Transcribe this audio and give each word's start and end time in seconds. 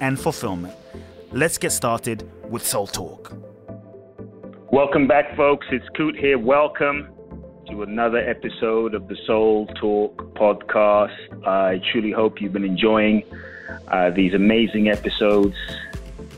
and 0.00 0.18
fulfillment. 0.18 0.74
Let's 1.32 1.58
get 1.58 1.72
started 1.72 2.28
with 2.50 2.66
Soul 2.66 2.86
Talk. 2.86 3.32
Welcome 4.70 5.06
back, 5.06 5.36
folks. 5.36 5.66
It's 5.70 5.88
Kute 5.90 6.18
here. 6.18 6.38
Welcome 6.38 7.08
to 7.70 7.82
another 7.82 8.18
episode 8.18 8.94
of 8.94 9.08
the 9.08 9.16
Soul 9.26 9.66
Talk 9.78 10.34
podcast. 10.34 11.46
I 11.46 11.80
truly 11.92 12.12
hope 12.12 12.40
you've 12.40 12.52
been 12.52 12.64
enjoying 12.64 13.22
uh, 13.88 14.10
these 14.10 14.34
amazing 14.34 14.88
episodes. 14.88 15.56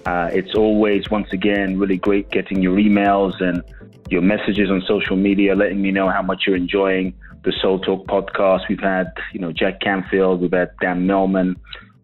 Uh, 0.07 0.31
it's 0.33 0.55
always, 0.55 1.11
once 1.11 1.33
again, 1.33 1.79
really 1.79 1.97
great 1.97 2.31
getting 2.31 2.63
your 2.63 2.77
emails 2.77 3.41
and 3.41 3.63
your 4.09 4.23
messages 4.23 4.71
on 4.71 4.83
social 4.87 5.17
media, 5.17 5.55
letting 5.55 5.81
me 5.81 5.91
know 5.91 6.09
how 6.09 6.23
much 6.23 6.45
you're 6.47 6.57
enjoying 6.57 7.15
the 7.45 7.53
Soul 7.61 7.79
Talk 7.79 8.07
podcast. 8.07 8.69
We've 8.69 8.81
had, 8.81 9.13
you 9.33 9.41
know, 9.41 9.53
Jack 9.53 9.81
Canfield, 9.81 10.41
we've 10.41 10.53
had 10.53 10.71
Dan 10.81 11.07
Millman, 11.07 11.57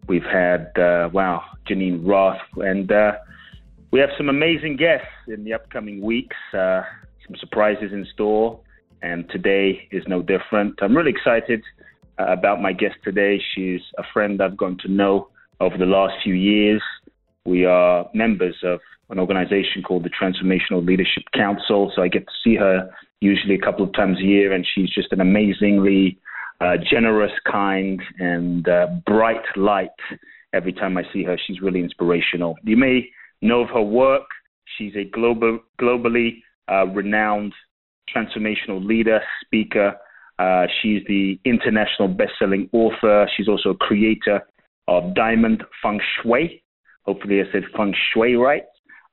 we've 0.07 0.23
had, 0.23 0.77
uh, 0.77 1.09
wow, 1.11 1.43
Geneen 1.69 2.07
Roth, 2.07 2.37
and 2.57 2.91
uh, 2.91 3.13
we 3.91 3.99
have 3.99 4.09
some 4.17 4.29
amazing 4.29 4.77
guests 4.77 5.07
in 5.27 5.43
the 5.43 5.53
upcoming 5.53 6.01
weeks, 6.01 6.35
uh, 6.53 6.81
some 7.25 7.35
surprises 7.39 7.91
in 7.91 8.05
store, 8.13 8.59
and 9.01 9.29
today 9.29 9.87
is 9.91 10.03
no 10.07 10.21
different. 10.21 10.75
I'm 10.81 10.95
really 10.95 11.11
excited 11.11 11.61
uh, 12.19 12.25
about 12.31 12.61
my 12.61 12.73
guest 12.73 12.95
today. 13.03 13.41
She's 13.53 13.81
a 13.97 14.03
friend 14.13 14.41
I've 14.41 14.57
gotten 14.57 14.77
to 14.79 14.91
know 14.91 15.29
over 15.59 15.77
the 15.77 15.85
last 15.85 16.15
few 16.23 16.33
years. 16.33 16.81
We 17.45 17.65
are 17.65 18.09
members 18.13 18.55
of 18.63 18.79
an 19.09 19.19
organization 19.19 19.83
called 19.83 20.03
the 20.03 20.09
Transformational 20.09 20.85
Leadership 20.85 21.23
Council, 21.33 21.91
so 21.95 22.01
I 22.01 22.07
get 22.07 22.25
to 22.25 22.33
see 22.43 22.55
her 22.55 22.89
usually 23.21 23.55
a 23.55 23.59
couple 23.59 23.85
of 23.85 23.93
times 23.93 24.17
a 24.19 24.23
year, 24.23 24.51
and 24.51 24.65
she's 24.75 24.89
just 24.89 25.11
an 25.11 25.21
amazingly 25.21 26.19
uh, 26.59 26.75
generous, 26.89 27.31
kind, 27.49 28.01
and 28.19 28.67
uh, 28.67 28.87
bright 29.05 29.43
light. 29.55 29.89
Every 30.53 30.73
time 30.73 30.97
I 30.97 31.03
see 31.13 31.23
her, 31.23 31.37
she's 31.45 31.61
really 31.61 31.81
inspirational. 31.81 32.55
You 32.63 32.77
may 32.77 33.09
know 33.41 33.61
of 33.61 33.69
her 33.69 33.81
work. 33.81 34.23
She's 34.77 34.93
a 34.95 35.03
global, 35.03 35.59
globally 35.79 36.41
uh, 36.71 36.87
renowned 36.87 37.53
transformational 38.13 38.85
leader, 38.85 39.21
speaker. 39.41 39.95
Uh, 40.39 40.67
she's 40.81 41.01
the 41.07 41.39
international 41.45 42.07
best-selling 42.07 42.69
author. 42.71 43.27
She's 43.35 43.47
also 43.47 43.71
a 43.71 43.75
creator 43.75 44.41
of 44.87 45.13
Diamond 45.15 45.63
Feng 45.81 45.99
Shui. 46.21 46.63
Hopefully, 47.05 47.41
I 47.41 47.51
said 47.51 47.63
Feng 47.75 47.93
Shui 48.13 48.35
right. 48.35 48.63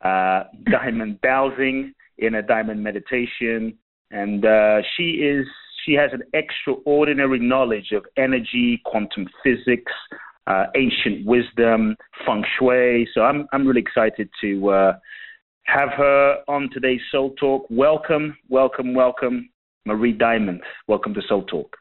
Uh, 0.05 0.45
diamond 0.71 1.21
dowsing 1.23 1.93
in 2.19 2.37
a 2.37 2.43
diamond 2.43 2.83
meditation, 2.83 3.77
and 4.11 4.45
uh, 4.45 4.83
she 4.97 5.23
is 5.23 5.47
she 5.85 5.93
has 5.95 6.11
an 6.13 6.23
extraordinary 6.33 7.39
knowledge 7.39 7.93
of 7.93 8.05
energy, 8.17 8.81
quantum 8.85 9.29
physics, 9.43 9.93
uh, 10.47 10.67
ancient 10.77 11.27
wisdom, 11.27 11.97
feng 12.27 12.45
shui. 12.59 13.09
So 13.15 13.23
I'm 13.23 13.47
I'm 13.53 13.67
really 13.67 13.81
excited 13.81 14.29
to 14.41 14.71
uh, 14.71 14.93
have 15.65 15.91
her 15.97 16.39
on 16.49 16.69
today's 16.73 17.01
Soul 17.11 17.35
Talk. 17.41 17.67
Welcome, 17.71 18.37
welcome, 18.49 18.95
welcome, 18.95 19.49
Marie 19.87 20.13
Diamond. 20.13 20.61
Welcome 20.89 21.15
to 21.15 21.23
Soul 21.29 21.45
Talk. 21.45 21.77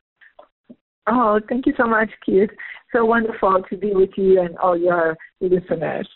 Oh, 1.07 1.39
thank 1.49 1.65
you 1.65 1.73
so 1.75 1.85
much, 1.85 2.09
Keith. 2.25 2.49
So 2.93 3.03
wonderful 3.03 3.61
to 3.69 3.77
be 3.77 3.91
with 3.93 4.11
you 4.15 4.41
and 4.41 4.57
all 4.57 4.77
your 4.77 5.17
listeners. 5.41 6.07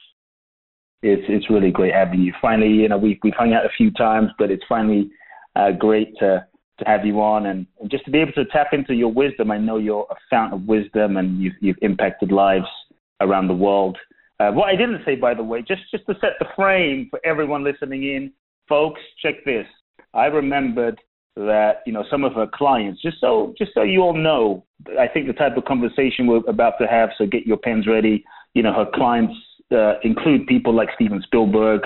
It's 1.04 1.24
it's 1.28 1.50
really 1.50 1.72
great 1.72 1.94
having 1.94 2.22
you. 2.22 2.34
Finally, 2.42 2.72
you 2.72 2.90
know, 2.90 2.98
we've 2.98 3.18
we've 3.24 3.34
hung 3.34 3.54
out 3.54 3.66
a 3.66 3.70
few 3.78 3.92
times, 3.92 4.30
but 4.40 4.50
it's 4.50 4.64
finally 4.70 5.10
uh, 5.56 5.72
great 5.72 6.16
to 6.20 6.46
to 6.80 6.86
have 6.86 7.06
you 7.06 7.22
on 7.22 7.48
and, 7.48 7.66
and, 7.80 7.90
just 7.90 8.06
to 8.06 8.12
be 8.12 8.20
able 8.20 8.34
to 8.34 8.46
tap 8.46 8.68
into 8.72 8.94
your 8.94 9.12
wisdom. 9.12 9.52
I 9.52 9.58
know 9.58 9.78
you're 9.78 10.08
a 10.10 10.16
fountain 10.30 10.60
of 10.60 10.68
wisdom 10.68 11.18
and 11.18 11.42
you've 11.42 11.56
you've 11.60 11.78
impacted 11.82 12.32
lives 12.32 12.68
around 13.22 13.48
the 13.48 13.54
world. 13.54 13.98
Uh, 14.40 14.52
what 14.52 14.70
I 14.70 14.76
didn't 14.76 15.02
say, 15.06 15.16
by 15.16 15.34
the 15.34 15.44
way, 15.44 15.62
just 15.62 15.82
just 15.92 16.06
to 16.08 16.14
set 16.22 16.32
the 16.40 16.46
frame 16.56 17.08
for 17.10 17.20
everyone 17.26 17.64
listening 17.64 18.04
in, 18.04 18.32
folks, 18.70 19.02
check 19.22 19.44
this. 19.46 19.66
I 20.14 20.26
remembered 20.26 21.00
that 21.36 21.82
you 21.86 21.94
know 21.94 22.04
some 22.10 22.24
of 22.24 22.34
her 22.34 22.48
clients, 22.54 23.02
just 23.02 23.20
so 23.20 23.54
just 23.58 23.72
so 23.74 23.84
you 23.84 24.02
all 24.02 24.16
know, 24.16 24.64
I 25.00 25.08
think 25.08 25.28
the 25.28 25.34
type 25.34 25.58
of 25.58 25.66
conversation 25.66 26.28
we're 26.28 26.48
about 26.48 26.74
to 26.80 26.88
have. 26.88 27.10
So 27.18 27.26
get 27.26 27.48
your 27.48 27.58
pens 27.58 27.88
ready. 27.88 28.24
You 28.54 28.64
know, 28.64 28.74
her 28.74 28.88
clients 28.94 29.34
uh, 29.72 30.00
include 30.04 30.48
people 30.48 30.74
like 30.74 30.90
Steven 30.96 31.22
Spielberg, 31.24 31.82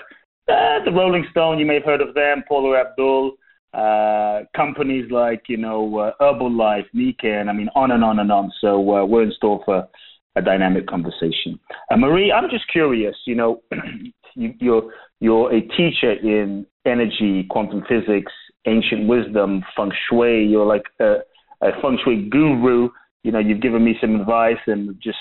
uh, 0.49 0.83
the 0.83 0.91
Rolling 0.91 1.25
Stone. 1.31 1.59
You 1.59 1.65
may 1.65 1.75
have 1.75 1.85
heard 1.85 2.01
of 2.01 2.13
them, 2.13 2.43
Paula 2.47 2.81
Abdul 2.81 3.33
uh, 3.73 4.41
companies 4.55 5.09
like 5.11 5.43
you 5.47 5.57
know 5.57 5.97
uh, 5.97 6.11
Herbalife, 6.19 6.85
Nikken, 6.95 7.49
I 7.49 7.53
mean 7.53 7.69
on 7.75 7.91
and 7.91 8.03
on 8.03 8.19
and 8.19 8.31
on. 8.31 8.51
So 8.59 8.77
uh, 8.95 9.05
we're 9.05 9.23
in 9.23 9.31
store 9.33 9.61
for 9.65 9.87
a 10.35 10.41
dynamic 10.41 10.87
conversation. 10.87 11.59
Uh, 11.91 11.97
Marie, 11.97 12.31
I'm 12.31 12.49
just 12.49 12.65
curious. 12.71 13.15
You 13.25 13.35
know, 13.35 13.61
you, 14.35 14.53
you're 14.59 14.91
you're 15.19 15.53
a 15.53 15.61
teacher 15.61 16.11
in 16.11 16.65
energy, 16.85 17.45
quantum 17.49 17.83
physics, 17.87 18.31
ancient 18.65 19.07
wisdom, 19.07 19.63
feng 19.75 19.91
shui. 20.09 20.45
You're 20.45 20.65
like 20.65 20.85
a, 20.99 21.17
a 21.61 21.71
feng 21.81 21.97
shui 22.03 22.27
guru. 22.29 22.89
You 23.23 23.31
know, 23.31 23.39
you've 23.39 23.61
given 23.61 23.83
me 23.83 23.95
some 24.01 24.19
advice 24.19 24.57
and 24.67 24.95
just 25.01 25.17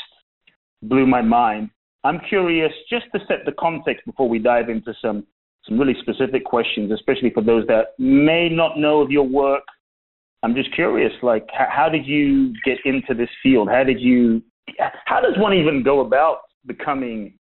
blew 0.82 1.06
my 1.06 1.22
mind. 1.22 1.70
I'm 2.02 2.18
curious, 2.28 2.72
just 2.88 3.06
to 3.14 3.20
set 3.28 3.44
the 3.44 3.52
context 3.52 4.06
before 4.06 4.28
we 4.28 4.38
dive 4.38 4.70
into 4.70 4.94
some 5.02 5.26
some 5.68 5.78
really 5.78 5.96
specific 6.00 6.44
questions, 6.44 6.90
especially 6.92 7.30
for 7.30 7.42
those 7.42 7.66
that 7.66 7.98
may 7.98 8.48
not 8.48 8.78
know 8.78 9.00
of 9.00 9.10
your 9.10 9.26
work. 9.26 9.62
I'm 10.42 10.54
just 10.54 10.74
curious, 10.74 11.12
like, 11.22 11.46
how 11.52 11.88
did 11.90 12.06
you 12.06 12.54
get 12.64 12.78
into 12.84 13.12
this 13.14 13.28
field? 13.42 13.68
How 13.68 13.84
did 13.84 14.00
you, 14.00 14.42
how 15.04 15.20
does 15.20 15.36
one 15.36 15.52
even 15.52 15.82
go 15.82 16.00
about 16.00 16.38
becoming 16.66 17.34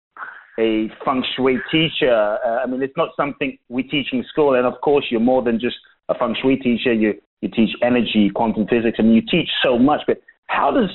a 0.58 0.88
feng 1.04 1.22
shui 1.36 1.58
teacher? 1.70 2.38
Uh, 2.44 2.60
I 2.62 2.66
mean, 2.66 2.82
it's 2.82 2.96
not 2.96 3.10
something 3.16 3.58
we 3.68 3.82
teach 3.82 4.06
in 4.12 4.24
school, 4.30 4.54
and 4.54 4.66
of 4.66 4.80
course, 4.80 5.04
you're 5.10 5.20
more 5.20 5.42
than 5.42 5.60
just 5.60 5.76
a 6.08 6.14
feng 6.14 6.34
shui 6.40 6.56
teacher. 6.56 6.92
You 6.92 7.14
you 7.42 7.50
teach 7.50 7.70
energy, 7.82 8.30
quantum 8.34 8.66
physics, 8.66 8.98
and 8.98 9.14
you 9.14 9.20
teach 9.20 9.48
so 9.62 9.78
much. 9.78 10.00
But 10.06 10.22
how 10.46 10.70
does 10.70 10.88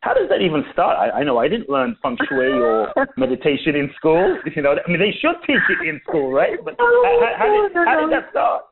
how 0.00 0.14
does 0.14 0.28
that 0.28 0.40
even 0.40 0.62
start? 0.72 0.96
I, 0.98 1.20
I 1.20 1.24
know 1.24 1.38
I 1.38 1.48
didn't 1.48 1.68
learn 1.68 1.96
feng 2.02 2.16
shui 2.28 2.52
or 2.52 2.92
meditation 3.16 3.74
in 3.74 3.90
school. 3.96 4.38
You 4.54 4.62
know, 4.62 4.72
I 4.72 4.90
mean, 4.90 5.00
they 5.00 5.14
should 5.20 5.36
teach 5.46 5.62
it 5.68 5.88
in 5.88 6.00
school, 6.08 6.32
right? 6.32 6.58
But 6.64 6.76
oh, 6.78 7.20
how, 7.20 7.38
how, 7.38 7.68
did, 7.68 7.76
how 7.88 8.00
did 8.00 8.12
that 8.12 8.30
start? 8.30 8.64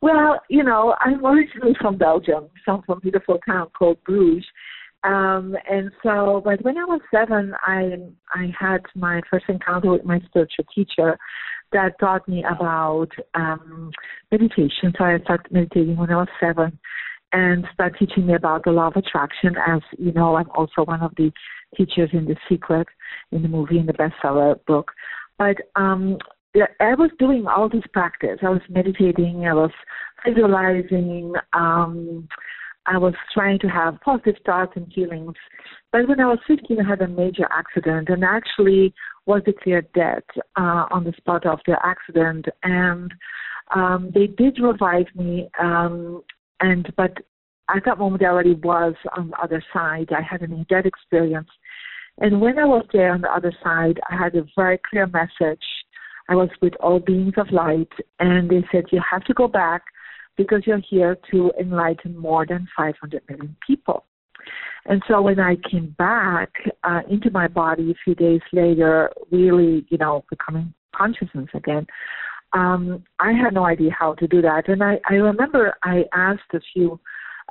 Well, 0.00 0.40
you 0.48 0.62
know, 0.62 0.94
I'm 1.00 1.24
originally 1.24 1.74
from 1.80 1.96
Belgium, 1.98 2.48
from 2.64 2.84
a 2.88 2.96
beautiful 2.96 3.38
town 3.46 3.68
called 3.76 3.98
Bruges. 4.04 4.44
Um, 5.04 5.56
and 5.70 5.90
so, 6.02 6.42
but 6.44 6.62
when 6.64 6.76
I 6.76 6.84
was 6.84 7.00
seven, 7.12 7.52
I 7.64 7.92
I 8.34 8.52
had 8.58 8.80
my 8.96 9.20
first 9.30 9.44
encounter 9.48 9.92
with 9.92 10.04
my 10.04 10.20
spiritual 10.26 10.64
teacher 10.74 11.16
that 11.72 11.98
taught 12.00 12.28
me 12.28 12.44
about 12.44 13.08
um, 13.34 13.92
meditation. 14.32 14.92
So 14.98 15.04
I 15.04 15.18
started 15.22 15.52
meditating 15.52 15.96
when 15.96 16.10
I 16.10 16.16
was 16.16 16.28
seven 16.40 16.78
and 17.32 17.66
start 17.74 17.96
teaching 17.98 18.26
me 18.26 18.34
about 18.34 18.64
the 18.64 18.70
law 18.70 18.88
of 18.88 18.96
attraction. 18.96 19.54
As 19.66 19.80
you 19.98 20.12
know, 20.12 20.36
I'm 20.36 20.50
also 20.50 20.84
one 20.84 21.02
of 21.02 21.12
the 21.16 21.30
teachers 21.76 22.10
in 22.12 22.24
The 22.24 22.36
Secret, 22.48 22.86
in 23.32 23.42
the 23.42 23.48
movie, 23.48 23.78
in 23.78 23.86
the 23.86 23.92
bestseller 23.92 24.64
book. 24.66 24.92
But 25.38 25.56
um, 25.76 26.18
I 26.54 26.94
was 26.94 27.10
doing 27.18 27.46
all 27.46 27.68
this 27.68 27.84
practice. 27.92 28.38
I 28.42 28.48
was 28.48 28.62
meditating. 28.68 29.46
I 29.46 29.54
was 29.54 29.70
visualizing. 30.26 31.34
Um, 31.52 32.28
I 32.86 32.96
was 32.96 33.14
trying 33.34 33.58
to 33.60 33.68
have 33.68 34.00
positive 34.00 34.36
thoughts 34.46 34.72
and 34.74 34.90
feelings. 34.92 35.34
But 35.92 36.08
when 36.08 36.20
I 36.20 36.26
was 36.26 36.38
15, 36.46 36.80
I 36.80 36.88
had 36.88 37.02
a 37.02 37.08
major 37.08 37.46
accident 37.50 38.08
and 38.08 38.24
actually 38.24 38.94
was 39.26 39.42
declared 39.44 39.92
dead 39.92 40.22
uh, 40.56 40.86
on 40.90 41.04
the 41.04 41.12
spot 41.18 41.44
of 41.44 41.60
the 41.66 41.76
accident. 41.84 42.46
And 42.62 43.12
um, 43.74 44.10
they 44.14 44.26
did 44.26 44.58
revive 44.58 45.06
me 45.14 45.50
um, 45.60 46.22
and 46.60 46.92
but 46.96 47.12
at 47.74 47.84
that 47.84 47.98
moment 47.98 48.22
I 48.22 48.26
already 48.26 48.54
was 48.54 48.94
on 49.16 49.30
the 49.30 49.40
other 49.40 49.62
side. 49.72 50.08
I 50.10 50.22
had 50.22 50.42
an 50.42 50.50
near 50.50 50.64
death 50.68 50.86
experience. 50.86 51.48
And 52.20 52.40
when 52.40 52.58
I 52.58 52.64
was 52.64 52.84
there 52.92 53.12
on 53.12 53.20
the 53.20 53.32
other 53.32 53.52
side, 53.62 54.00
I 54.10 54.16
had 54.16 54.34
a 54.34 54.46
very 54.56 54.80
clear 54.90 55.06
message. 55.06 55.62
I 56.28 56.34
was 56.34 56.48
with 56.60 56.74
all 56.80 56.98
beings 56.98 57.34
of 57.36 57.50
light, 57.52 57.92
and 58.18 58.50
they 58.50 58.64
said, 58.72 58.84
You 58.90 59.00
have 59.08 59.24
to 59.24 59.34
go 59.34 59.48
back 59.48 59.82
because 60.36 60.62
you're 60.66 60.82
here 60.88 61.16
to 61.30 61.52
enlighten 61.60 62.16
more 62.16 62.44
than 62.46 62.68
500 62.76 63.22
million 63.28 63.56
people. 63.66 64.04
And 64.86 65.02
so 65.08 65.20
when 65.20 65.38
I 65.38 65.56
came 65.70 65.94
back 65.98 66.50
uh, 66.84 67.00
into 67.10 67.30
my 67.30 67.48
body 67.48 67.90
a 67.90 67.94
few 68.04 68.14
days 68.14 68.40
later, 68.52 69.10
really, 69.30 69.86
you 69.90 69.98
know, 69.98 70.24
becoming 70.30 70.72
consciousness 70.94 71.48
again, 71.54 71.86
um, 72.52 73.04
I 73.18 73.32
had 73.32 73.54
no 73.54 73.64
idea 73.64 73.90
how 73.98 74.14
to 74.14 74.26
do 74.26 74.40
that. 74.42 74.68
And 74.68 74.82
I, 74.82 74.98
I 75.08 75.14
remember 75.14 75.74
I 75.82 76.04
asked 76.14 76.52
a 76.54 76.60
few 76.72 76.98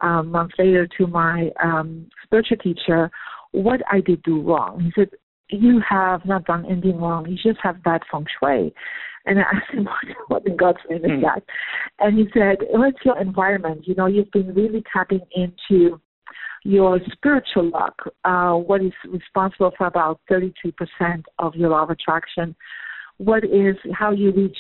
um, 0.01 0.31
months 0.31 0.55
later 0.57 0.88
to 0.97 1.07
my 1.07 1.49
um, 1.63 2.07
spiritual 2.23 2.57
teacher 2.57 3.09
what 3.51 3.81
I 3.91 4.01
did 4.01 4.21
do 4.23 4.41
wrong. 4.41 4.81
He 4.81 4.91
said, 4.95 5.09
You 5.49 5.81
have 5.88 6.25
not 6.25 6.45
done 6.45 6.65
anything 6.69 6.99
wrong, 6.99 7.27
you 7.27 7.35
just 7.35 7.59
have 7.63 7.83
bad 7.83 8.01
feng 8.11 8.25
shui. 8.39 8.73
And 9.25 9.39
I 9.39 9.44
asked 9.44 9.73
him, 9.73 9.88
What 10.27 10.45
in 10.45 10.57
God's 10.57 10.79
name 10.89 11.05
is 11.05 11.11
hmm. 11.11 11.21
that? 11.21 11.43
And 12.00 12.17
he 12.17 12.25
said, 12.33 12.57
It's 12.61 13.00
your 13.05 13.19
environment? 13.19 13.88
You 13.88 13.95
know, 13.95 14.07
you've 14.07 14.31
been 14.31 14.53
really 14.53 14.83
tapping 14.93 15.21
into 15.35 16.00
your 16.63 17.00
spiritual 17.13 17.69
luck, 17.69 17.95
uh, 18.25 18.51
what 18.53 18.83
is 18.83 18.91
responsible 19.09 19.71
for 19.77 19.88
about 19.88 20.19
33% 20.29 21.23
of 21.39 21.55
your 21.55 21.69
law 21.69 21.83
of 21.83 21.89
attraction, 21.91 22.55
what 23.17 23.43
is 23.43 23.75
how 23.93 24.11
you 24.11 24.31
reach 24.31 24.57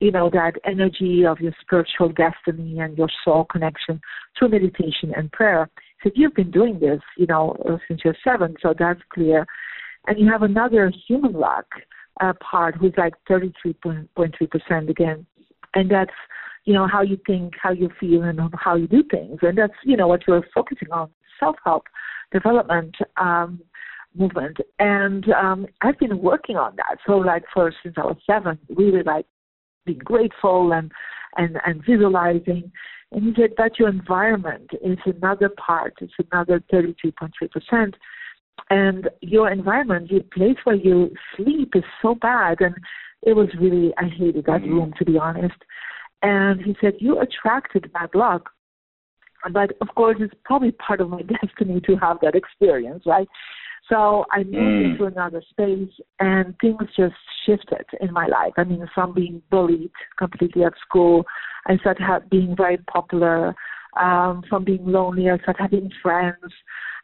you 0.00 0.10
know 0.10 0.28
that 0.30 0.52
energy 0.66 1.24
of 1.24 1.40
your 1.40 1.52
spiritual 1.60 2.10
destiny 2.10 2.78
and 2.78 2.98
your 2.98 3.08
soul 3.24 3.46
connection 3.50 4.00
through 4.38 4.48
meditation 4.48 5.12
and 5.16 5.32
prayer. 5.32 5.70
So 6.02 6.10
you've 6.14 6.34
been 6.34 6.50
doing 6.50 6.78
this 6.78 7.00
you 7.16 7.26
know 7.26 7.56
since 7.88 8.02
you're 8.04 8.16
seven 8.22 8.56
so 8.62 8.74
that's 8.78 9.00
clear. 9.12 9.46
And 10.06 10.18
you 10.18 10.30
have 10.30 10.42
another 10.42 10.92
human 11.08 11.32
luck 11.32 11.64
uh, 12.20 12.34
part 12.40 12.76
who's 12.76 12.92
like 12.98 13.14
33.3% 13.28 14.90
again. 14.90 15.26
And 15.74 15.90
that's 15.90 16.12
you 16.64 16.74
know 16.74 16.86
how 16.86 17.02
you 17.02 17.18
think 17.26 17.54
how 17.62 17.72
you 17.72 17.90
feel 17.98 18.22
and 18.22 18.38
how 18.54 18.76
you 18.76 18.86
do 18.86 19.02
things. 19.10 19.38
And 19.42 19.56
that's 19.56 19.74
you 19.84 19.96
know 19.96 20.08
what 20.08 20.22
you're 20.26 20.44
focusing 20.54 20.90
on. 20.92 21.10
Self-help 21.40 21.84
development 22.32 22.94
um, 23.16 23.60
movement. 24.16 24.58
And 24.78 25.30
um, 25.32 25.66
I've 25.82 25.98
been 25.98 26.20
working 26.20 26.56
on 26.56 26.76
that. 26.76 26.98
So 27.06 27.14
like 27.14 27.44
for 27.52 27.72
since 27.82 27.94
I 27.98 28.02
was 28.02 28.16
seven, 28.28 28.58
really 28.68 29.02
like 29.02 29.26
being 29.86 29.98
grateful 29.98 30.72
and 30.72 30.90
and 31.36 31.58
and 31.66 31.82
visualizing. 31.84 32.70
And 33.12 33.22
he 33.24 33.32
said 33.40 33.50
that 33.58 33.78
your 33.78 33.88
environment 33.88 34.70
is 34.82 34.98
another 35.06 35.50
part. 35.50 35.94
It's 36.00 36.12
another 36.32 36.62
thirty 36.70 36.94
two 37.00 37.12
point 37.12 37.32
three 37.38 37.48
percent. 37.48 37.96
And 38.70 39.08
your 39.20 39.50
environment, 39.50 40.10
your 40.10 40.22
place 40.22 40.56
where 40.64 40.76
you 40.76 41.10
sleep 41.36 41.72
is 41.74 41.84
so 42.00 42.14
bad. 42.14 42.60
And 42.60 42.74
it 43.22 43.34
was 43.34 43.48
really 43.60 43.92
I 43.98 44.08
hated 44.08 44.46
that 44.46 44.62
mm-hmm. 44.62 44.74
room 44.74 44.94
to 44.98 45.04
be 45.04 45.18
honest. 45.18 45.56
And 46.22 46.62
he 46.62 46.76
said, 46.80 46.94
You 46.98 47.20
attracted 47.20 47.92
bad 47.92 48.10
luck 48.14 48.50
but 49.52 49.72
of 49.80 49.88
course 49.94 50.16
it's 50.20 50.34
probably 50.44 50.72
part 50.72 51.00
of 51.00 51.10
my 51.10 51.22
destiny 51.42 51.80
to 51.80 51.96
have 51.96 52.18
that 52.22 52.34
experience 52.34 53.02
right 53.06 53.28
so 53.88 54.24
I 54.32 54.44
moved 54.44 54.56
mm. 54.56 54.90
into 54.92 55.04
another 55.04 55.42
space 55.50 55.90
and 56.18 56.54
things 56.60 56.80
just 56.96 57.14
shifted 57.44 57.84
in 58.00 58.12
my 58.12 58.26
life. 58.26 58.52
I 58.56 58.64
mean, 58.64 58.86
from 58.94 59.12
being 59.12 59.42
bullied 59.50 59.90
completely 60.18 60.64
at 60.64 60.72
school, 60.86 61.24
I 61.66 61.76
started 61.78 62.30
being 62.30 62.54
very 62.56 62.78
popular. 62.78 63.54
Um, 64.00 64.42
from 64.48 64.64
being 64.64 64.84
lonely, 64.86 65.30
I 65.30 65.38
started 65.38 65.60
having 65.60 65.90
friends. 66.02 66.34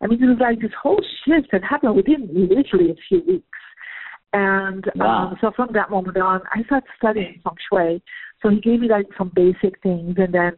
I 0.02 0.06
mean, 0.06 0.22
it 0.22 0.26
was 0.26 0.38
like 0.40 0.60
this 0.60 0.72
whole 0.82 1.00
shift 1.24 1.48
that 1.52 1.62
happened 1.62 1.94
within 1.94 2.28
literally 2.32 2.90
a 2.90 2.96
few 3.08 3.22
weeks. 3.26 3.46
And 4.32 4.84
wow. 4.96 5.28
um, 5.28 5.36
so 5.40 5.52
from 5.54 5.70
that 5.74 5.90
moment 5.90 6.16
on, 6.16 6.40
I 6.52 6.62
started 6.64 6.88
studying 6.96 7.40
feng 7.44 7.54
shui. 7.70 8.02
So 8.42 8.48
he 8.48 8.60
gave 8.60 8.80
me 8.80 8.88
like 8.88 9.06
some 9.18 9.30
basic 9.34 9.80
things, 9.82 10.14
and 10.18 10.32
then, 10.32 10.52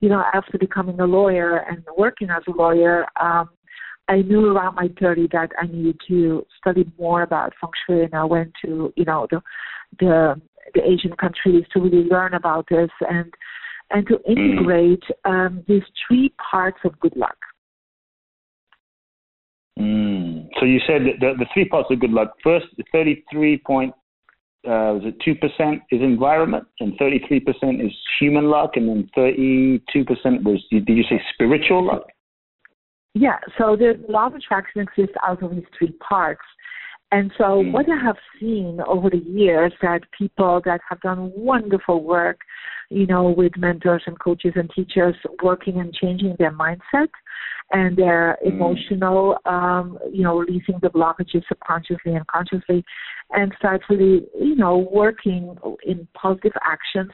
you 0.00 0.08
know, 0.08 0.22
after 0.32 0.58
becoming 0.58 0.98
a 1.00 1.04
lawyer 1.04 1.58
and 1.68 1.84
working 1.96 2.30
as 2.30 2.42
a 2.48 2.52
lawyer, 2.52 3.04
um, 3.20 3.50
I 4.08 4.22
knew 4.22 4.46
around 4.46 4.76
my 4.76 4.88
30 5.00 5.28
that 5.32 5.50
I 5.60 5.66
needed 5.66 6.00
to 6.08 6.46
study 6.58 6.90
more 6.98 7.22
about 7.22 7.54
feng 7.60 7.70
shui, 7.86 8.04
and 8.04 8.14
I 8.14 8.24
went 8.24 8.52
to 8.64 8.92
you 8.96 9.04
know 9.04 9.26
the 9.30 9.40
the, 9.98 10.40
the 10.74 10.82
Asian 10.82 11.12
countries 11.16 11.64
to 11.72 11.80
really 11.80 12.08
learn 12.08 12.34
about 12.34 12.66
this 12.70 12.90
and 13.08 13.32
and 13.90 14.06
to 14.08 14.18
integrate 14.28 15.02
mm. 15.24 15.30
um, 15.30 15.64
these 15.68 15.82
three 16.06 16.32
parts 16.50 16.78
of 16.84 16.98
good 17.00 17.16
luck. 17.16 17.36
Mm. 19.78 20.48
So 20.58 20.66
you 20.66 20.80
said 20.86 21.02
that 21.02 21.20
the, 21.20 21.34
the 21.38 21.46
three 21.52 21.68
parts 21.68 21.88
of 21.90 22.00
good 22.00 22.10
luck. 22.10 22.34
First, 22.42 22.66
33 22.92 23.58
point 23.66 23.92
uh, 24.66 24.98
was 24.98 25.02
it 25.04 25.14
two 25.24 25.34
percent 25.34 25.82
is 25.90 26.00
environment, 26.00 26.64
and 26.80 26.94
33 26.98 27.40
percent 27.40 27.80
is 27.80 27.92
human 28.18 28.46
luck, 28.46 28.72
and 28.74 28.88
then 28.88 29.08
32 29.14 30.04
percent 30.04 30.42
was 30.44 30.62
did 30.70 30.88
you 30.88 31.04
say 31.04 31.20
spiritual 31.34 31.84
luck? 31.86 32.06
Yeah, 33.18 33.38
so 33.56 33.76
the 33.76 33.98
law 34.10 34.26
of 34.26 34.34
attraction 34.34 34.82
exists 34.82 35.14
out 35.26 35.42
of 35.42 35.50
these 35.52 35.64
three 35.78 35.92
parts. 36.06 36.42
And 37.12 37.32
so 37.38 37.44
mm. 37.44 37.72
what 37.72 37.86
I 37.88 37.96
have 38.04 38.18
seen 38.38 38.78
over 38.86 39.08
the 39.08 39.24
years 39.26 39.72
that 39.80 40.00
people 40.16 40.60
that 40.66 40.82
have 40.86 41.00
done 41.00 41.32
wonderful 41.34 42.04
work, 42.04 42.40
you 42.90 43.06
know, 43.06 43.30
with 43.30 43.56
mentors 43.56 44.02
and 44.06 44.20
coaches 44.20 44.52
and 44.54 44.70
teachers 44.76 45.14
working 45.42 45.80
and 45.80 45.94
changing 45.94 46.36
their 46.38 46.52
mindset 46.52 47.08
and 47.72 47.96
their 47.96 48.36
mm. 48.44 48.52
emotional, 48.52 49.38
um, 49.46 49.98
you 50.12 50.22
know, 50.22 50.36
releasing 50.36 50.78
the 50.82 50.90
blockages 50.90 51.42
subconsciously 51.48 52.14
and 52.14 52.26
consciously 52.26 52.84
and 53.30 53.50
start 53.58 53.80
really, 53.88 54.26
you 54.38 54.56
know, 54.56 54.86
working 54.92 55.56
in 55.86 56.06
positive 56.12 56.52
actions 56.62 57.12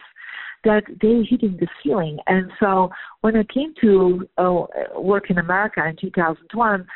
that 0.64 0.82
they're 1.00 1.25
hitting 1.25 1.56
the 1.59 1.69
ceiling. 1.82 2.19
And 2.26 2.50
so 2.61 2.91
when 3.20 3.37
I 3.37 3.44
came 3.44 3.75
to 3.81 4.29
uh, 4.38 4.62
work 5.00 5.31
in 5.31 5.38
America 5.38 5.85
in 5.87 5.97
2001, 5.97 6.87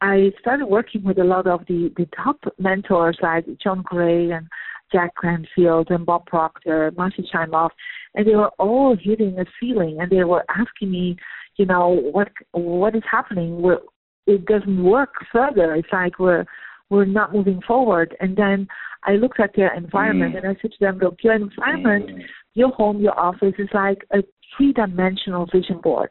I 0.00 0.30
started 0.40 0.66
working 0.66 1.02
with 1.04 1.18
a 1.18 1.24
lot 1.24 1.46
of 1.46 1.60
the, 1.68 1.92
the 1.96 2.06
top 2.14 2.38
mentors 2.58 3.18
like 3.22 3.46
John 3.62 3.82
Gray 3.82 4.30
and 4.30 4.46
Jack 4.92 5.12
Canfield 5.20 5.90
and 5.90 6.06
Bob 6.06 6.26
Proctor, 6.26 6.92
Marci 6.92 7.24
Shimoff, 7.32 7.70
and 8.14 8.26
they 8.26 8.36
were 8.36 8.50
all 8.58 8.96
hitting 9.00 9.38
a 9.38 9.44
ceiling 9.58 9.98
and 10.00 10.10
they 10.10 10.24
were 10.24 10.44
asking 10.48 10.90
me, 10.90 11.16
you 11.56 11.66
know, 11.66 11.88
what 12.12 12.28
what 12.52 12.94
is 12.94 13.02
happening? 13.10 13.62
We're, 13.62 13.78
it 14.26 14.44
doesn't 14.44 14.84
work 14.84 15.14
further. 15.32 15.74
It's 15.74 15.88
like 15.92 16.18
we're 16.18 16.44
we're 16.90 17.04
not 17.04 17.32
moving 17.32 17.60
forward. 17.66 18.16
And 18.20 18.36
then 18.36 18.68
I 19.04 19.12
looked 19.12 19.40
at 19.40 19.54
their 19.56 19.74
environment 19.74 20.34
mm. 20.34 20.38
and 20.38 20.46
I 20.46 20.60
said 20.60 20.72
to 20.72 20.76
them, 20.80 20.98
look, 20.98 21.16
your 21.22 21.34
environment 21.34 22.10
mm 22.10 22.22
your 22.56 22.70
home, 22.70 23.00
your 23.00 23.18
office 23.20 23.52
is 23.58 23.68
like 23.74 23.98
a 24.12 24.18
three 24.56 24.72
dimensional 24.72 25.46
vision 25.52 25.78
board. 25.80 26.08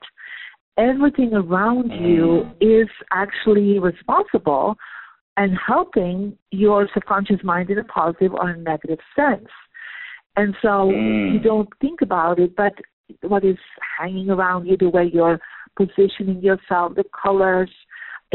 Everything 0.78 1.34
around 1.34 1.90
you 1.90 2.46
mm. 2.46 2.84
is 2.84 2.88
actually 3.12 3.80
responsible 3.80 4.76
and 5.38 5.58
helping 5.66 6.38
your 6.52 6.88
subconscious 6.94 7.44
mind 7.44 7.70
in 7.70 7.80
a 7.80 7.84
positive 7.86 8.34
or 8.34 8.52
a 8.52 8.58
negative 8.58 9.00
sense. 9.16 9.48
And 10.38 10.56
so 10.62 10.92
mm. 10.94 11.34
you 11.34 11.40
don't 11.40 11.70
think 11.82 12.02
about 12.02 12.40
it, 12.40 12.56
but 12.56 12.74
what 13.22 13.44
is 13.44 13.58
hanging 14.00 14.30
around 14.30 14.68
you, 14.68 14.78
the 14.78 14.90
way 14.90 15.10
you're 15.12 15.40
positioning 15.76 16.42
yourself, 16.42 16.94
the 16.96 17.06
colors, 17.24 17.72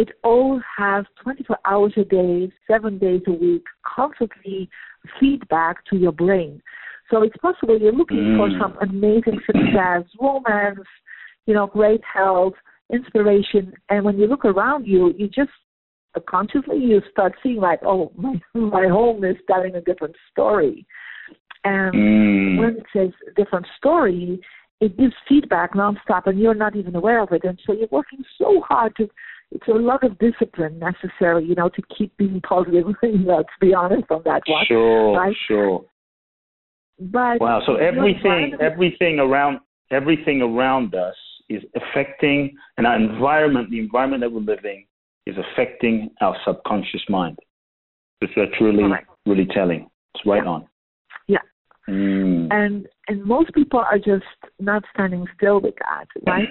it 0.00 0.08
all 0.24 0.58
has 0.78 1.04
24 1.22 1.58
hours 1.66 1.92
a 1.98 2.04
day, 2.04 2.50
seven 2.66 2.96
days 2.96 3.20
a 3.26 3.32
week, 3.32 3.64
constantly 3.84 4.70
feedback 5.20 5.84
to 5.90 5.96
your 5.96 6.12
brain. 6.12 6.62
So 7.10 7.22
it's 7.22 7.36
possible 7.36 7.78
you're 7.78 7.92
looking 7.92 8.16
mm. 8.16 8.38
for 8.38 8.48
some 8.58 8.78
amazing 8.80 9.40
success, 9.44 10.04
romance, 10.18 10.88
you 11.44 11.52
know, 11.52 11.66
great 11.66 12.00
health, 12.02 12.54
inspiration, 12.90 13.74
and 13.90 14.02
when 14.02 14.18
you 14.18 14.26
look 14.26 14.46
around 14.46 14.86
you, 14.86 15.12
you 15.18 15.28
just 15.28 15.50
consciously 16.26 16.78
you 16.78 17.02
start 17.10 17.34
seeing 17.42 17.60
like, 17.60 17.80
oh, 17.84 18.10
my 18.16 18.34
my 18.54 18.88
home 18.88 19.22
is 19.22 19.36
telling 19.50 19.74
a 19.74 19.82
different 19.82 20.16
story, 20.32 20.86
and 21.64 21.94
mm. 21.94 22.58
when 22.58 22.76
it 22.78 22.86
says 22.96 23.10
different 23.36 23.66
story, 23.76 24.40
it 24.80 24.96
gives 24.96 25.12
feedback 25.28 25.74
nonstop, 25.74 26.26
and 26.26 26.38
you're 26.40 26.54
not 26.54 26.74
even 26.74 26.96
aware 26.96 27.20
of 27.22 27.32
it, 27.32 27.44
and 27.44 27.60
so 27.66 27.74
you're 27.74 27.88
working 27.90 28.24
so 28.38 28.62
hard 28.66 28.96
to. 28.96 29.08
It's 29.52 29.66
a 29.66 29.72
lot 29.72 30.04
of 30.04 30.18
discipline 30.18 30.78
necessary, 30.78 31.44
you 31.44 31.54
know, 31.54 31.68
to 31.70 31.82
keep 31.96 32.16
being 32.16 32.40
positive. 32.40 32.86
Let's 33.02 33.48
be 33.60 33.74
honest 33.74 34.10
on 34.10 34.22
that 34.24 34.42
one. 34.46 34.64
Sure, 34.66 35.16
right? 35.16 35.36
sure. 35.48 35.84
But 37.00 37.40
wow, 37.40 37.62
so 37.66 37.76
everything 37.76 38.52
everything 38.60 39.18
around 39.18 39.60
everything 39.90 40.42
around 40.42 40.94
us 40.94 41.14
is 41.48 41.62
affecting 41.74 42.54
and 42.76 42.86
our 42.86 42.96
environment, 42.96 43.70
the 43.70 43.80
environment 43.80 44.22
that 44.22 44.30
we're 44.30 44.40
living 44.40 44.86
is 45.26 45.34
affecting 45.36 46.10
our 46.20 46.36
subconscious 46.46 47.02
mind. 47.08 47.38
It's 48.20 48.32
that's 48.36 48.52
really 48.60 48.84
right. 48.84 49.04
really 49.26 49.46
telling. 49.52 49.88
It's 50.14 50.26
right 50.26 50.42
yeah. 50.44 50.50
on. 50.50 50.66
Yeah. 51.26 51.38
Mm. 51.88 52.48
And 52.52 52.86
and 53.08 53.24
most 53.24 53.52
people 53.54 53.80
are 53.80 53.98
just 53.98 54.24
not 54.58 54.84
standing 54.94 55.26
still 55.36 55.60
with 55.60 55.74
that, 55.78 56.06
right? 56.26 56.48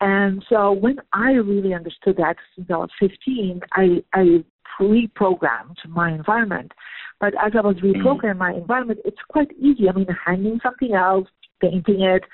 And 0.00 0.44
so 0.48 0.72
when 0.72 0.96
I 1.12 1.32
really 1.32 1.72
understood 1.74 2.16
that 2.18 2.36
since 2.54 2.68
I 2.70 2.76
was 2.76 2.90
15, 3.00 3.60
I 3.72 4.02
I 4.12 4.44
pre-programmed 4.76 5.78
my 5.88 6.12
environment. 6.12 6.72
But 7.18 7.32
as 7.42 7.52
I 7.56 7.62
was 7.62 7.76
Mm-hmm. 7.76 8.06
reprogramming 8.06 8.36
my 8.36 8.52
environment, 8.52 9.00
it's 9.04 9.20
quite 9.28 9.50
easy. 9.58 9.88
I 9.88 9.92
mean, 9.92 10.06
hanging 10.24 10.60
something 10.62 10.94
else, 10.94 11.26
painting 11.60 12.02
it, 12.02 12.24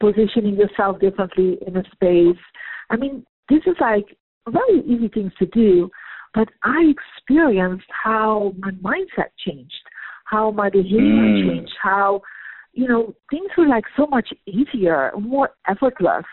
positioning 0.00 0.56
yourself 0.56 0.98
differently 0.98 1.58
in 1.66 1.76
a 1.76 1.84
space. 1.92 2.42
I 2.90 2.96
mean, 2.96 3.24
this 3.48 3.60
is 3.66 3.76
like 3.80 4.06
very 4.48 4.80
easy 4.86 5.08
things 5.08 5.32
to 5.38 5.46
do, 5.46 5.90
but 6.34 6.48
I 6.64 6.92
experienced 6.96 7.86
how 7.90 8.54
my 8.58 8.72
mindset 8.72 9.30
changed, 9.46 9.72
how 10.24 10.50
my 10.50 10.68
behavior 10.68 10.98
Mm. 11.00 11.44
changed, 11.44 11.76
how, 11.80 12.22
you 12.72 12.88
know, 12.88 13.14
things 13.30 13.50
were 13.56 13.68
like 13.68 13.84
so 13.96 14.06
much 14.06 14.32
easier, 14.46 15.12
more 15.18 15.50
effortless 15.68 16.26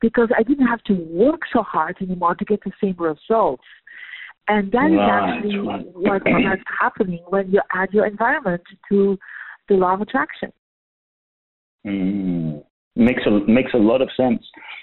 because 0.00 0.28
I 0.36 0.42
didn't 0.42 0.66
have 0.66 0.82
to 0.84 0.94
work 0.94 1.40
so 1.52 1.62
hard 1.62 1.96
anymore 2.00 2.34
to 2.34 2.44
get 2.44 2.60
the 2.64 2.72
same 2.82 2.96
results. 2.98 3.64
And 4.48 4.72
that 4.72 4.90
is 4.90 4.96
Right, 4.96 5.36
actually 5.36 5.60
what 5.60 5.80
what's 5.94 6.24
happening 6.80 7.22
when 7.28 7.50
you 7.50 7.60
add 7.72 7.90
your 7.92 8.06
environment 8.06 8.62
to 8.88 9.18
the 9.68 9.74
law 9.74 9.94
of 9.94 10.00
attraction. 10.00 10.52
Mm. 11.86 12.64
Makes 12.96 13.22
a 13.26 13.30
makes 13.48 13.72
a 13.74 13.78
lot 13.78 14.02
of 14.02 14.08
sense. 14.16 14.42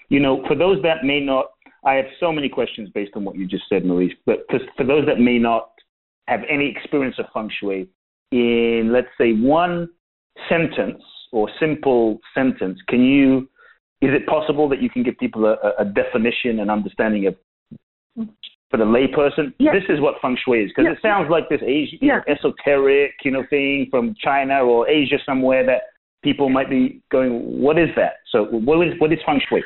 You 0.10 0.20
know, 0.20 0.44
for 0.48 0.56
those 0.56 0.82
that 0.84 1.04
may 1.04 1.20
not, 1.20 1.48
I 1.84 1.96
have 1.96 2.06
so 2.20 2.32
many 2.32 2.50
questions 2.50 2.90
based 2.94 3.12
on 3.16 3.26
what 3.26 3.36
you 3.36 3.46
just 3.46 3.66
said, 3.68 3.86
Maurice. 3.86 4.14
But 4.26 4.46
for, 4.50 4.60
for 4.78 4.86
those 4.86 5.06
that 5.06 5.20
may 5.20 5.38
not 5.38 5.70
have 6.28 6.42
any 6.50 6.70
experience 6.70 7.18
of 7.20 7.26
feng 7.34 7.50
shui, 7.60 7.90
in 8.32 8.92
let's 8.94 9.08
say 9.18 9.34
one 9.34 9.90
sentence 10.50 11.04
or 11.32 11.50
simple 11.60 12.20
sentence, 12.34 12.80
can 12.88 13.04
you? 13.04 13.50
Is 14.02 14.12
it 14.14 14.28
possible 14.28 14.70
that 14.70 14.82
you 14.82 14.90
can 14.90 15.04
give 15.04 15.18
people 15.18 15.46
a, 15.46 15.56
a 15.80 15.86
definition 15.86 16.60
and 16.60 16.70
understanding 16.70 17.26
of 17.28 17.36
for 18.70 18.78
the 18.78 18.84
layperson? 18.84 19.54
Yeah. 19.60 19.72
This 19.74 19.90
is 19.90 20.00
what 20.00 20.16
feng 20.22 20.38
shui 20.44 20.64
is 20.64 20.70
because 20.70 20.86
Yeah. 20.86 20.92
it 20.92 21.00
sounds 21.02 21.30
like 21.30 21.50
this 21.50 21.62
Asian, 21.64 22.00
Yeah. 22.02 22.22
esoteric, 22.28 23.14
you 23.24 23.32
know, 23.32 23.44
thing 23.50 23.88
from 23.90 24.14
China 24.16 24.64
or 24.64 24.88
Asia 24.88 25.18
somewhere 25.26 25.66
that 25.66 25.84
people 26.24 26.50
might 26.50 26.70
be 26.70 27.02
going, 27.10 27.60
what 27.60 27.80
is 27.80 27.90
that? 27.96 28.18
So 28.32 28.46
what 28.46 28.86
is 28.88 29.00
what 29.00 29.12
is 29.12 29.20
feng 29.26 29.42
shui? 29.50 29.64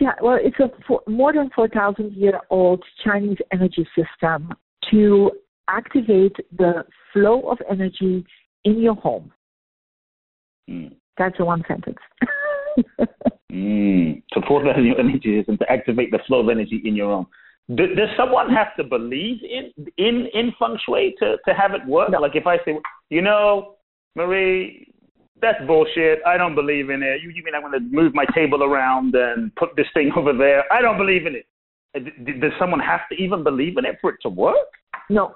Yeah, 0.00 0.14
well, 0.20 0.38
it's 0.42 0.58
a 0.58 0.70
four, 0.86 1.02
more 1.06 1.32
than 1.32 1.50
4,000 1.54 2.14
year 2.14 2.40
old 2.50 2.82
Chinese 3.04 3.38
energy 3.52 3.86
system 3.94 4.52
to 4.90 5.30
activate 5.68 6.36
the 6.56 6.84
flow 7.12 7.42
of 7.42 7.58
energy 7.70 8.24
in 8.64 8.80
your 8.80 8.94
home. 8.94 9.30
Mm. 10.68 10.96
That's 11.16 11.38
a 11.38 11.44
one 11.44 11.64
sentence. 11.68 11.98
Mm. 13.52 14.22
To 14.32 14.40
in 14.76 14.84
your 14.84 14.98
energy 14.98 15.38
system 15.38 15.56
to 15.58 15.70
activate 15.70 16.10
the 16.10 16.18
flow 16.26 16.40
of 16.40 16.48
energy 16.48 16.82
in 16.84 16.96
your 16.96 17.12
own. 17.12 17.26
Do, 17.74 17.94
does 17.94 18.08
someone 18.16 18.50
have 18.52 18.74
to 18.76 18.84
believe 18.84 19.38
in 19.42 19.72
in 19.96 20.26
in 20.34 20.52
feng 20.58 20.76
shui 20.84 21.14
to 21.20 21.36
to 21.46 21.54
have 21.54 21.72
it 21.72 21.86
work? 21.86 22.10
No. 22.10 22.20
Like 22.20 22.34
if 22.34 22.46
I 22.48 22.56
say, 22.64 22.76
you 23.10 23.22
know, 23.22 23.76
Marie, 24.16 24.92
that's 25.40 25.64
bullshit. 25.66 26.18
I 26.26 26.36
don't 26.36 26.54
believe 26.54 26.90
in 26.90 27.02
it. 27.02 27.22
You, 27.22 27.30
you 27.30 27.42
mean 27.44 27.54
I'm 27.54 27.62
going 27.62 27.72
to 27.72 27.80
move 27.80 28.12
my 28.14 28.24
table 28.34 28.64
around 28.64 29.14
and 29.14 29.54
put 29.54 29.76
this 29.76 29.86
thing 29.94 30.10
over 30.16 30.32
there? 30.32 30.64
I 30.72 30.80
don't 30.82 30.98
believe 30.98 31.26
in 31.26 31.36
it. 31.36 31.46
Uh, 31.96 32.00
d- 32.00 32.40
Does 32.40 32.52
someone 32.58 32.80
have 32.80 33.00
to 33.12 33.16
even 33.22 33.44
believe 33.44 33.76
in 33.78 33.84
it 33.84 33.98
for 34.00 34.10
it 34.10 34.16
to 34.22 34.28
work? 34.28 34.56
no, 35.10 35.34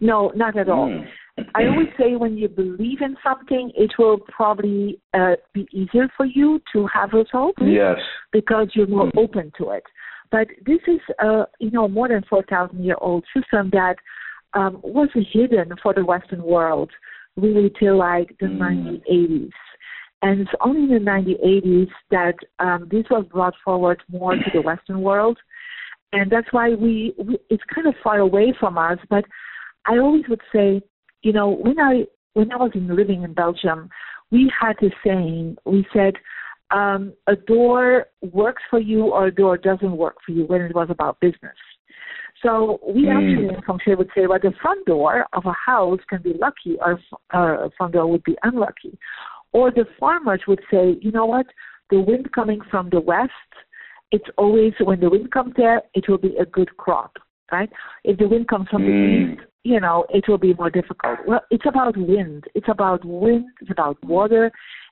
no, 0.00 0.32
not 0.34 0.56
at 0.56 0.68
all. 0.68 0.88
Mm. 0.88 1.06
I 1.54 1.66
always 1.66 1.88
say 1.98 2.16
when 2.16 2.36
you 2.38 2.48
believe 2.48 3.02
in 3.02 3.16
something, 3.22 3.70
it 3.76 3.92
will 3.98 4.18
probably 4.20 4.98
uh, 5.12 5.34
be 5.52 5.68
easier 5.70 6.08
for 6.16 6.24
you 6.24 6.60
to 6.72 6.86
have 6.86 7.10
results 7.12 7.58
Yes. 7.60 7.98
because 8.32 8.68
you're 8.74 8.86
more 8.86 9.10
Mm. 9.12 9.18
open 9.24 9.52
to 9.58 9.70
it. 9.70 9.84
But 10.30 10.48
this 10.64 10.80
is 10.86 11.00
a 11.20 11.46
you 11.60 11.70
know 11.70 11.88
more 11.88 12.08
than 12.08 12.22
four 12.28 12.42
thousand 12.44 12.84
year 12.84 12.96
old 13.00 13.24
system 13.34 13.70
that 13.70 13.96
um, 14.54 14.80
was 14.82 15.08
hidden 15.32 15.72
for 15.82 15.92
the 15.92 16.04
Western 16.04 16.42
world 16.42 16.90
really 17.36 17.70
till 17.78 17.96
like 17.98 18.34
the 18.40 18.46
Mm. 18.46 18.58
1980s. 18.58 19.52
And 20.22 20.40
it's 20.40 20.50
only 20.62 20.84
in 20.84 21.04
the 21.04 21.10
1980s 21.10 21.90
that 22.10 22.34
um, 22.58 22.88
this 22.90 23.04
was 23.10 23.26
brought 23.26 23.54
forward 23.62 24.02
more 24.10 24.34
to 24.34 24.50
the 24.54 24.62
Western 24.62 25.02
world, 25.02 25.38
and 26.12 26.30
that's 26.30 26.50
why 26.52 26.70
we, 26.70 27.14
we 27.18 27.38
it's 27.50 27.62
kind 27.74 27.86
of 27.86 27.94
far 28.02 28.18
away 28.18 28.54
from 28.58 28.78
us. 28.78 28.98
But 29.10 29.26
I 29.86 29.98
always 29.98 30.24
would 30.28 30.42
say, 30.52 30.82
you 31.22 31.32
know, 31.32 31.48
when 31.50 31.78
I 31.78 32.04
when 32.34 32.52
I 32.52 32.56
was 32.56 32.72
in, 32.74 32.94
living 32.94 33.22
in 33.22 33.32
Belgium, 33.32 33.88
we 34.30 34.52
had 34.60 34.74
this 34.80 34.92
saying. 35.04 35.56
We 35.64 35.86
said, 35.92 36.14
um, 36.70 37.12
a 37.26 37.36
door 37.36 38.06
works 38.32 38.62
for 38.68 38.80
you 38.80 39.04
or 39.04 39.26
a 39.26 39.34
door 39.34 39.56
doesn't 39.56 39.96
work 39.96 40.16
for 40.24 40.32
you 40.32 40.44
when 40.44 40.60
it 40.62 40.74
was 40.74 40.88
about 40.90 41.20
business. 41.20 41.56
So 42.42 42.80
we 42.86 43.06
Mm. 43.06 43.16
actually 43.16 43.48
in 43.48 43.62
feng 43.62 43.96
would 43.96 44.10
say, 44.14 44.26
well, 44.26 44.38
the 44.38 44.52
front 44.60 44.84
door 44.86 45.26
of 45.32 45.46
a 45.46 45.52
house 45.52 46.00
can 46.08 46.20
be 46.22 46.34
lucky 46.34 46.76
or 46.80 47.00
uh, 47.32 47.66
a 47.66 47.70
front 47.76 47.94
door 47.94 48.06
would 48.06 48.24
be 48.24 48.36
unlucky. 48.42 48.98
Or 49.52 49.70
the 49.70 49.86
farmers 49.98 50.42
would 50.46 50.60
say, 50.70 50.98
you 51.00 51.12
know 51.12 51.24
what, 51.24 51.46
the 51.90 52.00
wind 52.00 52.30
coming 52.32 52.60
from 52.70 52.90
the 52.90 53.00
west, 53.00 53.30
it's 54.12 54.28
always 54.36 54.74
when 54.80 55.00
the 55.00 55.08
wind 55.08 55.32
comes 55.32 55.54
there, 55.56 55.82
it 55.94 56.08
will 56.08 56.18
be 56.18 56.36
a 56.36 56.44
good 56.44 56.76
crop, 56.76 57.16
right? 57.50 57.70
If 58.04 58.18
the 58.18 58.28
wind 58.28 58.48
comes 58.48 58.68
from 58.68 58.82
Mm. 58.82 58.86
the 58.86 59.32
east, 59.32 59.40
you 59.72 59.80
know, 59.80 59.98
it 60.18 60.24
will 60.28 60.38
be 60.48 60.54
more 60.54 60.70
difficult. 60.70 61.18
Well, 61.26 61.42
it's 61.50 61.66
about 61.66 61.94
wind. 61.96 62.44
It's 62.54 62.68
about 62.76 63.04
wind. 63.04 63.46
It's 63.60 63.70
about 63.70 63.96
water. 64.04 64.44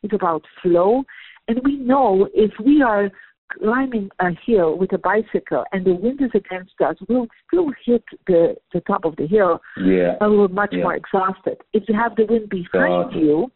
It's 0.03 0.15
about 0.21 0.43
flow. 0.63 1.05
And 1.49 1.61
we 1.65 1.77
know 1.77 2.29
if 2.35 2.51
we 2.69 2.83
are 2.83 3.07
climbing 3.59 4.09
a 4.19 4.31
hill 4.47 4.71
with 4.81 4.93
a 4.93 4.99
bicycle 4.99 5.65
and 5.73 5.85
the 5.85 5.95
wind 5.95 6.21
is 6.27 6.31
against 6.35 6.77
us, 6.89 6.97
we'll 7.09 7.29
still 7.47 7.71
hit 7.87 8.03
the, 8.27 8.57
the 8.73 8.81
top 8.81 9.05
of 9.05 9.15
the 9.17 9.27
hill, 9.27 9.61
Yeah. 9.95 10.17
but 10.19 10.31
we're 10.31 10.49
much 10.49 10.73
Yeah. 10.73 10.83
more 10.85 10.97
exhausted. 11.03 11.59
If 11.73 11.83
you 11.89 11.95
have 11.95 12.17
the 12.17 12.25
wind 12.33 12.49
behind 12.49 13.15
it. 13.15 13.23
you, 13.23 13.53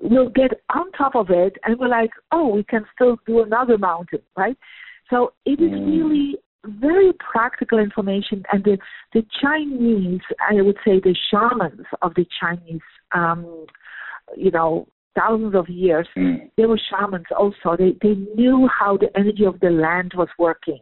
we'll 0.00 0.30
get 0.30 0.52
on 0.74 0.90
top 0.92 1.14
of 1.14 1.30
it 1.30 1.54
and 1.64 1.78
we're 1.78 1.88
like, 2.00 2.10
oh, 2.32 2.48
we 2.56 2.64
can 2.64 2.84
still 2.94 3.16
do 3.26 3.42
another 3.42 3.76
mountain, 3.78 4.22
right? 4.42 4.56
So 5.10 5.34
it 5.44 5.58
is 5.60 5.70
Mm. 5.70 5.86
really 5.98 6.28
very 6.64 7.12
practical 7.14 7.78
information 7.78 8.44
and 8.52 8.64
the, 8.64 8.78
the 9.12 9.24
Chinese, 9.40 10.20
I 10.48 10.62
would 10.62 10.76
say 10.84 11.00
the 11.00 11.16
shamans 11.30 11.86
of 12.02 12.14
the 12.14 12.26
Chinese, 12.40 12.80
um, 13.12 13.66
you 14.36 14.50
know, 14.50 14.86
thousands 15.14 15.54
of 15.54 15.68
years, 15.68 16.08
Mm. 16.16 16.50
they 16.56 16.66
were 16.66 16.80
shamans 16.90 17.26
also. 17.36 17.76
They 17.76 17.96
they 18.00 18.14
knew 18.34 18.68
how 18.68 18.96
the 18.96 19.10
energy 19.16 19.44
of 19.44 19.60
the 19.60 19.70
land 19.70 20.12
was 20.16 20.28
working, 20.38 20.80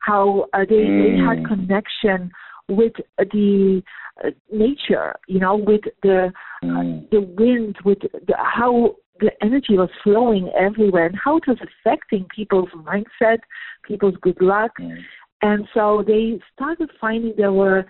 how 0.00 0.48
uh, 0.52 0.64
they 0.68 0.84
they 1.00 1.16
had 1.16 1.38
Mm. 1.38 1.48
connection 1.48 2.30
with 2.68 2.92
the 3.18 3.82
uh, 4.24 4.30
nature, 4.52 5.16
you 5.26 5.40
know, 5.40 5.56
with 5.56 5.82
the 6.02 6.32
Mm. 6.62 7.10
the 7.10 7.20
wind, 7.20 7.76
with 7.84 8.00
the, 8.00 8.36
how 8.38 8.94
the 9.22 9.32
energy 9.46 9.74
was 9.82 9.92
flowing 10.04 10.46
everywhere, 10.66 11.06
and 11.06 11.18
how 11.24 11.34
it 11.38 11.46
was 11.46 11.60
affecting 11.68 12.26
people's 12.38 12.72
mindset, 12.90 13.40
people's 13.88 14.16
good 14.26 14.40
luck. 14.40 14.72
Mm. 14.80 14.98
And 15.42 15.60
so 15.74 16.04
they 16.06 16.24
started 16.52 16.90
finding 17.00 17.32
there 17.36 17.52
were 17.64 17.80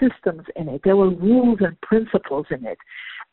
systems 0.00 0.44
in 0.56 0.68
it, 0.74 0.80
there 0.84 0.96
were 0.96 1.10
rules 1.10 1.58
and 1.66 1.80
principles 1.90 2.46
in 2.50 2.62
it. 2.72 2.78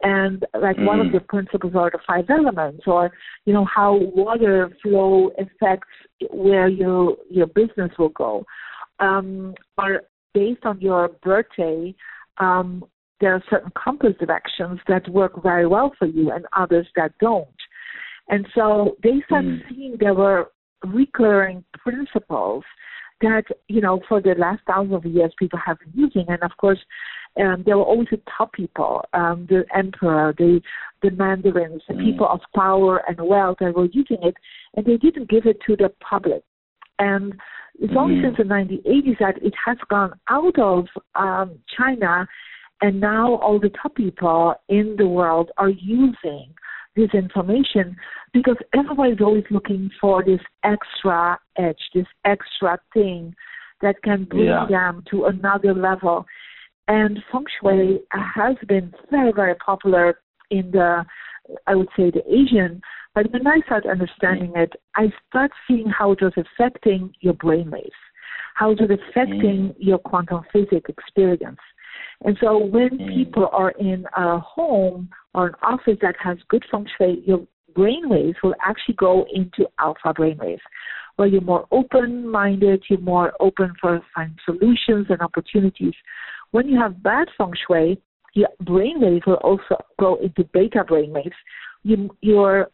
And 0.03 0.45
like 0.65 0.77
one 0.91 0.99
of 0.99 1.07
Mm. 1.07 1.15
the 1.17 1.23
principles 1.33 1.73
are 1.81 1.89
the 1.89 2.01
five 2.09 2.27
elements, 2.29 2.83
or 2.93 3.03
you 3.45 3.53
know 3.55 3.65
how 3.77 3.91
water 4.23 4.55
flow 4.81 5.11
affects 5.43 5.93
where 6.29 6.67
your 6.81 7.17
your 7.37 7.47
business 7.59 7.91
will 7.99 8.15
go, 8.25 8.45
um, 8.99 9.55
or 9.81 9.91
based 10.33 10.65
on 10.69 10.79
your 10.87 11.03
birthday, 11.29 11.95
um, 12.45 12.69
there 13.19 13.33
are 13.33 13.43
certain 13.49 13.71
compass 13.83 14.13
directions 14.19 14.79
that 14.87 15.07
work 15.09 15.41
very 15.41 15.67
well 15.67 15.91
for 15.97 16.05
you, 16.07 16.31
and 16.31 16.45
others 16.53 16.87
that 16.95 17.11
don't. 17.19 17.47
And 18.29 18.45
so 18.53 18.95
they 19.03 19.21
started 19.25 19.63
Mm. 19.63 19.69
seeing 19.69 19.97
there 19.97 20.13
were 20.13 20.51
recurring 20.83 21.63
principles 21.73 22.63
that 23.21 23.45
you 23.67 23.81
know 23.81 23.99
for 24.07 24.21
the 24.21 24.35
last 24.35 24.61
thousand 24.67 24.93
of 24.93 25.05
years 25.05 25.33
people 25.39 25.57
have 25.65 25.79
been 25.79 25.91
using 25.95 26.23
and 26.27 26.41
of 26.43 26.51
course 26.57 26.79
um, 27.41 27.63
there 27.65 27.77
were 27.77 27.83
always 27.83 28.07
the 28.11 28.21
top 28.37 28.53
people 28.53 29.03
um, 29.13 29.47
the 29.49 29.65
emperor 29.75 30.35
the 30.37 30.61
the 31.01 31.09
mandarins 31.11 31.81
the 31.87 31.95
Mm. 31.95 32.05
people 32.05 32.27
of 32.27 32.41
power 32.55 33.01
and 33.07 33.17
wealth 33.19 33.57
that 33.59 33.73
were 33.75 33.85
using 33.85 34.21
it 34.21 34.35
and 34.75 34.85
they 34.85 34.97
didn't 34.97 35.29
give 35.29 35.47
it 35.47 35.57
to 35.65 35.75
the 35.75 35.89
public 35.99 36.43
and 36.99 37.33
it's 37.79 37.93
only 37.97 38.15
Mm. 38.17 38.21
since 38.23 38.37
the 38.37 38.43
1980s 38.43 39.17
that 39.19 39.41
it 39.43 39.53
has 39.65 39.77
gone 39.89 40.13
out 40.29 40.57
of 40.59 40.87
um, 41.15 41.57
China 41.75 42.27
and 42.81 42.99
now 42.99 43.35
all 43.35 43.59
the 43.59 43.71
top 43.81 43.95
people 43.95 44.55
in 44.69 44.95
the 44.97 45.07
world 45.07 45.51
are 45.57 45.69
using 45.69 46.53
this 46.95 47.09
information 47.13 47.95
because 48.33 48.57
everybody's 48.73 49.21
always 49.21 49.43
looking 49.49 49.89
for 50.01 50.23
this 50.23 50.41
extra 50.63 51.39
edge, 51.57 51.79
this 51.93 52.07
extra 52.25 52.79
thing 52.93 53.35
that 53.81 54.01
can 54.03 54.25
bring 54.25 54.45
Yeah. 54.45 54.65
them 54.65 55.03
to 55.11 55.25
another 55.25 55.73
level. 55.73 56.25
And 56.87 57.23
feng 57.31 57.45
shui 57.59 58.01
has 58.11 58.57
been 58.67 58.93
very, 59.11 59.31
very 59.31 59.55
popular 59.55 60.19
in 60.49 60.71
the, 60.71 61.05
I 61.67 61.75
would 61.75 61.89
say, 61.95 62.11
the 62.11 62.23
Asian. 62.33 62.81
But 63.13 63.31
when 63.31 63.45
I 63.45 63.59
started 63.61 63.89
understanding 63.89 64.53
it, 64.55 64.73
I 64.95 65.11
started 65.27 65.55
seeing 65.67 65.87
how 65.87 66.11
it 66.11 66.21
was 66.21 66.33
affecting 66.37 67.13
your 67.19 67.33
brainwaves, 67.33 68.01
How 68.55 68.71
it 68.71 68.79
was 68.81 68.89
affecting 68.91 69.69
mm. 69.69 69.75
your 69.77 69.99
quantum 69.99 70.43
physics 70.51 70.89
experience? 70.89 71.59
And 72.23 72.37
so 72.41 72.57
when 72.57 72.89
mm. 72.89 73.15
people 73.15 73.49
are 73.51 73.71
in 73.71 74.05
a 74.15 74.39
home 74.39 75.09
or 75.33 75.47
an 75.47 75.55
office 75.61 75.97
that 76.01 76.15
has 76.21 76.37
good 76.49 76.65
feng 76.71 76.87
shui, 76.97 77.23
your 77.25 77.45
brain 77.75 78.09
waves 78.09 78.37
will 78.43 78.55
actually 78.65 78.95
go 78.95 79.25
into 79.33 79.69
alpha 79.79 80.13
brain 80.13 80.37
waves, 80.39 80.61
where 81.15 81.27
you're 81.27 81.41
more 81.41 81.67
open 81.71 82.27
minded, 82.27 82.83
you're 82.89 82.99
more 82.99 83.33
open 83.39 83.71
for 83.79 84.01
finding 84.15 84.37
solutions 84.45 85.05
and 85.09 85.21
opportunities. 85.21 85.93
When 86.51 86.67
you 86.67 86.79
have 86.79 87.03
bad 87.03 87.27
feng 87.37 87.53
shui, 87.67 88.01
your 88.33 88.49
brain 88.61 88.99
waves 88.99 89.25
will 89.27 89.35
also 89.35 89.77
go 89.99 90.15
into 90.15 90.43
beta 90.53 90.83
brain 90.83 91.11
waves. 91.11 91.35
You, 91.83 92.09
you're 92.21 92.69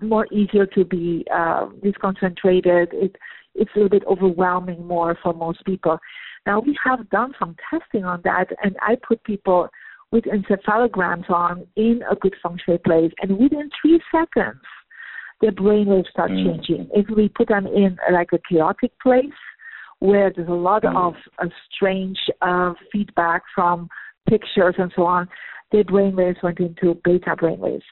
more 0.00 0.26
easier 0.32 0.66
to 0.66 0.84
be 0.84 1.26
uh, 1.34 1.68
disconcentrated. 1.82 2.88
It, 2.92 3.16
it's 3.54 3.70
a 3.74 3.78
little 3.78 3.88
bit 3.88 4.04
overwhelming 4.06 4.86
more 4.86 5.16
for 5.22 5.32
most 5.32 5.64
people. 5.64 5.98
Now 6.46 6.60
we 6.60 6.76
have 6.84 7.08
done 7.10 7.32
some 7.38 7.56
testing 7.70 8.04
on 8.04 8.20
that, 8.24 8.46
and 8.62 8.76
I 8.80 8.96
put 9.06 9.22
people 9.24 9.68
with 10.12 10.24
encephalograms 10.24 11.28
on 11.28 11.66
in 11.76 12.00
a 12.10 12.14
good 12.14 12.34
feng 12.42 12.58
shui 12.64 12.78
place, 12.78 13.12
and 13.20 13.38
within 13.38 13.68
three 13.82 14.00
seconds, 14.12 14.60
their 15.40 15.52
brain 15.52 15.86
will 15.86 16.04
start 16.10 16.30
mm. 16.30 16.44
changing. 16.44 16.88
If 16.94 17.06
we 17.14 17.28
put 17.28 17.48
them 17.48 17.66
in 17.66 17.98
like 18.12 18.30
a 18.32 18.38
chaotic 18.48 18.92
place 19.02 19.26
where 19.98 20.32
there's 20.34 20.48
a 20.48 20.52
lot 20.52 20.84
mm. 20.84 20.96
of 20.96 21.14
uh, 21.38 21.48
strange 21.74 22.18
uh, 22.42 22.74
feedback 22.92 23.42
from 23.54 23.88
pictures 24.28 24.74
and 24.78 24.92
so 24.94 25.04
on, 25.04 25.28
their 25.72 25.84
brain 25.84 26.16
waves 26.16 26.38
went 26.42 26.60
into 26.60 26.98
beta 27.04 27.34
brain 27.36 27.58
waves. 27.58 27.84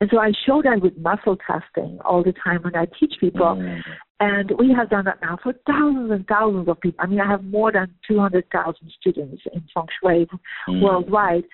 And 0.00 0.10
so 0.12 0.18
I 0.18 0.32
show 0.46 0.62
that 0.62 0.80
with 0.80 0.96
muscle 0.98 1.36
testing 1.46 1.98
all 2.04 2.22
the 2.22 2.32
time 2.44 2.62
when 2.62 2.74
I 2.74 2.86
teach 2.98 3.14
people. 3.20 3.56
Mm. 3.56 3.80
And 4.20 4.52
we 4.58 4.72
have 4.76 4.90
done 4.90 5.06
that 5.06 5.20
now 5.22 5.38
for 5.42 5.54
thousands 5.66 6.10
and 6.10 6.26
thousands 6.26 6.68
of 6.68 6.78
people. 6.80 7.02
I 7.02 7.06
mean, 7.06 7.20
I 7.20 7.26
have 7.26 7.42
more 7.42 7.72
than 7.72 7.94
200,000 8.06 8.92
students 9.00 9.42
in 9.52 9.64
feng 9.74 9.86
shui 10.00 10.28
mm. 10.68 10.82
worldwide. 10.82 11.44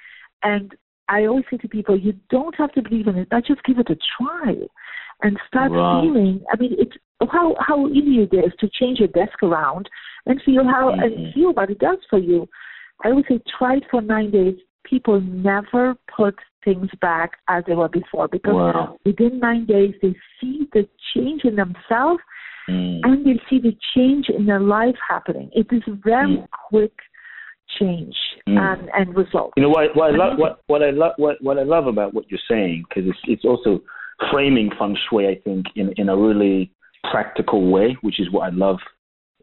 And 0.42 0.74
I 1.08 1.26
always 1.26 1.44
say 1.48 1.58
to 1.58 1.68
people, 1.68 1.96
you 1.96 2.14
don't 2.28 2.56
have 2.56 2.72
to 2.72 2.82
believe 2.82 3.06
in 3.06 3.16
it, 3.18 3.28
but 3.30 3.46
just 3.46 3.62
give 3.62 3.78
it 3.78 3.88
a 3.88 3.96
try 4.18 4.54
and 5.22 5.38
start 5.46 5.70
right. 5.70 6.02
feeling. 6.02 6.44
I 6.52 6.56
mean, 6.56 6.74
it's 6.78 6.96
how 7.30 7.54
how 7.60 7.86
easy 7.88 8.28
it 8.30 8.34
is 8.34 8.52
to 8.58 8.68
change 8.80 8.98
your 8.98 9.08
desk 9.08 9.42
around 9.42 9.88
and 10.26 10.42
feel 10.44 10.64
how 10.64 10.90
mm-hmm. 10.90 11.02
and 11.02 11.34
feel 11.34 11.52
what 11.52 11.70
it 11.70 11.78
does 11.78 11.98
for 12.10 12.18
you. 12.18 12.48
I 13.04 13.12
would 13.12 13.24
say 13.28 13.40
try 13.58 13.76
it 13.76 13.84
for 13.90 14.02
nine 14.02 14.30
days. 14.30 14.56
People 14.84 15.20
never 15.20 15.94
put 16.14 16.34
things 16.64 16.88
back 17.00 17.32
as 17.48 17.62
they 17.66 17.74
were 17.74 17.88
before 17.88 18.28
because 18.28 18.54
wow. 18.54 18.98
within 19.04 19.38
nine 19.38 19.66
days 19.66 19.94
they 20.02 20.14
see 20.40 20.68
the 20.72 20.88
change 21.14 21.44
in 21.44 21.56
themselves 21.56 22.20
mm. 22.68 23.00
and 23.02 23.24
they 23.24 23.40
see 23.48 23.58
the 23.58 23.76
change 23.94 24.26
in 24.28 24.46
their 24.46 24.60
life 24.60 24.96
happening. 25.08 25.50
It 25.52 25.66
is 25.70 25.82
a 25.86 25.98
very 26.04 26.36
mm. 26.36 26.48
quick 26.68 26.92
change 27.78 28.16
mm. 28.48 28.58
and, 28.58 28.88
and 28.94 29.16
result. 29.16 29.52
You 29.56 29.64
know 29.64 29.70
what, 29.70 29.94
what 29.96 30.14
I 30.14 30.16
love 30.16 30.38
what, 30.38 30.60
what 30.66 30.82
I 30.82 30.90
love 30.90 31.12
what, 31.16 31.42
what 31.42 31.58
I 31.58 31.62
love 31.62 31.86
about 31.86 32.14
what 32.14 32.24
you're 32.30 32.40
saying 32.48 32.84
because 32.88 33.08
it's 33.08 33.18
it's 33.24 33.44
also 33.44 33.82
framing 34.30 34.70
feng 34.78 34.96
shui 35.08 35.28
I 35.28 35.38
think 35.44 35.66
in 35.76 35.92
in 35.96 36.08
a 36.08 36.16
really 36.16 36.72
practical 37.10 37.70
way, 37.70 37.96
which 38.02 38.20
is 38.20 38.30
what 38.30 38.52
I 38.52 38.54
love 38.54 38.78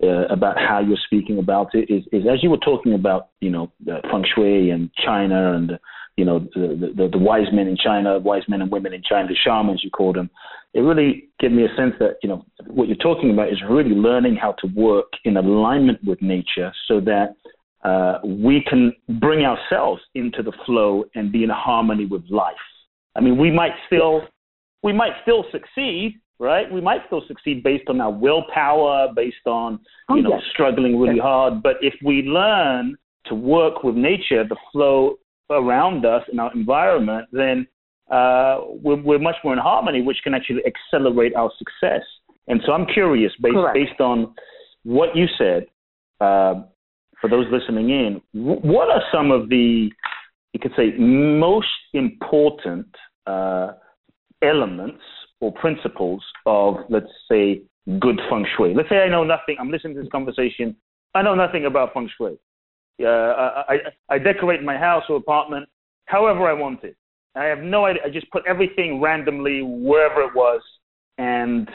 uh, 0.02 0.26
about 0.30 0.58
how 0.58 0.80
you're 0.80 0.98
speaking 1.06 1.40
about 1.40 1.70
it 1.74 1.90
is, 1.90 2.04
is 2.12 2.24
as 2.32 2.44
you 2.44 2.50
were 2.50 2.58
talking 2.58 2.94
about, 2.94 3.30
you 3.42 3.50
know, 3.50 3.72
feng 3.86 4.26
shui 4.34 4.70
and 4.72 4.90
China 5.06 5.54
and, 5.54 5.80
you 6.18 6.26
know, 6.26 6.40
the, 6.54 6.94
the, 6.96 7.10
the, 7.12 7.18
wise 7.18 7.48
men 7.52 7.68
in 7.68 7.76
China, 7.76 8.20
wise 8.20 8.44
men 8.48 8.62
and 8.62 8.72
women 8.72 8.94
in 8.94 9.02
China, 9.02 9.28
the 9.28 9.36
shamans 9.44 9.82
you 9.84 9.90
call 9.90 10.14
them, 10.14 10.30
it 10.74 10.82
really 10.82 11.30
gave 11.40 11.52
me 11.52 11.66
a 11.66 11.76
sense 11.76 11.94
that, 12.00 12.18
you 12.22 12.30
know, 12.30 12.46
what 12.68 12.88
you're 12.88 12.98
talking 12.98 13.32
about 13.32 13.50
is 13.50 13.62
really 13.68 13.92
learning 13.96 14.36
how 14.36 14.52
to 14.60 14.68
work 14.76 15.08
in 15.26 15.38
alignment 15.38 16.00
with 16.04 16.22
nature 16.22 16.72
so 16.88 17.00
that 17.00 17.36
uh, 17.84 18.20
we 18.26 18.64
can 18.68 18.94
bring 19.20 19.46
ourselves 19.46 20.02
into 20.16 20.42
the 20.42 20.54
flow 20.66 21.04
and 21.16 21.32
be 21.32 21.44
in 21.44 21.50
harmony 21.50 22.06
with 22.06 22.24
life. 22.30 22.56
I 23.16 23.22
mean, 23.22 23.38
we 23.38 23.52
might 23.52 23.74
still, 23.88 24.22
we 24.84 24.94
might 24.94 25.14
still 25.24 25.46
succeed, 25.52 26.20
right? 26.40 26.72
We 26.72 26.82
might 26.82 27.02
still 27.08 27.24
succeed 27.28 27.64
based 27.64 27.90
on 27.90 28.00
our 28.02 28.12
willpower, 28.12 29.10
based 29.16 29.46
on 29.46 29.80
oh, 30.10 30.16
you 30.16 30.24
know 30.24 30.32
yes. 30.32 30.42
struggling 30.52 31.00
really 31.00 31.16
yes. 31.16 31.24
hard. 31.24 31.62
But 31.62 31.76
if 31.82 31.94
we 32.04 32.22
learn 32.24 32.96
to 33.26 33.36
work 33.36 33.84
with 33.84 33.96
nature, 33.96 34.44
the 34.48 34.58
flow 34.72 35.18
around 35.54 36.06
us 36.06 36.24
in 36.32 36.40
our 36.40 36.54
environment, 36.54 37.28
then 37.32 37.68
uh, 38.12 38.60
we're, 38.82 39.02
we're, 39.02 39.20
much 39.20 39.36
more 39.44 39.54
in 39.54 39.60
harmony, 39.60 40.02
which 40.02 40.18
can 40.24 40.34
actually 40.34 40.62
accelerate 40.66 41.36
our 41.36 41.52
success. 41.58 42.04
And 42.48 42.62
so 42.66 42.74
I'm 42.74 42.86
curious, 42.86 43.32
based 43.42 43.56
based 43.74 44.02
on 44.02 44.36
what 44.84 45.16
you 45.16 45.26
said, 45.38 45.66
uh, 46.20 46.64
for 47.22 47.30
those 47.30 47.46
listening 47.52 47.90
in, 47.90 48.22
what 48.34 48.90
are 48.90 49.02
some 49.12 49.32
of 49.32 49.48
the 49.50 49.90
you 50.54 50.60
could 50.60 50.74
say 50.78 50.92
most 51.00 51.68
important 51.94 52.88
uh, 53.26 53.72
elements 54.44 55.02
or 55.40 55.52
principles 55.54 56.24
of, 56.46 56.76
let's 56.90 57.08
say, 57.30 57.62
good 58.00 58.20
feng 58.30 58.46
shui. 58.56 58.74
Let's 58.74 58.90
say 58.90 58.98
I 58.98 59.10
know 59.10 59.24
nothing. 59.24 59.58
I'm 59.60 59.72
listening 59.72 59.96
to 59.96 60.02
this 60.02 60.12
conversation. 60.12 60.76
I 61.16 61.22
know 61.22 61.36
nothing 61.36 61.66
about 61.66 61.94
feng 61.94 62.10
shui. 62.18 62.38
Uh, 63.02 63.08
I, 63.08 63.64
I, 64.10 64.16
I 64.16 64.18
decorate 64.20 64.64
my 64.64 64.78
house 64.78 65.04
or 65.10 65.18
apartment 65.18 65.68
however 66.06 66.48
I 66.48 66.54
want 66.54 66.84
it. 66.84 66.96
I 67.36 67.46
have 67.46 67.60
no 67.60 67.86
idea. 67.86 68.02
I 68.06 68.10
just 68.10 68.30
put 68.32 68.44
everything 68.48 69.02
randomly 69.02 69.62
wherever 69.64 70.22
it 70.22 70.36
was, 70.36 70.62
and 71.18 71.68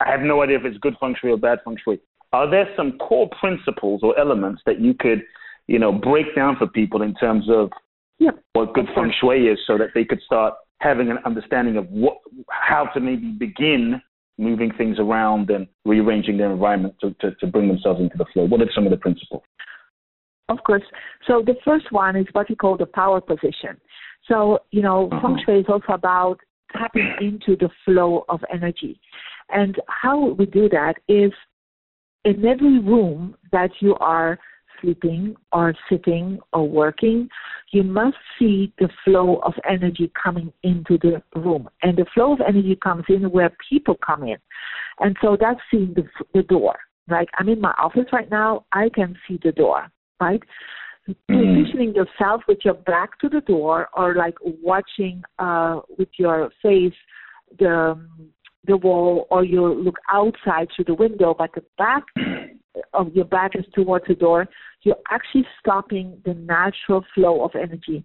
I 0.00 0.10
have 0.10 0.20
no 0.20 0.42
idea 0.42 0.58
if 0.58 0.64
it's 0.64 0.76
good 0.78 0.94
feng 1.00 1.14
shui 1.20 1.30
or 1.30 1.38
bad 1.38 1.60
feng 1.64 1.76
shui. 1.82 2.00
Are 2.32 2.50
there 2.50 2.68
some 2.76 2.98
core 2.98 3.30
principles 3.40 4.00
or 4.02 4.18
elements 4.18 4.62
that 4.66 4.80
you 4.80 4.94
could, 4.94 5.22
you 5.68 5.78
know, 5.78 5.92
break 5.92 6.34
down 6.34 6.56
for 6.56 6.66
people 6.66 7.02
in 7.02 7.14
terms 7.14 7.46
of 7.48 7.70
yeah. 8.18 8.30
what 8.52 8.74
good 8.74 8.86
feng 8.94 9.12
shui 9.20 9.46
is, 9.46 9.58
so 9.66 9.78
that 9.78 9.88
they 9.94 10.04
could 10.04 10.20
start 10.26 10.54
having 10.80 11.10
an 11.10 11.18
understanding 11.24 11.76
of 11.76 11.88
what, 11.90 12.18
how 12.50 12.84
to 12.92 13.00
maybe 13.00 13.30
begin 13.38 14.00
moving 14.38 14.72
things 14.76 14.98
around 14.98 15.50
and 15.50 15.66
rearranging 15.84 16.36
their 16.36 16.50
environment 16.50 16.94
to, 17.00 17.14
to, 17.20 17.34
to 17.36 17.46
bring 17.46 17.68
themselves 17.68 18.00
into 18.00 18.16
the 18.18 18.26
flow? 18.32 18.44
What 18.44 18.60
are 18.60 18.70
some 18.74 18.84
of 18.84 18.90
the 18.90 18.96
principles? 18.96 19.42
Of 20.48 20.58
course. 20.64 20.82
So 21.26 21.42
the 21.44 21.54
first 21.64 21.90
one 21.92 22.16
is 22.16 22.26
what 22.32 22.48
we 22.48 22.56
call 22.56 22.76
the 22.76 22.86
power 22.86 23.20
position. 23.20 23.80
So, 24.28 24.58
you 24.70 24.82
know, 24.82 25.08
uh-huh. 25.12 25.20
feng 25.20 25.42
shui 25.44 25.60
is 25.60 25.66
also 25.68 25.92
about 25.92 26.38
tapping 26.72 27.14
into 27.20 27.56
the 27.56 27.70
flow 27.84 28.24
of 28.28 28.40
energy. 28.52 29.00
And 29.50 29.76
how 29.88 30.30
we 30.38 30.46
do 30.46 30.68
that 30.70 30.94
is 31.08 31.32
in 32.24 32.44
every 32.44 32.78
room 32.78 33.36
that 33.50 33.70
you 33.80 33.94
are 33.96 34.38
sleeping 34.80 35.36
or 35.52 35.74
sitting 35.88 36.38
or 36.52 36.68
working, 36.68 37.28
you 37.72 37.82
must 37.82 38.16
see 38.38 38.72
the 38.78 38.88
flow 39.04 39.36
of 39.44 39.54
energy 39.68 40.10
coming 40.20 40.52
into 40.62 40.98
the 40.98 41.22
room. 41.38 41.68
And 41.82 41.96
the 41.96 42.06
flow 42.12 42.32
of 42.32 42.40
energy 42.46 42.76
comes 42.82 43.04
in 43.08 43.30
where 43.30 43.54
people 43.70 43.96
come 44.04 44.24
in. 44.24 44.36
And 45.00 45.16
so 45.22 45.36
that's 45.40 45.60
seeing 45.70 45.94
the, 45.94 46.04
the 46.34 46.42
door. 46.42 46.76
Like 47.08 47.28
I'm 47.38 47.48
in 47.48 47.60
my 47.60 47.74
office 47.78 48.06
right 48.12 48.30
now, 48.30 48.64
I 48.72 48.88
can 48.94 49.16
see 49.26 49.38
the 49.42 49.52
door, 49.52 49.90
right? 50.22 50.42
Mm-hmm. 51.08 51.58
Positioning 51.64 51.94
yourself 51.94 52.42
with 52.48 52.58
your 52.64 52.74
back 52.74 53.18
to 53.20 53.28
the 53.28 53.40
door 53.40 53.88
or 53.96 54.14
like 54.14 54.34
watching 54.42 55.22
uh, 55.38 55.80
with 55.98 56.08
your 56.18 56.50
face 56.62 56.94
the 57.58 58.00
the 58.64 58.76
wall 58.76 59.26
or 59.30 59.44
you 59.44 59.60
look 59.74 59.96
outside 60.10 60.68
through 60.74 60.84
the 60.84 60.94
window 60.94 61.34
but 61.36 61.50
the 61.54 61.64
back 61.76 62.04
of 62.94 63.14
your 63.14 63.24
back 63.24 63.52
is 63.54 63.64
towards 63.74 64.06
the 64.06 64.14
door, 64.14 64.46
you're 64.82 64.96
actually 65.10 65.46
stopping 65.60 66.20
the 66.24 66.34
natural 66.34 67.04
flow 67.14 67.44
of 67.44 67.52
energy. 67.54 68.04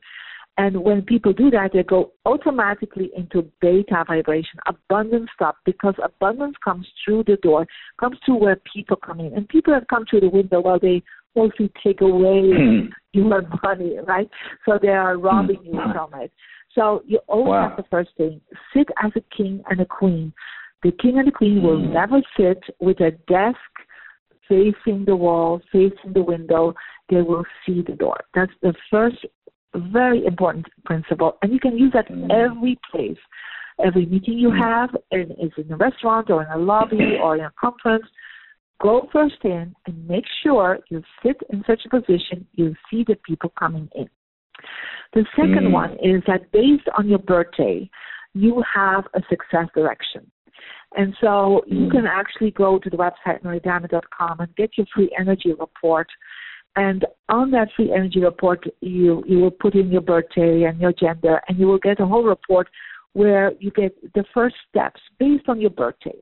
And 0.60 0.84
when 0.84 1.04
people 1.04 1.34
do 1.34 1.52
that, 1.52 1.72
they 1.74 1.84
go 1.84 2.14
automatically 2.26 3.12
into 3.16 3.50
beta 3.62 4.04
vibration, 4.08 4.60
abundance 4.66 5.30
stop, 5.36 5.58
because 5.66 5.94
abundance 6.04 6.56
comes 6.64 6.88
through 7.06 7.26
the 7.28 7.38
door, 7.44 7.68
comes 8.00 8.18
through 8.26 8.38
where 8.38 8.60
people 8.74 8.98
come 8.98 9.20
in. 9.20 9.34
And 9.36 9.48
people 9.48 9.74
have 9.74 9.88
come 9.88 10.06
through 10.10 10.22
the 10.22 10.30
window 10.30 10.60
while 10.62 10.80
they 10.80 11.04
mostly 11.38 11.72
take 11.84 12.02
away 12.02 12.52
hmm. 12.52 12.86
your 13.14 13.44
money, 13.64 13.98
right? 14.06 14.30
So 14.66 14.78
they 14.82 14.90
are 14.90 15.18
robbing 15.18 15.64
you 15.64 15.80
hmm. 15.80 15.92
from 15.92 16.22
it. 16.22 16.32
So 16.74 17.04
you 17.06 17.20
always 17.28 17.50
wow. 17.50 17.70
have 17.70 17.78
the 17.78 17.86
first 17.90 18.10
thing 18.18 18.42
sit 18.76 18.88
as 19.04 19.12
a 19.16 19.22
king 19.36 19.64
and 19.70 19.80
a 19.80 19.86
queen. 19.86 20.34
The 20.84 20.92
king 20.92 21.18
and 21.18 21.28
the 21.28 21.32
queen 21.32 21.64
will 21.64 21.80
hmm. 21.80 21.94
never 21.94 22.22
sit 22.36 22.64
with 22.80 23.00
a 23.00 23.12
desk 23.28 23.58
facing 24.48 25.06
the 25.06 25.16
wall, 25.16 25.62
facing 25.72 26.14
the 26.14 26.22
window, 26.22 26.74
they 27.10 27.22
will 27.22 27.44
see 27.66 27.84
the 27.86 27.94
door. 27.94 28.18
That's 28.34 28.52
the 28.62 28.74
first 28.90 29.18
very 29.76 30.26
important 30.26 30.66
principle. 30.86 31.38
And 31.42 31.52
you 31.52 31.60
can 31.60 31.78
use 31.78 31.94
that 31.94 32.08
every 32.32 32.80
place. 32.92 33.18
Every 33.86 34.08
meeting 34.08 34.40
you 34.40 34.52
have, 34.52 34.90
and 35.12 35.32
is 35.34 35.52
in 35.56 35.72
a 35.72 35.78
restaurant 35.78 36.32
or 36.32 36.42
in 36.44 36.50
a 36.50 36.58
lobby 36.58 37.18
or 37.22 37.36
in 37.36 37.44
a 37.44 37.52
conference, 37.60 38.06
go 38.82 39.08
first 39.12 39.38
in 39.44 39.76
and 39.86 40.08
make 40.08 40.26
sure 40.44 40.80
you 40.90 41.02
sit 41.24 41.38
in 41.52 41.64
such 41.68 41.82
a 41.86 41.90
position 41.90 42.46
you 42.54 42.76
see 42.90 43.04
the 43.08 43.16
people 43.26 43.52
coming 43.58 43.90
in. 43.96 44.10
The 45.14 45.26
second 45.36 45.70
mm. 45.70 45.72
one 45.72 45.94
is 45.94 46.22
that 46.28 46.52
based 46.52 46.88
on 46.98 47.08
your 47.08 47.20
birthday, 47.20 47.90
you 48.34 48.64
have 48.74 49.06
a 49.14 49.22
success 49.30 49.68
direction. 49.74 50.30
And 50.96 51.14
so 51.22 51.62
you 51.68 51.90
can 51.90 52.06
actually 52.08 52.52
go 52.52 52.80
to 52.80 52.90
the 52.90 52.98
website 52.98 53.44
mariediamond.com 53.44 54.40
and 54.40 54.56
get 54.56 54.72
your 54.78 54.88
free 54.94 55.14
energy 55.20 55.54
report. 55.54 56.08
And 56.76 57.06
on 57.30 57.52
that 57.52 57.70
free 57.76 57.92
energy 57.92 58.22
report, 58.22 58.64
you 58.82 59.24
you 59.28 59.40
will 59.40 59.52
put 59.52 59.76
in 59.76 59.92
your 59.92 60.02
birthday 60.02 60.64
and 60.64 60.80
your 60.80 60.94
gender, 60.94 61.42
and 61.48 61.58
you 61.58 61.68
will 61.68 61.80
get 61.80 62.00
a 62.00 62.06
whole 62.06 62.24
report 62.24 62.68
where 63.14 63.52
you 63.60 63.72
get 63.72 63.96
the 64.14 64.24
first 64.34 64.56
steps 64.70 65.02
based 65.20 65.50
on 65.50 65.60
your 65.60 65.72
birthday. 65.72 66.18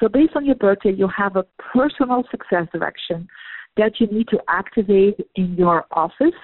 So 0.00 0.08
based 0.08 0.34
on 0.34 0.46
your 0.46 0.54
birthday, 0.54 0.92
you 0.92 1.08
have 1.14 1.36
a 1.36 1.44
personal 1.72 2.24
success 2.30 2.66
direction 2.72 3.28
that 3.76 4.00
you 4.00 4.06
need 4.06 4.28
to 4.28 4.38
activate 4.48 5.16
in 5.36 5.54
your 5.54 5.84
office, 5.92 6.38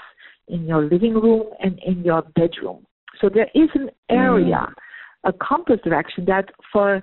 in 0.48 0.66
your 0.66 0.84
living 0.84 1.14
room, 1.14 1.50
and 1.60 1.80
in 1.84 2.04
your 2.04 2.22
bedroom. 2.36 2.86
So 3.20 3.30
there 3.32 3.48
is 3.54 3.70
an 3.74 3.90
area, 4.10 4.68
a 5.24 5.32
compass 5.32 5.80
direction 5.82 6.26
that 6.26 6.50
for 6.72 7.02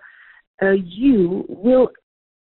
uh, 0.61 0.71
you 0.71 1.43
will 1.49 1.89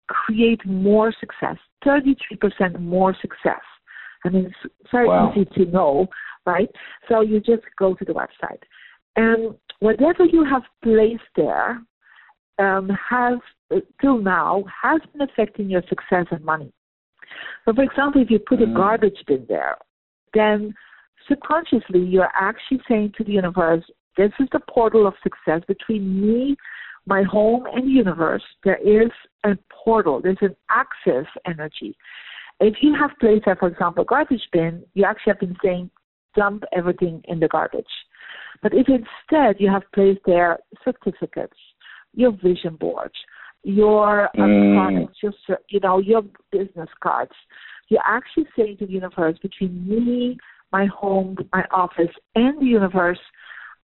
create 0.08 0.64
more 0.64 1.12
success, 1.18 1.56
33% 1.84 2.80
more 2.80 3.14
success. 3.20 3.60
I 4.24 4.28
mean, 4.28 4.46
it's 4.46 4.74
very 4.90 5.08
wow. 5.08 5.32
easy 5.32 5.44
to 5.56 5.70
know, 5.70 6.06
right? 6.46 6.70
So 7.08 7.20
you 7.20 7.40
just 7.40 7.64
go 7.76 7.94
to 7.94 8.04
the 8.04 8.12
website. 8.12 8.62
And 9.16 9.56
whatever 9.80 10.24
you 10.24 10.44
have 10.44 10.62
placed 10.82 11.22
there 11.34 11.80
um, 12.58 12.90
has, 13.10 13.38
uh, 13.74 13.80
till 14.00 14.18
now, 14.18 14.64
has 14.82 15.00
been 15.12 15.22
affecting 15.22 15.68
your 15.68 15.82
success 15.88 16.26
and 16.30 16.44
money. 16.44 16.72
So, 17.64 17.74
for 17.74 17.82
example, 17.82 18.22
if 18.22 18.30
you 18.30 18.38
put 18.38 18.62
a 18.62 18.66
mm. 18.66 18.76
garbage 18.76 19.18
bin 19.26 19.44
there, 19.48 19.76
then 20.34 20.74
subconsciously 21.28 22.00
you're 22.00 22.30
actually 22.34 22.80
saying 22.88 23.12
to 23.18 23.24
the 23.24 23.32
universe, 23.32 23.84
this 24.16 24.32
is 24.40 24.48
the 24.52 24.60
portal 24.70 25.06
of 25.06 25.14
success 25.22 25.62
between 25.66 26.20
me, 26.20 26.56
my 27.06 27.22
home, 27.22 27.64
and 27.72 27.84
the 27.86 27.92
universe. 27.92 28.42
There 28.64 28.78
is 28.78 29.10
a 29.44 29.56
portal, 29.84 30.20
there's 30.22 30.38
an 30.40 30.56
access 30.70 31.26
energy. 31.46 31.96
If 32.60 32.76
you 32.80 32.94
have 32.94 33.10
placed 33.20 33.44
there, 33.44 33.56
for 33.56 33.68
example, 33.68 34.02
a 34.02 34.06
garbage 34.06 34.48
bin, 34.52 34.82
you 34.94 35.04
actually 35.04 35.32
have 35.32 35.40
been 35.40 35.56
saying, 35.62 35.90
dump 36.34 36.64
everything 36.74 37.22
in 37.28 37.40
the 37.40 37.48
garbage. 37.48 37.84
But 38.62 38.72
if 38.74 38.86
instead 38.88 39.56
you 39.58 39.70
have 39.70 39.82
placed 39.94 40.20
there 40.24 40.58
certificates, 40.84 41.56
your 42.16 42.32
vision 42.32 42.76
boards, 42.80 43.14
your 43.62 44.28
mm. 44.36 44.74
products, 44.74 45.18
your 45.22 45.32
you 45.68 45.80
know 45.80 45.98
your 45.98 46.22
business 46.50 46.88
cards, 47.00 47.32
you're 47.88 48.00
actually 48.04 48.46
saying 48.56 48.78
to 48.78 48.86
the 48.86 48.92
universe, 48.92 49.38
between 49.40 49.88
me, 49.88 50.36
my 50.72 50.86
home, 50.86 51.36
my 51.52 51.64
office, 51.70 52.14
and 52.34 52.60
the 52.60 52.66
universe, 52.66 53.20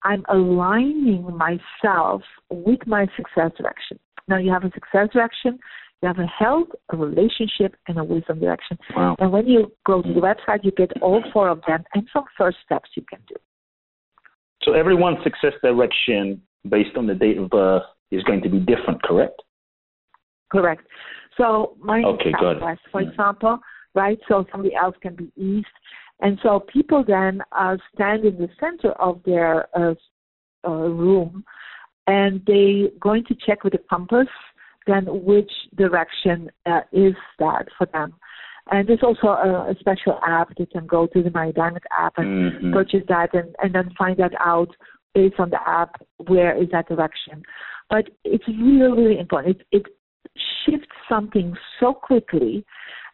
I'm 0.03 0.23
aligning 0.29 1.25
myself 1.35 2.21
with 2.51 2.79
my 2.85 3.07
success 3.15 3.51
direction. 3.57 3.99
Now 4.27 4.37
you 4.37 4.51
have 4.51 4.63
a 4.63 4.71
success 4.71 5.09
direction, 5.13 5.57
you 6.01 6.07
have 6.07 6.19
a 6.19 6.27
health, 6.27 6.67
a 6.91 6.97
relationship, 6.97 7.75
and 7.87 7.97
a 7.97 8.03
wisdom 8.03 8.39
direction. 8.39 8.77
Wow. 8.95 9.15
And 9.19 9.31
when 9.31 9.47
you 9.47 9.71
go 9.85 10.01
to 10.01 10.13
the 10.13 10.19
website, 10.19 10.63
you 10.63 10.71
get 10.71 10.91
all 11.01 11.23
four 11.33 11.49
of 11.49 11.61
them 11.67 11.83
and 11.95 12.07
some 12.13 12.25
first 12.37 12.57
steps 12.63 12.89
you 12.95 13.03
can 13.09 13.19
do. 13.27 13.35
So 14.63 14.73
everyone's 14.73 15.23
success 15.23 15.53
direction 15.63 16.41
based 16.69 16.97
on 16.97 17.07
the 17.07 17.15
date 17.15 17.37
of 17.37 17.49
birth 17.49 17.83
is 18.11 18.23
going 18.23 18.41
to 18.41 18.49
be 18.49 18.59
different, 18.59 19.01
correct? 19.03 19.41
Correct. 20.51 20.83
So 21.37 21.75
mine 21.79 22.05
okay, 22.05 22.29
is 22.29 22.35
southwest, 22.41 22.81
for 22.91 23.01
mm. 23.01 23.09
example, 23.09 23.59
right? 23.93 24.19
So 24.27 24.45
somebody 24.51 24.75
else 24.75 24.95
can 25.01 25.15
be 25.15 25.31
east. 25.35 25.67
And 26.19 26.39
so 26.41 26.61
people 26.71 27.03
then 27.05 27.41
uh, 27.51 27.77
stand 27.93 28.25
in 28.25 28.37
the 28.37 28.49
center 28.59 28.93
of 28.93 29.21
their 29.25 29.67
uh, 29.77 29.93
uh, 30.65 30.71
room 30.71 31.43
and 32.07 32.41
they 32.47 32.91
going 32.99 33.23
to 33.25 33.35
check 33.45 33.63
with 33.63 33.73
the 33.73 33.79
compass 33.89 34.27
then 34.87 35.05
which 35.23 35.51
direction 35.75 36.49
uh, 36.65 36.79
is 36.91 37.13
that 37.39 37.67
for 37.77 37.85
them. 37.87 38.13
And 38.71 38.87
there's 38.87 39.03
also 39.03 39.27
a, 39.27 39.71
a, 39.71 39.75
special 39.79 40.19
app. 40.25 40.49
They 40.57 40.65
can 40.65 40.87
go 40.87 41.07
to 41.07 41.23
the 41.23 41.31
My 41.31 41.51
Diamond 41.51 41.83
app 41.97 42.13
and 42.17 42.51
mm-hmm. 42.51 42.73
purchase 42.73 43.03
that 43.07 43.33
and, 43.33 43.55
and 43.61 43.73
then 43.73 43.91
find 43.97 44.17
that 44.17 44.33
out 44.39 44.69
based 45.13 45.39
on 45.39 45.49
the 45.49 45.59
app 45.65 46.01
where 46.27 46.61
is 46.61 46.69
that 46.71 46.87
direction. 46.87 47.43
But 47.89 48.09
it's 48.23 48.47
really, 48.47 49.01
really 49.01 49.19
important. 49.19 49.61
It, 49.71 49.85
it 49.85 49.85
shifts 50.65 50.87
something 51.09 51.55
so 51.79 51.93
quickly 51.93 52.65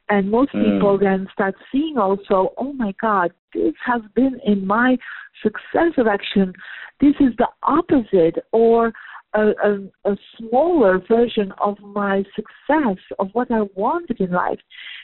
and 0.10 0.30
most 0.30 0.54
mm. 0.54 0.64
people 0.64 0.98
then 0.98 1.28
start 1.34 1.56
seeing 1.72 1.98
also, 1.98 2.54
oh 2.58 2.74
my 2.74 2.94
God, 3.02 3.32
this 3.54 3.74
has 3.86 4.02
been 4.16 4.40
in 4.46 4.66
my 4.66 4.98
success 5.42 5.94
direction. 5.96 6.54
This 7.00 7.16
is 7.20 7.34
the 7.38 7.48
opposite, 7.64 8.44
or 8.52 8.92
a, 9.34 9.42
a, 9.42 10.12
a, 10.12 10.18
smaller 10.38 11.02
version 11.08 11.52
of 11.60 11.80
my 11.80 12.24
success, 12.36 12.98
of 13.18 13.30
what 13.34 13.50
I 13.50 13.62
wanted 13.76 14.20
in 14.20 14.32
life. 14.32 14.60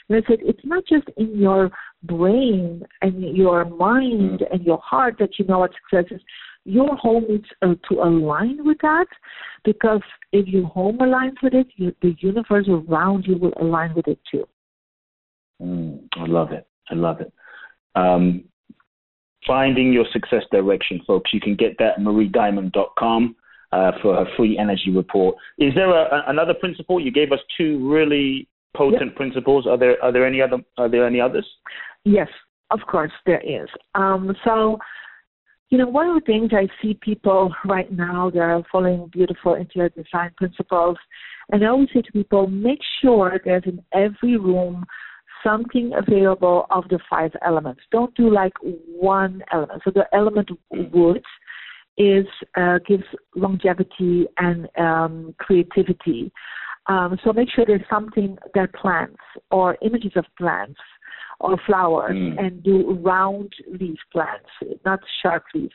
And 0.08 0.24
I 0.24 0.28
said, 0.28 0.40
it's 0.42 0.64
not 0.64 0.84
just 0.88 1.08
in 1.18 1.40
your 1.40 1.72
brain 2.04 2.84
and 3.02 3.36
your 3.36 3.66
mind 3.66 4.44
and 4.52 4.64
your 4.64 4.80
heart 4.84 5.16
that 5.20 5.40
you 5.40 5.46
know 5.46 5.60
what 5.60 5.72
success 5.90 6.16
is. 6.16 6.22
Your 6.70 6.96
home 6.96 7.26
needs 7.28 7.46
uh, 7.62 7.74
to 7.90 8.02
align 8.02 8.64
with 8.64 8.78
that 8.82 9.08
because 9.66 10.02
if 10.32 10.48
your 10.48 10.68
home 10.68 11.00
aligns 11.00 11.42
with 11.42 11.54
it, 11.54 11.68
you, 11.76 11.96
the 12.02 12.16
universe 12.20 12.68
around 12.70 13.26
you 13.26 13.38
will 13.38 13.54
align 13.60 13.94
with 13.96 14.08
it 14.08 14.20
too. 14.32 14.46
Mm, 15.62 16.08
I 16.18 16.26
love 16.26 16.52
it. 16.52 16.68
I 16.90 16.96
love 16.96 17.22
it. 17.22 17.34
Um, 17.96 18.44
finding 19.48 19.92
your 19.92 20.06
success 20.14 20.44
direction, 20.52 21.02
folks. 21.08 21.32
You 21.34 21.40
can 21.40 21.56
get 21.56 21.78
that 21.80 21.98
at 21.98 22.00
mariediamond.com 22.00 23.36
uh, 23.72 23.92
for 24.02 24.16
her 24.16 24.26
free 24.38 24.58
energy 24.58 24.92
report. 24.92 25.36
Is 25.58 25.74
there 25.76 25.90
a, 25.90 26.24
another 26.28 26.54
principle? 26.54 27.00
You 27.00 27.12
gave 27.12 27.32
us 27.32 27.40
two 27.58 27.90
really 27.90 28.48
potent 28.76 29.08
yep. 29.08 29.16
principles. 29.16 29.66
Are 29.68 29.78
there 29.78 30.02
are 30.04 30.12
there 30.12 30.26
any 30.26 30.42
other 30.42 30.58
are 30.78 30.90
there 30.90 31.06
any 31.06 31.20
others? 31.20 31.48
Yes, 32.06 32.28
of 32.72 32.80
course 32.88 33.12
there 33.26 33.42
is. 33.42 33.68
Um, 33.96 34.36
so, 34.46 34.78
you 35.70 35.78
know, 35.78 35.88
one 35.88 36.08
of 36.08 36.16
the 36.16 36.26
things 36.26 36.52
I 36.52 36.68
see 36.82 36.96
people 36.96 37.54
right 37.66 37.92
now 37.92 38.32
they're 38.32 38.62
following 38.72 39.08
beautiful 39.12 39.54
interior 39.54 39.90
design 39.90 40.32
principles, 40.36 40.98
and 41.52 41.64
I 41.64 41.68
always 41.68 41.90
say 41.94 42.02
to 42.02 42.12
people, 42.12 42.48
make 42.48 42.80
sure 43.02 43.40
there's 43.44 43.64
in 43.66 43.84
every 43.94 44.38
room 44.38 44.86
something 45.44 45.92
available 45.96 46.66
of 46.70 46.86
the 46.90 47.00
five 47.10 47.32
elements. 47.46 47.82
Don't 47.92 48.14
do 48.16 48.34
like 48.34 48.54
one 48.62 49.42
element. 49.54 49.82
So 49.86 49.92
the 49.92 50.06
element 50.14 50.50
wood 50.72 51.24
is 51.98 52.26
uh, 52.56 52.80
gives 52.88 53.04
longevity 53.36 54.26
and 54.38 54.68
um, 54.78 55.36
creativity. 55.38 56.32
Um, 56.88 57.20
so 57.24 57.32
make 57.32 57.50
sure 57.54 57.66
there's 57.66 57.82
something 57.90 58.38
that 58.56 58.74
plants 58.74 59.22
or 59.52 59.78
images 59.84 60.14
of 60.16 60.26
plants 60.38 60.80
or 61.40 61.58
flowers 61.66 62.16
mm. 62.16 62.40
and 62.40 62.64
do 62.64 63.00
round 63.02 63.54
leaf 63.80 63.98
plants, 64.12 64.50
not 64.86 65.00
sharp 65.22 65.44
leaf, 65.54 65.72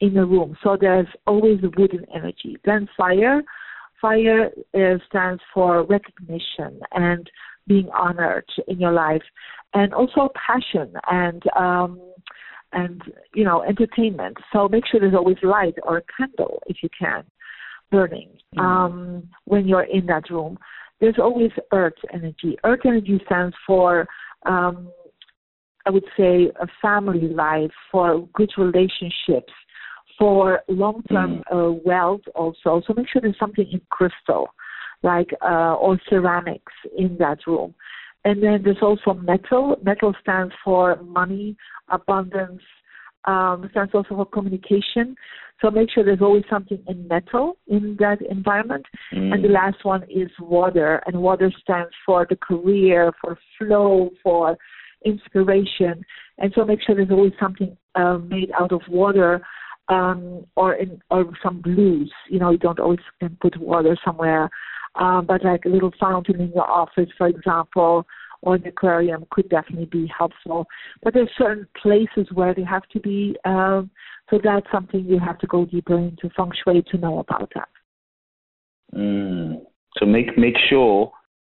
in 0.00 0.14
the 0.14 0.24
room. 0.24 0.56
So 0.62 0.76
there's 0.78 1.06
always 1.26 1.58
a 1.62 1.70
wooden 1.80 2.04
energy. 2.14 2.56
Then 2.64 2.88
fire. 2.96 3.42
Fire 4.00 4.50
uh, 4.74 4.98
stands 5.08 5.40
for 5.54 5.84
recognition 5.84 6.80
and 6.90 7.30
being 7.68 7.88
honored 7.90 8.44
in 8.66 8.80
your 8.80 8.90
life, 8.90 9.22
and 9.74 9.94
also 9.94 10.28
passion 10.34 10.92
and 11.08 11.42
um, 11.56 12.00
and 12.72 13.00
you 13.32 13.44
know 13.44 13.62
entertainment. 13.62 14.38
So 14.52 14.68
make 14.68 14.84
sure 14.90 14.98
there's 14.98 15.14
always 15.14 15.36
light 15.44 15.74
or 15.84 15.98
a 15.98 16.02
candle 16.18 16.60
if 16.66 16.78
you 16.82 16.88
can 16.98 17.22
burning 17.92 18.30
mm-hmm. 18.56 18.60
um, 18.60 19.28
when 19.44 19.68
you're 19.68 19.84
in 19.84 20.06
that 20.06 20.28
room. 20.30 20.58
There's 21.00 21.18
always 21.18 21.50
earth 21.72 21.94
energy. 22.12 22.56
Earth 22.64 22.80
energy 22.84 23.20
stands 23.26 23.54
for 23.64 24.08
um, 24.46 24.88
I 25.86 25.90
would 25.90 26.04
say 26.16 26.50
a 26.60 26.66
family 26.80 27.28
life, 27.28 27.72
for 27.90 28.28
good 28.34 28.50
relationships, 28.56 29.52
for 30.18 30.60
long-term 30.68 31.42
mm. 31.50 31.52
uh, 31.52 31.80
wealth 31.84 32.22
also. 32.34 32.82
So 32.86 32.94
make 32.96 33.08
sure 33.08 33.22
there's 33.22 33.38
something 33.38 33.66
in 33.72 33.80
crystal 33.90 34.48
like 35.02 35.30
uh, 35.42 35.74
or 35.74 36.00
ceramics 36.08 36.72
in 36.96 37.16
that 37.18 37.38
room. 37.46 37.74
And 38.24 38.42
then 38.42 38.60
there's 38.62 38.82
also 38.82 39.14
metal. 39.14 39.76
Metal 39.82 40.14
stands 40.20 40.54
for 40.64 40.96
money, 41.02 41.56
abundance, 41.88 42.62
um, 43.24 43.68
stands 43.72 43.92
also 43.94 44.14
for 44.14 44.26
communication. 44.26 45.16
So 45.60 45.70
make 45.70 45.90
sure 45.90 46.04
there's 46.04 46.22
always 46.22 46.44
something 46.48 46.82
in 46.86 47.06
metal 47.08 47.56
in 47.68 47.96
that 47.98 48.18
environment. 48.22 48.86
Mm. 49.12 49.34
And 49.34 49.44
the 49.44 49.48
last 49.48 49.84
one 49.84 50.04
is 50.04 50.30
water. 50.38 51.02
And 51.06 51.20
water 51.20 51.52
stands 51.60 51.92
for 52.06 52.26
the 52.28 52.36
career, 52.36 53.12
for 53.20 53.38
flow, 53.58 54.10
for 54.22 54.56
inspiration. 55.04 56.04
And 56.38 56.52
so 56.54 56.64
make 56.64 56.80
sure 56.84 56.94
there's 56.94 57.10
always 57.10 57.32
something 57.40 57.76
uh, 57.94 58.18
made 58.18 58.50
out 58.58 58.72
of 58.72 58.80
water 58.88 59.42
um, 59.88 60.46
or 60.56 60.74
in 60.74 61.00
or 61.10 61.30
some 61.42 61.60
blues. 61.60 62.12
You 62.30 62.38
know, 62.38 62.50
you 62.50 62.58
don't 62.58 62.80
always 62.80 63.00
can 63.20 63.36
put 63.40 63.56
water 63.60 63.96
somewhere 64.04 64.50
um, 64.94 65.26
but 65.26 65.44
like 65.44 65.64
a 65.64 65.68
little 65.68 65.92
fountain 65.98 66.40
in 66.40 66.52
your 66.52 66.70
office, 66.70 67.08
for 67.16 67.26
example, 67.26 68.06
or 68.42 68.56
an 68.56 68.66
aquarium 68.66 69.24
could 69.30 69.48
definitely 69.48 69.86
be 69.86 70.10
helpful. 70.16 70.66
But 71.02 71.14
there's 71.14 71.30
certain 71.38 71.66
places 71.80 72.26
where 72.32 72.54
they 72.54 72.64
have 72.64 72.82
to 72.92 73.00
be. 73.00 73.36
Um, 73.44 73.90
so 74.30 74.38
that's 74.42 74.66
something 74.72 75.04
you 75.04 75.18
have 75.18 75.38
to 75.38 75.46
go 75.46 75.64
deeper 75.64 75.96
into 75.96 76.28
feng 76.36 76.50
shui 76.62 76.82
to 76.90 76.98
know 76.98 77.20
about 77.20 77.50
that. 77.54 77.68
Mm, 78.94 79.62
So 79.98 80.06
make 80.06 80.36
make 80.36 80.56
sure 80.68 81.12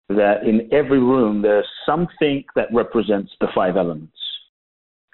that 0.10 0.44
in 0.44 0.70
every 0.72 1.00
room 1.00 1.42
there's 1.42 1.68
something 1.86 2.44
that 2.56 2.68
represents 2.74 3.32
the 3.42 3.48
five 3.54 3.76
elements. 3.78 4.14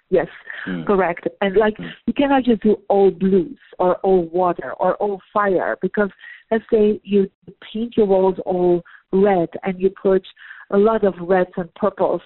Yes, 0.09 0.27
mm. 0.67 0.85
correct. 0.85 1.27
And 1.41 1.55
like 1.55 1.75
mm. 1.77 1.89
you 2.05 2.13
cannot 2.13 2.43
just 2.43 2.61
do 2.61 2.77
all 2.87 3.09
blues 3.09 3.57
or 3.79 3.95
all 3.97 4.29
water 4.29 4.73
or 4.73 4.95
all 4.95 5.19
fire 5.33 5.77
because 5.81 6.09
let's 6.51 6.63
say 6.71 7.01
you 7.03 7.29
paint 7.73 7.97
your 7.97 8.05
walls 8.05 8.35
all 8.45 8.83
red 9.11 9.49
and 9.63 9.79
you 9.81 9.89
put 9.89 10.23
a 10.69 10.77
lot 10.77 11.03
of 11.03 11.13
reds 11.19 11.49
and 11.57 11.73
purples, 11.75 12.21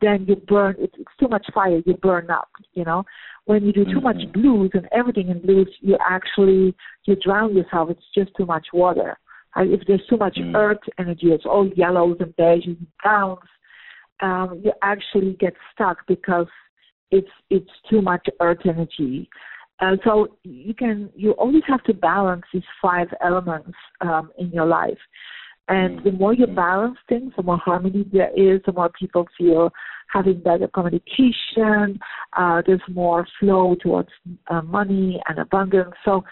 then 0.00 0.24
you 0.28 0.36
burn. 0.36 0.76
It's, 0.78 0.94
it's 0.98 1.10
too 1.18 1.28
much 1.28 1.46
fire. 1.54 1.80
You 1.84 1.94
burn 1.94 2.30
up. 2.30 2.48
You 2.74 2.84
know, 2.84 3.04
when 3.46 3.64
you 3.64 3.72
do 3.72 3.84
too 3.84 4.00
mm-hmm. 4.00 4.04
much 4.04 4.32
blues 4.32 4.70
and 4.74 4.88
everything 4.92 5.28
in 5.28 5.40
blues, 5.40 5.68
you 5.80 5.96
actually 6.08 6.74
you 7.04 7.16
drown 7.16 7.56
yourself. 7.56 7.90
It's 7.90 8.02
just 8.14 8.30
too 8.36 8.46
much 8.46 8.66
water. 8.72 9.18
If 9.56 9.86
there's 9.86 10.04
too 10.08 10.16
much 10.16 10.36
mm. 10.36 10.54
earth 10.54 10.78
energy, 10.98 11.28
it's 11.28 11.44
all 11.46 11.68
yellows 11.76 12.16
and 12.20 12.34
beiges 12.36 12.78
and 12.78 12.86
browns. 13.02 13.38
Um, 14.20 14.60
you 14.64 14.72
actually 14.82 15.34
get 15.40 15.54
stuck 15.72 16.06
because 16.06 16.46
it's 17.10 17.30
it's 17.50 17.70
too 17.90 18.00
much 18.02 18.26
earth 18.40 18.60
energy. 18.64 19.28
And 19.80 19.98
so 20.04 20.38
you 20.44 20.74
can 20.74 21.10
you 21.14 21.32
always 21.32 21.62
have 21.66 21.82
to 21.84 21.94
balance 21.94 22.44
these 22.52 22.62
five 22.80 23.08
elements 23.22 23.76
um, 24.00 24.30
in 24.38 24.50
your 24.50 24.66
life. 24.66 24.98
And 25.68 26.02
the 26.04 26.12
more 26.12 26.34
you 26.34 26.46
balance 26.46 26.98
things, 27.08 27.32
the 27.36 27.42
more 27.42 27.56
harmony 27.58 28.04
there 28.12 28.30
is, 28.36 28.60
the 28.66 28.72
more 28.72 28.90
people 28.98 29.26
feel 29.38 29.70
having 30.12 30.40
better 30.40 30.68
communication. 30.68 31.98
Uh, 32.36 32.62
there's 32.66 32.80
more 32.90 33.26
flow 33.38 33.76
towards 33.82 34.10
uh, 34.50 34.60
money 34.62 35.20
and 35.28 35.38
abundance. 35.38 35.94
So 36.04 36.24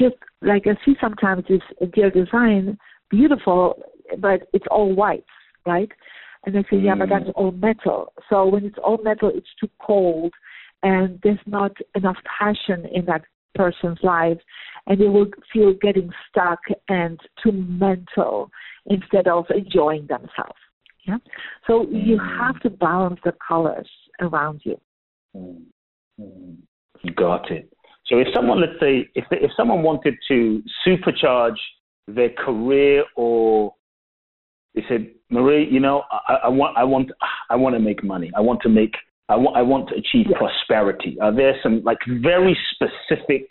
just 0.00 0.16
like 0.42 0.64
I 0.66 0.74
see 0.84 0.94
sometimes 1.00 1.44
this 1.48 1.60
interior 1.80 2.10
design 2.10 2.78
beautiful, 3.10 3.82
but 4.18 4.48
it's 4.52 4.66
all 4.70 4.94
white, 4.94 5.24
right? 5.66 5.90
And 6.46 6.54
they 6.54 6.62
say, 6.70 6.78
yeah, 6.78 6.94
but 6.94 7.08
that's 7.10 7.26
mm. 7.26 7.32
all 7.34 7.50
metal. 7.52 8.12
So 8.30 8.46
when 8.46 8.64
it's 8.64 8.78
all 8.82 8.98
metal, 9.02 9.30
it's 9.34 9.48
too 9.60 9.68
cold, 9.84 10.32
and 10.82 11.20
there's 11.22 11.38
not 11.46 11.72
enough 11.94 12.16
passion 12.38 12.86
in 12.94 13.04
that 13.06 13.22
person's 13.54 13.98
life, 14.02 14.38
and 14.86 14.98
they 14.98 15.08
will 15.08 15.26
feel 15.52 15.74
getting 15.82 16.10
stuck 16.28 16.60
and 16.88 17.20
too 17.42 17.52
mental 17.52 18.50
instead 18.86 19.28
of 19.28 19.44
enjoying 19.54 20.06
themselves. 20.06 20.58
Yeah. 21.06 21.18
So 21.66 21.86
you 21.90 22.16
mm. 22.16 22.38
have 22.38 22.58
to 22.60 22.70
balance 22.70 23.20
the 23.24 23.34
colors 23.46 23.88
around 24.20 24.62
you. 24.64 24.80
Mm. 25.36 26.56
Got 27.16 27.50
it. 27.50 27.70
So 28.10 28.18
if 28.18 28.26
someone, 28.34 28.60
let's 28.60 28.78
say, 28.80 29.08
if 29.14 29.24
if 29.30 29.52
someone 29.56 29.82
wanted 29.82 30.16
to 30.28 30.62
supercharge 30.84 31.56
their 32.08 32.30
career 32.30 33.04
or 33.16 33.72
they 34.74 34.82
said, 34.88 35.10
Marie, 35.30 35.68
you 35.70 35.80
know, 35.80 36.02
I, 36.10 36.34
I 36.44 36.48
want, 36.48 36.76
I 36.76 36.84
want, 36.84 37.10
I 37.50 37.56
want 37.56 37.74
to 37.74 37.80
make 37.80 38.04
money. 38.04 38.30
I 38.36 38.40
want 38.40 38.60
to 38.62 38.68
make, 38.68 38.94
I 39.28 39.36
want, 39.36 39.56
I 39.56 39.62
want 39.62 39.88
to 39.88 39.94
achieve 39.94 40.26
yeah. 40.30 40.38
prosperity. 40.38 41.16
Are 41.20 41.34
there 41.34 41.54
some 41.62 41.82
like 41.84 41.98
very 42.06 42.56
specific 42.72 43.46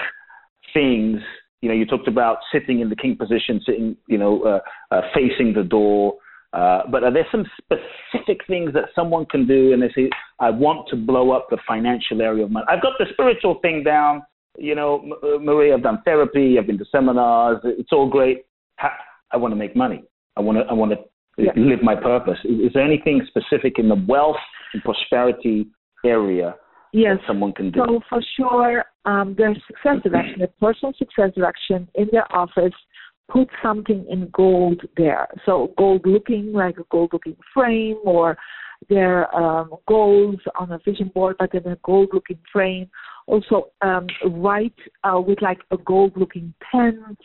things? 0.73 1.19
You 1.61 1.69
know, 1.69 1.75
you 1.75 1.85
talked 1.85 2.07
about 2.07 2.37
sitting 2.51 2.79
in 2.79 2.89
the 2.89 2.95
king 2.95 3.17
position, 3.17 3.61
sitting, 3.65 3.97
you 4.07 4.17
know, 4.17 4.41
uh, 4.43 4.59
uh, 4.95 5.01
facing 5.13 5.53
the 5.53 5.63
door. 5.63 6.15
Uh, 6.51 6.81
but 6.89 7.03
are 7.03 7.13
there 7.13 7.27
some 7.31 7.45
specific 7.61 8.39
things 8.47 8.73
that 8.73 8.85
someone 8.95 9.25
can 9.25 9.45
do 9.45 9.71
and 9.73 9.81
they 9.81 9.91
say, 9.95 10.09
I 10.39 10.49
want 10.49 10.87
to 10.89 10.95
blow 10.95 11.31
up 11.31 11.47
the 11.49 11.59
financial 11.67 12.21
area 12.21 12.45
of 12.45 12.51
money? 12.51 12.65
I've 12.69 12.81
got 12.81 12.93
the 12.97 13.05
spiritual 13.11 13.59
thing 13.61 13.83
down. 13.83 14.23
You 14.57 14.75
know, 14.75 15.17
uh, 15.23 15.39
Marie, 15.39 15.73
I've 15.73 15.83
done 15.83 16.01
therapy, 16.03 16.57
I've 16.59 16.67
been 16.67 16.77
to 16.79 16.85
seminars, 16.91 17.59
it's 17.63 17.91
all 17.91 18.09
great. 18.09 18.45
I 19.31 19.37
want 19.37 19.51
to 19.51 19.55
make 19.55 19.75
money. 19.75 20.03
I 20.37 20.41
want 20.41 20.57
to 20.57 20.63
I 20.65 20.73
want 20.73 20.91
to 20.91 20.97
yeah. 21.37 21.51
live 21.55 21.83
my 21.83 21.95
purpose. 21.95 22.37
Is, 22.43 22.59
is, 22.67 22.73
there 22.73 22.83
anything 22.83 23.21
specific 23.27 23.77
in 23.77 23.89
the 23.89 24.05
wealth 24.07 24.37
and 24.73 24.83
prosperity 24.83 25.67
area 26.05 26.55
yes. 26.93 27.17
that 27.17 27.27
someone 27.27 27.53
can 27.53 27.71
do? 27.71 27.81
So 27.85 27.99
for 28.09 28.21
sure, 28.37 28.85
um, 29.05 29.35
their 29.37 29.53
success 29.67 30.01
direction, 30.03 30.39
their 30.39 30.49
personal 30.59 30.93
success 30.97 31.31
direction 31.35 31.87
in 31.95 32.07
their 32.11 32.31
office, 32.35 32.73
put 33.29 33.47
something 33.61 34.05
in 34.09 34.29
gold 34.33 34.81
there. 34.97 35.27
So 35.45 35.73
gold 35.77 36.01
looking 36.05 36.51
like 36.51 36.77
a 36.77 36.83
gold 36.91 37.11
looking 37.13 37.37
frame 37.53 37.97
or 38.03 38.37
their 38.87 39.33
um, 39.35 39.71
goals 39.87 40.37
on 40.59 40.71
a 40.71 40.79
vision 40.85 41.11
board, 41.13 41.35
but 41.37 41.53
in 41.53 41.65
a 41.67 41.77
gold 41.83 42.09
looking 42.13 42.39
frame. 42.51 42.89
Also, 43.27 43.67
um, 43.81 44.07
write 44.25 44.73
uh, 45.03 45.19
with 45.19 45.41
like 45.41 45.59
a 45.71 45.77
gold 45.77 46.13
looking 46.15 46.53
pen 46.71 47.17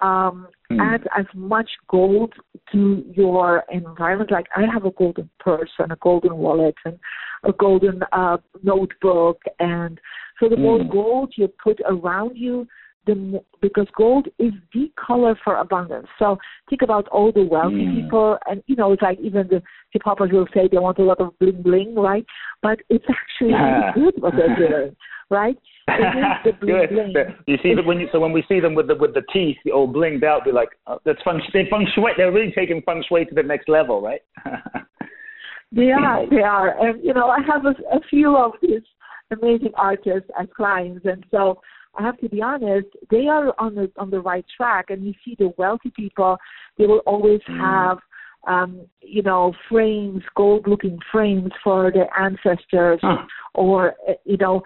um, 0.00 0.48
mm. 0.70 0.78
add 0.80 1.06
as 1.16 1.26
much 1.34 1.70
gold 1.88 2.32
to 2.72 3.04
your 3.14 3.64
environment. 3.70 4.30
Like 4.30 4.46
I 4.56 4.62
have 4.72 4.84
a 4.84 4.90
golden 4.92 5.28
purse 5.38 5.70
and 5.78 5.92
a 5.92 5.96
golden 5.96 6.36
wallet 6.36 6.74
and 6.84 6.98
a 7.44 7.52
golden 7.52 8.00
uh, 8.12 8.38
notebook, 8.62 9.40
and 9.58 10.00
so 10.38 10.48
the 10.48 10.56
more 10.56 10.78
hmm. 10.78 10.90
gold 10.90 11.34
you 11.36 11.48
put 11.62 11.80
around 11.86 12.36
you, 12.36 12.66
the 13.06 13.42
because 13.62 13.86
gold 13.96 14.28
is 14.38 14.52
the 14.74 14.90
color 14.94 15.38
for 15.42 15.56
abundance. 15.56 16.06
So 16.18 16.38
think 16.68 16.82
about 16.82 17.08
all 17.08 17.32
the 17.32 17.44
wealthy 17.44 17.86
mm. 17.86 18.02
people, 18.02 18.38
and 18.46 18.62
you 18.66 18.76
know 18.76 18.92
it's 18.92 19.02
like 19.02 19.18
even 19.20 19.48
the 19.48 19.62
hip 19.90 20.02
hoppers 20.04 20.30
will 20.32 20.46
say 20.52 20.68
they 20.70 20.78
want 20.78 20.98
a 20.98 21.02
lot 21.02 21.20
of 21.20 21.38
bling 21.38 21.62
bling, 21.62 21.94
right? 21.94 22.24
But 22.62 22.80
it's 22.88 23.04
actually 23.08 23.54
really 23.54 23.92
good 23.94 24.22
what 24.22 24.34
they're 24.36 24.56
doing, 24.56 24.96
right? 25.30 25.56
the 25.86 26.52
bling 26.60 26.86
bling. 26.90 27.14
You 27.46 27.56
see 27.62 27.74
that 27.74 27.84
when 27.84 28.00
you 28.00 28.08
so 28.12 28.20
when 28.20 28.32
we 28.32 28.44
see 28.48 28.60
them 28.60 28.74
with 28.74 28.88
the 28.88 28.94
with 28.94 29.14
the 29.14 29.22
teeth 29.32 29.56
all 29.72 29.92
blinged 29.92 30.24
out, 30.24 30.44
be 30.44 30.52
like, 30.52 30.70
oh, 30.86 30.98
that's 31.04 31.22
feng 31.24 31.40
they 31.52 31.66
feng 31.70 31.86
shui. 31.94 32.12
They're 32.16 32.32
really 32.32 32.52
taking 32.52 32.82
feng 32.82 33.02
shui 33.08 33.24
to 33.24 33.34
the 33.34 33.42
next 33.42 33.68
level, 33.68 34.02
right? 34.02 34.20
they 35.72 35.90
are, 35.90 36.28
they 36.28 36.42
are, 36.42 36.78
and 36.86 37.02
you 37.02 37.14
know, 37.14 37.28
I 37.28 37.38
have 37.46 37.64
a, 37.64 37.70
a 37.96 38.00
few 38.10 38.36
of 38.36 38.52
these 38.60 38.82
amazing 39.30 39.72
artists 39.76 40.28
as 40.38 40.48
clients, 40.56 41.04
and 41.04 41.24
so 41.30 41.60
I 41.98 42.02
have 42.02 42.18
to 42.18 42.28
be 42.28 42.40
honest, 42.40 42.88
they 43.10 43.26
are 43.26 43.52
on 43.58 43.74
the 43.74 43.90
on 43.96 44.10
the 44.10 44.20
right 44.20 44.44
track. 44.56 44.86
And 44.90 45.04
you 45.04 45.12
see 45.24 45.36
the 45.38 45.52
wealthy 45.58 45.92
people, 45.94 46.36
they 46.78 46.86
will 46.86 47.02
always 47.06 47.40
mm. 47.48 47.58
have 47.58 47.98
um, 48.46 48.86
you 49.02 49.22
know, 49.22 49.52
frames, 49.68 50.22
gold 50.34 50.66
looking 50.66 50.98
frames 51.12 51.50
for 51.62 51.92
their 51.92 52.08
ancestors 52.18 52.98
huh. 53.02 53.26
or 53.54 53.94
you 54.24 54.36
know, 54.38 54.62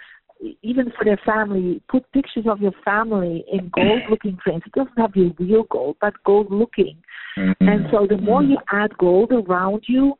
even 0.62 0.92
for 0.96 1.04
their 1.04 1.20
family, 1.24 1.82
put 1.88 2.10
pictures 2.12 2.44
of 2.48 2.60
your 2.60 2.72
family 2.84 3.44
in 3.50 3.70
gold 3.74 4.02
looking 4.10 4.38
frames. 4.44 4.62
It 4.66 4.72
doesn't 4.72 4.98
have 4.98 5.12
to 5.14 5.30
be 5.30 5.44
real 5.44 5.64
gold, 5.70 5.96
but 6.00 6.14
gold 6.24 6.50
looking. 6.50 6.98
Mm-hmm. 7.38 7.68
And 7.68 7.86
so 7.90 8.06
the 8.08 8.18
more 8.18 8.42
you 8.42 8.58
add 8.72 8.96
gold 8.98 9.32
around 9.32 9.84
you, 9.88 10.14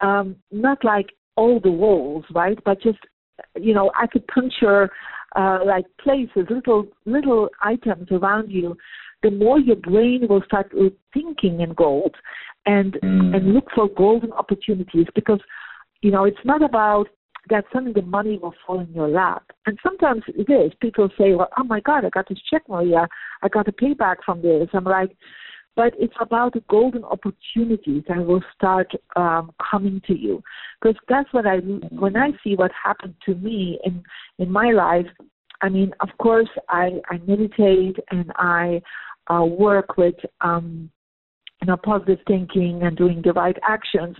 um, 0.00 0.36
not 0.50 0.84
like 0.84 1.10
all 1.36 1.60
the 1.60 1.70
walls, 1.70 2.24
right? 2.34 2.58
But 2.64 2.82
just 2.82 2.98
you 3.56 3.74
know, 3.74 3.90
I 3.98 4.06
could 4.06 4.26
acupuncture 4.26 4.88
uh, 5.36 5.58
like 5.64 5.84
places, 6.00 6.46
little 6.50 6.86
little 7.06 7.48
items 7.62 8.08
around 8.10 8.50
you, 8.50 8.76
the 9.22 9.30
more 9.30 9.58
your 9.58 9.76
brain 9.76 10.26
will 10.28 10.42
start 10.46 10.72
thinking 11.12 11.60
in 11.60 11.72
gold 11.74 12.14
and 12.66 12.94
mm. 12.94 13.36
and 13.36 13.54
look 13.54 13.68
for 13.74 13.88
golden 13.88 14.32
opportunities 14.32 15.06
because 15.14 15.40
you 16.02 16.10
know 16.10 16.24
it's 16.24 16.44
not 16.44 16.62
about 16.62 17.08
that 17.50 17.64
suddenly 17.72 17.92
the 17.94 18.02
money 18.02 18.38
will 18.38 18.54
fall 18.66 18.80
in 18.80 18.92
your 18.92 19.08
lap. 19.08 19.42
And 19.66 19.78
sometimes 19.82 20.22
it 20.28 20.52
is. 20.52 20.72
People 20.80 21.08
say, 21.18 21.34
well, 21.34 21.48
oh 21.58 21.64
my 21.64 21.80
God, 21.80 22.04
I 22.04 22.10
got 22.10 22.28
this 22.28 22.38
check, 22.50 22.62
Maria. 22.68 23.08
I 23.42 23.48
got 23.48 23.68
a 23.68 23.72
payback 23.72 24.16
from 24.24 24.42
this. 24.42 24.68
I'm 24.74 24.84
like, 24.84 25.16
but 25.78 25.94
it's 25.96 26.14
about 26.20 26.54
the 26.54 26.62
golden 26.68 27.04
opportunities 27.04 28.02
that 28.08 28.26
will 28.26 28.42
start 28.52 28.90
um, 29.14 29.52
coming 29.70 30.02
to 30.08 30.18
you. 30.18 30.42
Because 30.82 30.96
that's 31.08 31.32
what 31.32 31.46
I, 31.46 31.58
when 31.90 32.16
I 32.16 32.30
see 32.42 32.56
what 32.56 32.72
happened 32.84 33.14
to 33.26 33.36
me 33.36 33.78
in, 33.84 34.02
in 34.40 34.50
my 34.50 34.72
life, 34.72 35.06
I 35.62 35.68
mean, 35.68 35.92
of 36.00 36.08
course, 36.20 36.48
I, 36.68 37.00
I 37.08 37.18
meditate 37.24 37.96
and 38.10 38.32
I 38.34 38.82
uh, 39.32 39.44
work 39.44 39.96
with, 39.96 40.16
um, 40.40 40.90
you 41.62 41.68
know, 41.68 41.76
positive 41.76 42.18
thinking 42.26 42.80
and 42.82 42.96
doing 42.96 43.22
the 43.24 43.32
right 43.32 43.56
actions. 43.68 44.16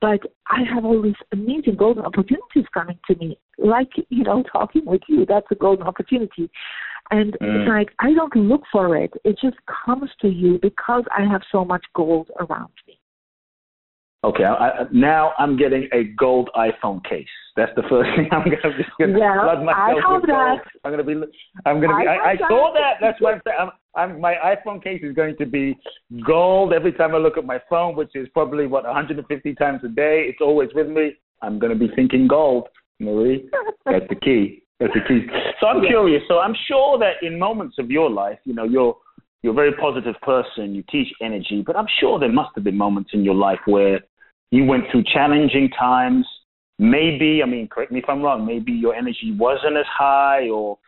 But 0.00 0.18
I 0.48 0.62
have 0.74 0.84
all 0.84 1.00
these 1.00 1.14
amazing 1.30 1.76
golden 1.76 2.06
opportunities 2.06 2.64
coming 2.74 2.98
to 3.08 3.14
me, 3.14 3.38
like, 3.56 3.90
you 4.08 4.24
know, 4.24 4.42
talking 4.52 4.84
with 4.84 5.02
you. 5.08 5.24
That's 5.26 5.46
a 5.52 5.54
golden 5.54 5.86
opportunity. 5.86 6.50
And 7.10 7.32
mm. 7.34 7.36
it's 7.40 7.68
like, 7.68 7.90
I 8.00 8.12
don't 8.12 8.34
look 8.36 8.62
for 8.70 8.96
it. 8.96 9.12
It 9.24 9.38
just 9.40 9.56
comes 9.84 10.10
to 10.20 10.28
you 10.28 10.58
because 10.60 11.04
I 11.16 11.24
have 11.24 11.42
so 11.50 11.64
much 11.64 11.84
gold 11.94 12.30
around 12.40 12.72
me. 12.86 12.98
Okay, 14.24 14.44
I, 14.44 14.84
now 14.92 15.32
I'm 15.38 15.56
getting 15.56 15.88
a 15.92 16.04
gold 16.18 16.50
iPhone 16.56 17.04
case. 17.08 17.28
That's 17.54 17.70
the 17.76 17.82
first 17.88 18.10
thing 18.16 18.28
I'm 18.32 18.44
gonna 18.44 18.76
just 18.76 18.90
gonna 18.98 19.16
yeah, 19.16 19.42
flood 19.42 19.64
myself 19.64 19.78
I 19.78 20.12
have 20.12 20.20
with 20.20 20.30
that. 20.30 20.56
gold. 20.56 20.60
I'm 20.84 20.90
gonna 20.90 21.04
be. 21.04 21.12
I'm 21.64 21.80
gonna 21.80 21.96
be. 22.00 22.08
I, 22.08 22.14
I, 22.14 22.30
I 22.32 22.36
saw 22.36 22.72
that. 22.74 22.94
That's 23.00 23.20
why 23.20 23.34
I'm 23.34 23.40
saying. 23.46 23.56
I'm, 23.60 23.70
I'm, 23.94 24.20
my 24.20 24.34
iPhone 24.34 24.82
case 24.82 25.00
is 25.04 25.14
going 25.14 25.36
to 25.38 25.46
be 25.46 25.76
gold 26.26 26.72
every 26.72 26.92
time 26.92 27.14
I 27.14 27.18
look 27.18 27.38
at 27.38 27.44
my 27.44 27.60
phone, 27.70 27.96
which 27.96 28.10
is 28.14 28.28
probably 28.32 28.66
what 28.66 28.84
150 28.84 29.54
times 29.54 29.80
a 29.84 29.88
day. 29.88 30.26
It's 30.28 30.40
always 30.40 30.70
with 30.74 30.88
me. 30.88 31.12
I'm 31.42 31.58
going 31.58 31.72
to 31.72 31.78
be 31.78 31.92
thinking 31.94 32.28
gold, 32.28 32.68
Marie. 33.00 33.48
That's 33.84 34.04
the 34.08 34.16
key. 34.16 34.62
That's 34.80 34.92
key. 35.08 35.26
So 35.60 35.66
I'm 35.66 35.84
curious. 35.84 36.22
So 36.28 36.38
I'm 36.38 36.54
sure 36.68 36.98
that 36.98 37.26
in 37.26 37.38
moments 37.38 37.76
of 37.78 37.90
your 37.90 38.08
life, 38.10 38.38
you 38.44 38.54
know, 38.54 38.64
you're 38.64 38.96
you're 39.42 39.52
a 39.52 39.56
very 39.56 39.72
positive 39.72 40.14
person. 40.22 40.74
You 40.74 40.84
teach 40.90 41.08
energy, 41.20 41.62
but 41.66 41.76
I'm 41.76 41.86
sure 42.00 42.18
there 42.18 42.32
must 42.32 42.50
have 42.54 42.64
been 42.64 42.76
moments 42.76 43.10
in 43.12 43.24
your 43.24 43.34
life 43.34 43.60
where 43.66 44.00
you 44.50 44.64
went 44.64 44.84
through 44.90 45.04
challenging 45.12 45.68
times. 45.78 46.26
Maybe, 46.78 47.40
I 47.42 47.46
mean, 47.46 47.68
correct 47.68 47.90
me 47.90 47.98
if 47.98 48.04
I'm 48.08 48.22
wrong. 48.22 48.46
Maybe 48.46 48.72
your 48.72 48.94
energy 48.94 49.34
wasn't 49.36 49.76
as 49.76 49.86
high, 49.86 50.48
or 50.48 50.78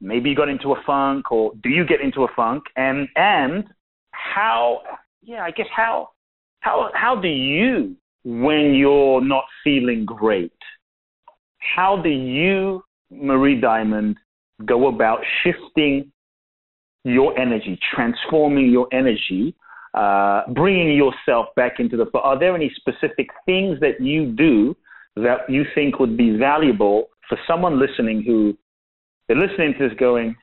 maybe 0.00 0.28
you 0.30 0.36
got 0.36 0.50
into 0.50 0.72
a 0.72 0.82
funk, 0.84 1.32
or 1.32 1.52
do 1.62 1.70
you 1.70 1.86
get 1.86 2.02
into 2.02 2.24
a 2.24 2.28
funk? 2.36 2.64
And 2.76 3.08
and 3.16 3.64
how? 4.12 4.82
Yeah, 5.22 5.42
I 5.44 5.50
guess 5.50 5.66
how 5.74 6.10
how 6.60 6.90
how 6.94 7.18
do 7.20 7.28
you 7.28 7.96
when 8.24 8.74
you're 8.74 9.24
not 9.24 9.44
feeling 9.64 10.04
great? 10.04 10.52
How 11.74 12.00
do 12.02 12.08
you, 12.08 12.82
Marie 13.10 13.60
Diamond, 13.60 14.16
go 14.64 14.88
about 14.88 15.20
shifting 15.42 16.12
your 17.04 17.36
energy, 17.38 17.78
transforming 17.94 18.70
your 18.70 18.86
energy, 18.92 19.54
uh, 19.94 20.42
bringing 20.52 20.94
yourself 20.94 21.46
back 21.56 21.80
into 21.80 21.96
the. 21.96 22.06
Are 22.18 22.38
there 22.38 22.54
any 22.54 22.72
specific 22.76 23.28
things 23.46 23.80
that 23.80 24.00
you 24.00 24.26
do 24.26 24.76
that 25.16 25.48
you 25.48 25.64
think 25.74 25.98
would 25.98 26.16
be 26.16 26.36
valuable 26.36 27.08
for 27.28 27.38
someone 27.46 27.80
listening 27.80 28.22
who 28.22 28.56
they're 29.26 29.36
listening 29.36 29.74
to 29.78 29.88
this 29.88 29.98
going, 29.98 30.36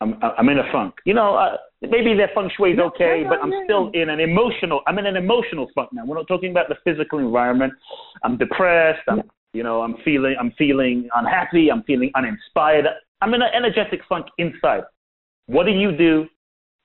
I'm, 0.00 0.18
I'm 0.22 0.48
in 0.48 0.58
a 0.58 0.72
funk. 0.72 0.94
You 1.04 1.14
know, 1.14 1.34
uh, 1.36 1.56
maybe 1.80 2.14
their 2.14 2.30
feng 2.34 2.50
shui 2.56 2.72
is 2.72 2.78
okay, 2.78 3.24
but 3.28 3.38
I'm 3.42 3.52
still 3.64 3.90
in 3.94 4.10
an 4.10 4.20
emotional. 4.20 4.80
I'm 4.86 4.98
in 4.98 5.06
an 5.06 5.16
emotional 5.16 5.68
funk 5.74 5.90
now. 5.92 6.04
We're 6.04 6.16
not 6.16 6.28
talking 6.28 6.50
about 6.50 6.68
the 6.68 6.76
physical 6.84 7.18
environment. 7.18 7.72
I'm 8.22 8.36
depressed. 8.36 9.02
I'm, 9.08 9.22
you 9.52 9.62
know, 9.62 9.82
I'm 9.82 9.96
feeling, 10.04 10.36
I'm 10.38 10.52
feeling 10.58 11.08
unhappy. 11.14 11.70
I'm 11.70 11.82
feeling 11.84 12.10
uninspired. 12.14 12.86
I'm 13.20 13.34
in 13.34 13.42
an 13.42 13.48
energetic 13.54 14.00
funk 14.08 14.26
inside. 14.38 14.82
What 15.46 15.64
do 15.64 15.72
you 15.72 15.96
do 15.96 16.26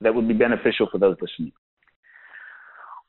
that 0.00 0.14
would 0.14 0.26
be 0.26 0.34
beneficial 0.34 0.88
for 0.90 0.98
those 0.98 1.16
listening? 1.20 1.52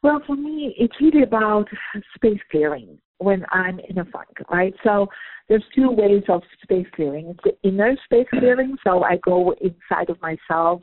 Well, 0.03 0.21
for 0.27 0.35
me, 0.35 0.75
it's 0.77 0.93
really 1.01 1.23
about 1.23 1.67
space 2.15 2.39
clearing 2.51 2.99
when 3.17 3.45
I'm 3.51 3.79
in 3.79 3.97
a 3.97 4.05
funk, 4.05 4.27
right? 4.51 4.73
So 4.83 5.07
there's 5.47 5.63
two 5.73 5.89
ways 5.89 6.23
of 6.29 6.43
space 6.61 6.85
clearing. 6.95 7.27
It's 7.27 7.39
the 7.43 7.67
inner 7.67 7.95
space 8.05 8.27
clearing, 8.29 8.75
so 8.85 9.03
I 9.03 9.17
go 9.23 9.53
inside 9.61 10.09
of 10.09 10.21
myself. 10.21 10.81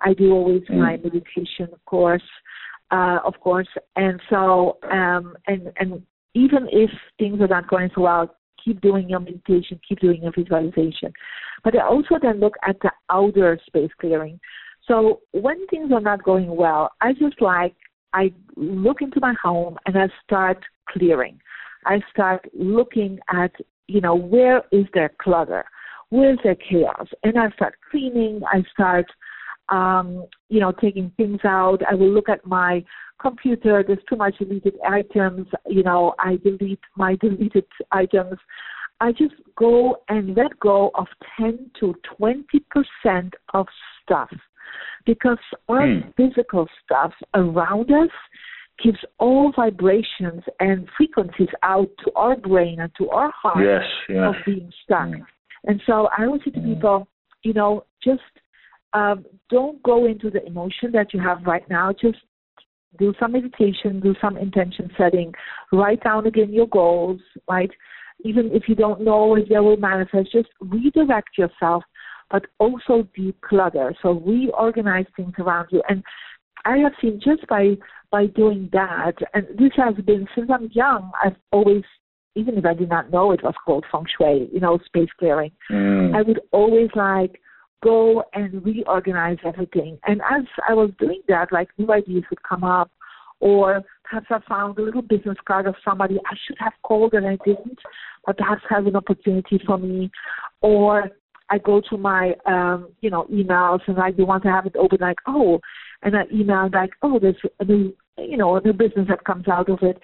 I 0.00 0.14
do 0.14 0.32
always 0.32 0.62
mm. 0.70 0.78
my 0.78 0.96
meditation, 0.96 1.68
of 1.72 1.84
course, 1.84 2.22
uh, 2.90 3.18
of 3.24 3.34
course, 3.40 3.68
and 3.96 4.20
so 4.30 4.78
um, 4.90 5.34
and 5.46 5.72
and 5.76 6.02
even 6.34 6.68
if 6.70 6.90
things 7.18 7.40
are 7.40 7.48
not 7.48 7.68
going 7.68 7.90
so 7.94 8.02
well, 8.02 8.36
keep 8.64 8.80
doing 8.80 9.08
your 9.08 9.20
meditation, 9.20 9.80
keep 9.86 10.00
doing 10.00 10.22
your 10.22 10.32
visualization. 10.32 11.12
But 11.64 11.76
I 11.76 11.84
also 11.84 12.18
then 12.20 12.40
look 12.40 12.54
at 12.66 12.76
the 12.80 12.90
outer 13.10 13.58
space 13.66 13.90
clearing. 14.00 14.40
So 14.86 15.20
when 15.32 15.66
things 15.68 15.92
are 15.92 16.00
not 16.00 16.22
going 16.22 16.54
well, 16.54 16.90
I 17.00 17.12
just 17.12 17.40
like 17.40 17.74
I 18.12 18.32
look 18.56 19.00
into 19.00 19.20
my 19.20 19.34
home 19.42 19.78
and 19.86 19.96
I 19.96 20.08
start 20.24 20.58
clearing. 20.88 21.40
I 21.86 22.00
start 22.10 22.48
looking 22.52 23.18
at, 23.32 23.52
you 23.88 24.00
know, 24.00 24.14
where 24.14 24.62
is 24.70 24.86
there 24.94 25.12
clutter? 25.20 25.64
Where 26.10 26.32
is 26.32 26.38
there 26.44 26.56
chaos? 26.56 27.06
And 27.22 27.38
I 27.38 27.50
start 27.50 27.74
cleaning. 27.90 28.42
I 28.52 28.62
start, 28.72 29.06
um, 29.68 30.26
you 30.48 30.60
know, 30.60 30.72
taking 30.72 31.10
things 31.16 31.40
out. 31.44 31.80
I 31.90 31.94
will 31.94 32.10
look 32.10 32.28
at 32.28 32.44
my 32.46 32.84
computer. 33.22 33.84
There's 33.86 33.98
too 34.08 34.16
much 34.16 34.38
deleted 34.38 34.74
items. 34.86 35.46
You 35.66 35.82
know, 35.82 36.14
I 36.18 36.36
delete 36.36 36.80
my 36.96 37.16
deleted 37.20 37.64
items. 37.90 38.38
I 39.00 39.12
just 39.12 39.34
go 39.56 39.96
and 40.08 40.36
let 40.36 40.58
go 40.60 40.90
of 40.94 41.06
10 41.38 41.70
to 41.80 41.94
20% 42.20 43.30
of 43.54 43.66
stuff 44.02 44.30
because 45.04 45.38
our 45.68 45.80
mm. 45.80 46.14
physical 46.16 46.68
stuff 46.84 47.12
around 47.34 47.90
us 47.90 48.10
gives 48.82 48.98
all 49.18 49.52
vibrations 49.54 50.42
and 50.60 50.88
frequencies 50.96 51.48
out 51.62 51.88
to 52.04 52.12
our 52.14 52.36
brain 52.36 52.80
and 52.80 52.92
to 52.98 53.08
our 53.10 53.32
heart 53.32 53.64
yes, 53.64 53.82
yes. 54.08 54.18
of 54.28 54.34
being 54.46 54.70
stuck. 54.84 55.08
Mm. 55.08 55.24
And 55.64 55.82
so 55.86 56.08
I 56.16 56.24
always 56.26 56.42
say 56.44 56.52
to 56.52 56.60
mm. 56.60 56.74
people, 56.74 57.08
you 57.42 57.52
know, 57.52 57.84
just 58.04 58.20
um, 58.92 59.24
don't 59.50 59.82
go 59.82 60.06
into 60.06 60.30
the 60.30 60.44
emotion 60.46 60.92
that 60.92 61.12
you 61.12 61.20
have 61.20 61.42
right 61.44 61.68
now. 61.68 61.92
Just 61.92 62.18
do 62.98 63.14
some 63.18 63.32
meditation, 63.32 64.00
do 64.00 64.14
some 64.20 64.36
intention 64.36 64.90
setting, 64.96 65.32
write 65.72 66.02
down 66.02 66.26
again 66.26 66.52
your 66.52 66.68
goals, 66.68 67.20
right? 67.48 67.70
Even 68.24 68.50
if 68.52 68.64
you 68.68 68.74
don't 68.74 69.00
know 69.00 69.34
if 69.36 69.48
they 69.48 69.58
will 69.58 69.76
manifest, 69.76 70.32
just 70.32 70.48
redirect 70.60 71.38
yourself, 71.38 71.82
but 72.30 72.46
also 72.58 73.06
declutter. 73.18 73.94
So 74.02 74.22
reorganize 74.24 75.06
things 75.16 75.34
around 75.38 75.68
you. 75.70 75.82
And 75.88 76.02
I 76.64 76.78
have 76.78 76.92
seen 77.00 77.20
just 77.22 77.46
by 77.48 77.76
by 78.10 78.26
doing 78.26 78.68
that, 78.72 79.14
and 79.32 79.46
this 79.58 79.72
has 79.76 79.94
been 80.04 80.28
since 80.34 80.50
I'm 80.52 80.68
young. 80.72 81.10
I've 81.24 81.36
always, 81.50 81.82
even 82.34 82.58
if 82.58 82.64
I 82.66 82.74
did 82.74 82.90
not 82.90 83.10
know 83.10 83.32
it 83.32 83.42
was 83.42 83.54
called 83.64 83.86
feng 83.90 84.04
shui, 84.18 84.50
you 84.52 84.60
know, 84.60 84.78
space 84.84 85.08
clearing. 85.18 85.50
Mm. 85.70 86.14
I 86.14 86.20
would 86.20 86.40
always 86.52 86.90
like 86.94 87.40
go 87.82 88.24
and 88.34 88.64
reorganize 88.64 89.38
everything. 89.44 89.98
And 90.06 90.20
as 90.22 90.44
I 90.68 90.74
was 90.74 90.90
doing 90.98 91.22
that, 91.28 91.52
like 91.52 91.68
new 91.78 91.92
ideas 91.92 92.24
would 92.30 92.42
come 92.42 92.64
up, 92.64 92.90
or 93.40 93.82
perhaps 94.04 94.26
I 94.30 94.38
found 94.48 94.78
a 94.78 94.82
little 94.82 95.02
business 95.02 95.36
card 95.46 95.66
of 95.66 95.74
somebody 95.84 96.18
I 96.26 96.36
should 96.46 96.58
have 96.60 96.74
called 96.82 97.14
and 97.14 97.26
I 97.26 97.36
didn't, 97.44 97.78
but 98.24 98.38
perhaps 98.38 98.62
has 98.70 98.86
an 98.86 98.96
opportunity 98.96 99.60
for 99.66 99.78
me, 99.78 100.10
or 100.60 101.10
I 101.50 101.58
go 101.58 101.82
to 101.90 101.98
my 101.98 102.34
um, 102.46 102.90
you 103.00 103.10
know 103.10 103.26
emails 103.32 103.80
and 103.86 103.98
I 103.98 104.10
do 104.10 104.24
want 104.24 104.44
to 104.44 104.50
have 104.50 104.66
it 104.66 104.76
open 104.76 104.98
like 105.00 105.18
oh 105.26 105.60
and 106.02 106.16
I 106.16 106.22
email 106.32 106.68
like, 106.72 106.90
oh, 107.02 107.18
there's 107.18 107.36
a 107.60 107.64
new, 107.64 107.94
you 108.18 108.36
know, 108.36 108.56
a 108.56 108.60
new 108.60 108.72
business 108.72 109.06
that 109.08 109.24
comes 109.24 109.48
out 109.48 109.68
of 109.68 109.78
it. 109.82 109.98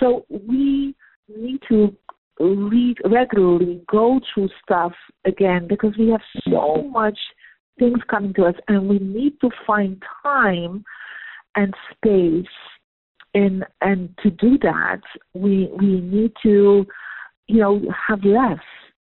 So 0.00 0.26
we 0.28 0.94
need 1.28 1.60
to 1.68 1.94
read 2.40 2.96
regularly, 3.04 3.82
go 3.90 4.20
through 4.32 4.48
stuff 4.62 4.92
again 5.24 5.66
because 5.68 5.92
we 5.98 6.08
have 6.08 6.20
so 6.48 6.82
much 6.90 7.18
things 7.78 7.98
coming 8.08 8.32
to 8.34 8.44
us, 8.44 8.54
and 8.68 8.88
we 8.88 8.98
need 8.98 9.40
to 9.40 9.50
find 9.66 10.02
time 10.22 10.84
and 11.56 11.74
space. 11.92 12.46
And 13.34 13.64
and 13.80 14.16
to 14.22 14.30
do 14.30 14.58
that, 14.62 15.00
we 15.34 15.68
we 15.76 16.00
need 16.00 16.32
to, 16.44 16.86
you 17.48 17.60
know, 17.60 17.82
have 18.08 18.24
less 18.24 18.60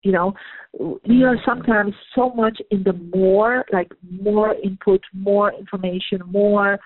you 0.07 0.13
know. 0.13 0.35
We 0.79 1.25
are 1.25 1.37
mm-hmm. 1.37 1.51
sometimes 1.51 1.95
so 2.15 2.31
much 2.31 2.59
in 2.71 2.85
the 2.85 2.93
more 3.15 3.65
like 3.73 3.93
more 4.23 4.55
input 4.63 5.01
more 5.13 5.53
information 5.53 6.21
more 6.27 6.79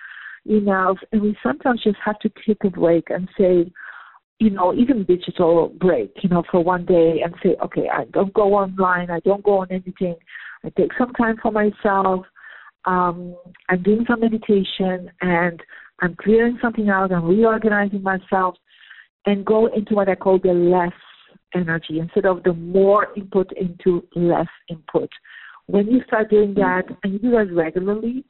emails 0.49 0.97
and 1.13 1.21
we 1.21 1.37
sometimes 1.43 1.83
just 1.83 1.99
have 2.05 2.19
to 2.21 2.31
take 2.47 2.65
a 2.65 2.71
break 2.71 3.11
and 3.11 3.29
say 3.37 3.71
you 4.41 4.51
know 4.51 4.75
even 4.75 5.05
digital 5.05 5.69
break 5.81 6.13
you 6.23 6.29
know 6.29 6.43
for 6.51 6.63
one 6.63 6.85
day 6.85 7.21
and 7.25 7.35
say 7.43 7.57
okay 7.63 7.89
i 7.93 8.05
don't 8.07 8.35
go 8.35 8.55
online 8.55 9.11
i 9.11 9.21
don't 9.21 9.45
go 9.45 9.59
on 9.59 9.69
anything 9.71 10.17
i 10.65 10.71
take 10.77 10.91
some 10.99 11.13
time 11.13 11.37
for 11.41 11.53
myself 11.53 12.27
um 12.87 13.37
i'm 13.69 13.83
doing 13.83 14.05
some 14.09 14.21
meditation 14.21 15.11
and 15.21 15.63
i'm 16.01 16.17
clearing 16.17 16.59
something 16.61 16.89
out 16.89 17.13
i'm 17.13 17.25
reorganizing 17.25 18.03
myself 18.03 18.57
and 19.27 19.45
go 19.45 19.67
into 19.67 19.95
what 19.95 20.09
i 20.09 20.15
call 20.15 20.39
the 20.43 20.53
less 20.53 20.93
energy 21.55 21.99
instead 21.99 22.27
of 22.27 22.43
the 22.43 22.53
more 22.53 23.09
input 23.17 23.51
into 23.53 24.07
less 24.15 24.49
input. 24.69 25.11
When 25.67 25.87
you 25.87 26.01
start 26.07 26.31
doing 26.31 26.55
that 26.55 26.85
and 27.03 27.13
you 27.13 27.19
do 27.19 27.31
that 27.33 27.53
regularly, 27.53 28.25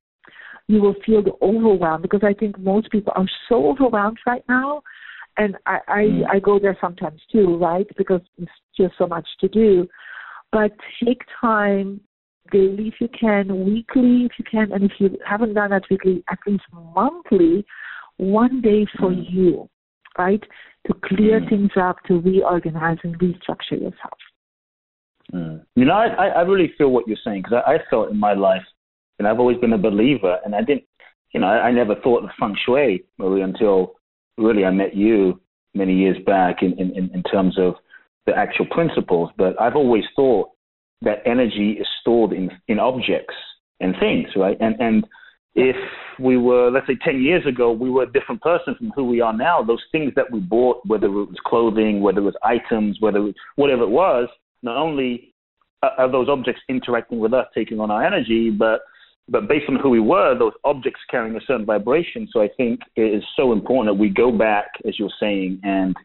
you 0.67 0.81
will 0.81 0.95
feel 1.05 1.23
the 1.23 1.33
overwhelm 1.43 2.03
because 2.03 2.21
I 2.23 2.35
think 2.35 2.59
most 2.59 2.91
people 2.91 3.13
are 3.17 3.29
so 3.49 3.71
overwhelmed 3.71 4.19
right 4.27 4.45
now. 4.49 4.83
And 5.37 5.57
I, 5.67 5.79
I, 5.89 6.01
mm. 6.03 6.23
I 6.31 6.39
go 6.39 6.59
there 6.59 6.77
sometimes 6.81 7.21
too, 7.31 7.57
right? 7.57 7.87
Because 7.97 8.21
it's 8.39 8.51
just 8.77 8.95
so 8.99 9.07
much 9.07 9.27
to 9.41 9.49
do. 9.49 9.89
But 10.53 10.73
take 11.05 11.23
time 11.41 12.01
daily 12.51 12.89
if 12.89 12.95
you 13.01 13.09
can, 13.09 13.65
weekly 13.65 14.25
if 14.25 14.33
you 14.39 14.45
can, 14.51 14.73
and 14.73 14.85
if 14.85 14.93
you 14.99 15.17
haven't 15.27 15.55
done 15.55 15.71
that 15.71 15.85
weekly, 15.91 16.25
at 16.31 16.39
least 16.47 16.65
monthly, 16.73 17.65
one 18.17 18.61
day 18.61 18.87
for 18.99 19.11
mm. 19.11 19.25
you, 19.29 19.69
right? 20.19 20.43
to 20.87 20.95
clear 21.05 21.41
mm. 21.41 21.49
things 21.49 21.71
up, 21.81 21.97
to 22.07 22.21
reorganize 22.21 22.99
and 23.05 23.19
restructure 23.19 23.73
yourself. 23.73 24.19
Mm. 25.33 25.65
You 25.77 25.85
know, 25.85 25.93
I, 25.93 26.29
I 26.29 26.41
really 26.43 26.73
feel 26.79 26.91
what 26.91 27.07
you're 27.07 27.19
saying 27.25 27.43
because 27.43 27.63
I, 27.67 27.75
I 27.75 27.79
felt 27.89 28.11
in 28.11 28.19
my 28.19 28.35
life, 28.35 28.65
and 29.19 29.29
I've 29.29 29.39
always 29.39 29.59
been 29.59 29.73
a 29.73 29.79
believer, 29.79 30.39
and 30.45 30.55
I 30.55 30.61
didn't, 30.63 30.85
you 31.33 31.41
know, 31.41 31.47
I, 31.47 31.69
I 31.69 31.73
never 31.73 31.95
thought 31.97 32.25
of 32.25 32.31
feng 32.39 32.57
shui 32.65 33.05
really 33.19 33.43
until 33.43 33.95
really 34.39 34.65
I 34.65 34.71
met 34.71 34.95
you 34.95 35.41
many 35.75 35.95
years 35.95 36.17
back 36.27 36.63
in, 36.63 36.73
in, 36.79 37.11
in 37.15 37.23
terms 37.25 37.59
of 37.59 37.75
the 38.27 38.37
actual 38.37 38.67
principles. 38.67 39.31
But 39.37 39.61
I've 39.61 39.77
always 39.77 40.05
thought 40.17 40.51
that 41.03 41.23
energy 41.25 41.73
is 41.81 41.87
stored 42.01 42.33
in, 42.33 42.51
in 42.69 42.79
objects 42.79 43.35
and 43.81 43.95
things, 43.99 44.29
right? 44.37 44.57
And, 44.61 44.77
and 44.81 45.05
if 45.55 45.77
we 46.19 46.37
were, 46.37 46.71
let's 46.71 46.87
say, 46.87 46.99
10 47.03 47.23
years 47.23 47.47
ago, 47.47 47.73
we 47.73 47.91
were 47.91 48.05
a 48.05 48.13
different 48.13 48.43
person 48.43 48.75
from 48.77 48.91
who 48.91 49.05
we 49.05 49.21
are 49.21 49.33
now, 49.33 49.63
those 49.63 49.83
things 49.91 50.13
that 50.17 50.31
we 50.31 50.41
bought, 50.41 50.81
whether 50.87 51.07
it 51.07 51.11
was 51.11 51.41
clothing, 51.47 52.01
whether 52.01 52.21
it 52.21 52.25
was 52.25 52.37
items, 52.43 52.99
whether 53.01 53.27
it, 53.29 53.35
whatever 53.57 53.83
it 53.83 53.91
was, 53.91 54.29
not 54.63 54.77
only 54.77 55.35
uh, 55.83 55.91
are 55.99 56.11
those 56.11 56.29
objects 56.29 56.61
interacting 56.69 57.19
with 57.19 57.33
us, 57.33 57.47
taking 57.55 57.81
on 57.81 57.91
our 57.91 58.05
energy, 58.05 58.51
but 58.51 58.81
but 59.31 59.49
based 59.49 59.67
on 59.69 59.77
who 59.77 59.89
we 59.89 60.01
were, 60.01 60.37
those 60.37 60.53
objects 60.65 61.01
carrying 61.09 61.37
a 61.37 61.41
certain 61.47 61.65
vibration. 61.65 62.29
So 62.33 62.43
I 62.43 62.49
think 62.57 62.81
it 62.97 63.15
is 63.15 63.23
so 63.37 63.53
important 63.53 63.95
that 63.97 64.01
we 64.01 64.09
go 64.09 64.33
back, 64.33 64.67
as 64.87 64.99
you're 64.99 65.09
saying, 65.21 65.61
and 65.63 65.97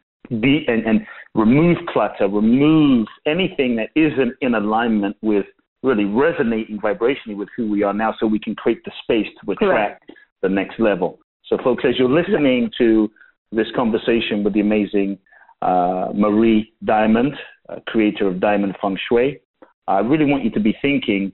be 0.41 0.63
and, 0.67 0.85
and 0.85 1.01
remove 1.33 1.77
clutter, 1.89 2.27
remove 2.27 3.07
anything 3.25 3.75
that 3.75 3.89
isn't 3.95 4.33
in 4.41 4.55
alignment 4.55 5.17
with 5.21 5.45
really 5.83 6.05
resonating 6.05 6.79
vibrationally 6.79 7.35
with 7.35 7.49
who 7.55 7.69
we 7.69 7.83
are 7.83 7.93
now, 7.93 8.13
so 8.19 8.25
we 8.25 8.39
can 8.39 8.55
create 8.55 8.83
the 8.85 8.91
space 9.03 9.27
to 9.43 9.51
attract 9.51 10.05
Correct. 10.05 10.11
the 10.41 10.49
next 10.49 10.79
level. 10.79 11.19
So, 11.45 11.57
folks, 11.63 11.83
as 11.87 11.97
you're 11.97 12.09
listening 12.09 12.71
to 12.77 13.09
this 13.51 13.67
conversation 13.75 14.43
with 14.43 14.53
the 14.53 14.61
amazing 14.61 15.17
uh, 15.61 16.09
Marie 16.13 16.73
Diamond, 16.83 17.33
uh, 17.69 17.75
creator 17.87 18.27
of 18.27 18.39
Diamond 18.39 18.75
Feng 18.81 18.97
Shui, 19.07 19.39
I 19.87 19.99
really 19.99 20.25
want 20.25 20.43
you 20.43 20.49
to 20.51 20.59
be 20.59 20.75
thinking 20.81 21.31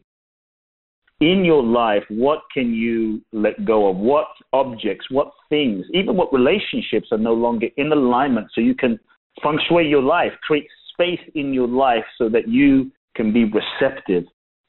in 1.21 1.45
your 1.45 1.63
life, 1.63 2.03
what 2.09 2.39
can 2.51 2.73
you 2.73 3.21
let 3.31 3.63
go 3.63 3.87
of? 3.87 3.97
What 3.97 4.27
objects, 4.53 5.05
what 5.09 5.31
things, 5.49 5.85
even 5.93 6.17
what 6.17 6.33
relationships 6.33 7.09
are 7.11 7.17
no 7.17 7.33
longer 7.33 7.67
in 7.77 7.91
alignment 7.91 8.47
so 8.53 8.59
you 8.59 8.75
can 8.75 8.99
feng 9.41 9.59
shui 9.69 9.87
your 9.87 10.01
life, 10.01 10.31
create 10.41 10.67
space 10.91 11.21
in 11.35 11.53
your 11.53 11.67
life 11.67 12.03
so 12.17 12.27
that 12.29 12.47
you 12.47 12.91
can 13.15 13.31
be 13.31 13.45
receptive 13.45 14.23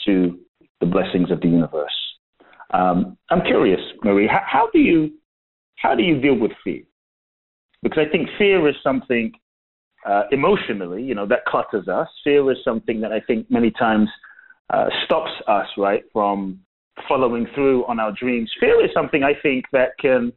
to 0.05 0.39
the 0.81 0.87
blessings 0.87 1.31
of 1.31 1.41
the 1.41 1.49
universe. 1.49 1.91
Um, 2.75 3.17
I'm 3.31 3.43
curious, 3.43 3.81
Marie, 4.05 4.29
how, 4.29 4.43
how, 4.47 4.69
do 4.73 4.79
you 4.79 5.11
how 5.77 5.95
do 5.95 6.03
you 6.03 6.21
deal 6.21 6.39
with 6.39 6.53
fear? 6.63 6.83
Because 7.83 8.07
I 8.07 8.11
think 8.11 8.29
fear 8.39 8.69
is 8.69 8.77
something 8.83 9.33
uh, 10.09 10.25
emotionally, 10.31 11.03
you 11.03 11.15
know, 11.15 11.27
that 11.27 11.45
clutters 11.47 11.89
us. 11.89 12.09
Fear 12.25 12.53
is 12.53 12.59
something 12.65 13.01
that 13.01 13.13
I 13.13 13.21
think 13.21 13.51
many 13.51 13.71
times 13.71 14.09
uh, 14.71 14.87
stops 15.05 15.31
us, 15.49 15.67
right, 15.77 16.03
from 16.13 16.61
following 17.09 17.47
through 17.55 17.85
on 17.87 17.99
our 17.99 18.13
dreams. 18.13 18.51
Fear 18.61 18.85
is 18.85 18.91
something 18.95 19.23
I 19.23 19.33
think 19.43 19.65
that 19.73 19.91
can, 20.01 20.33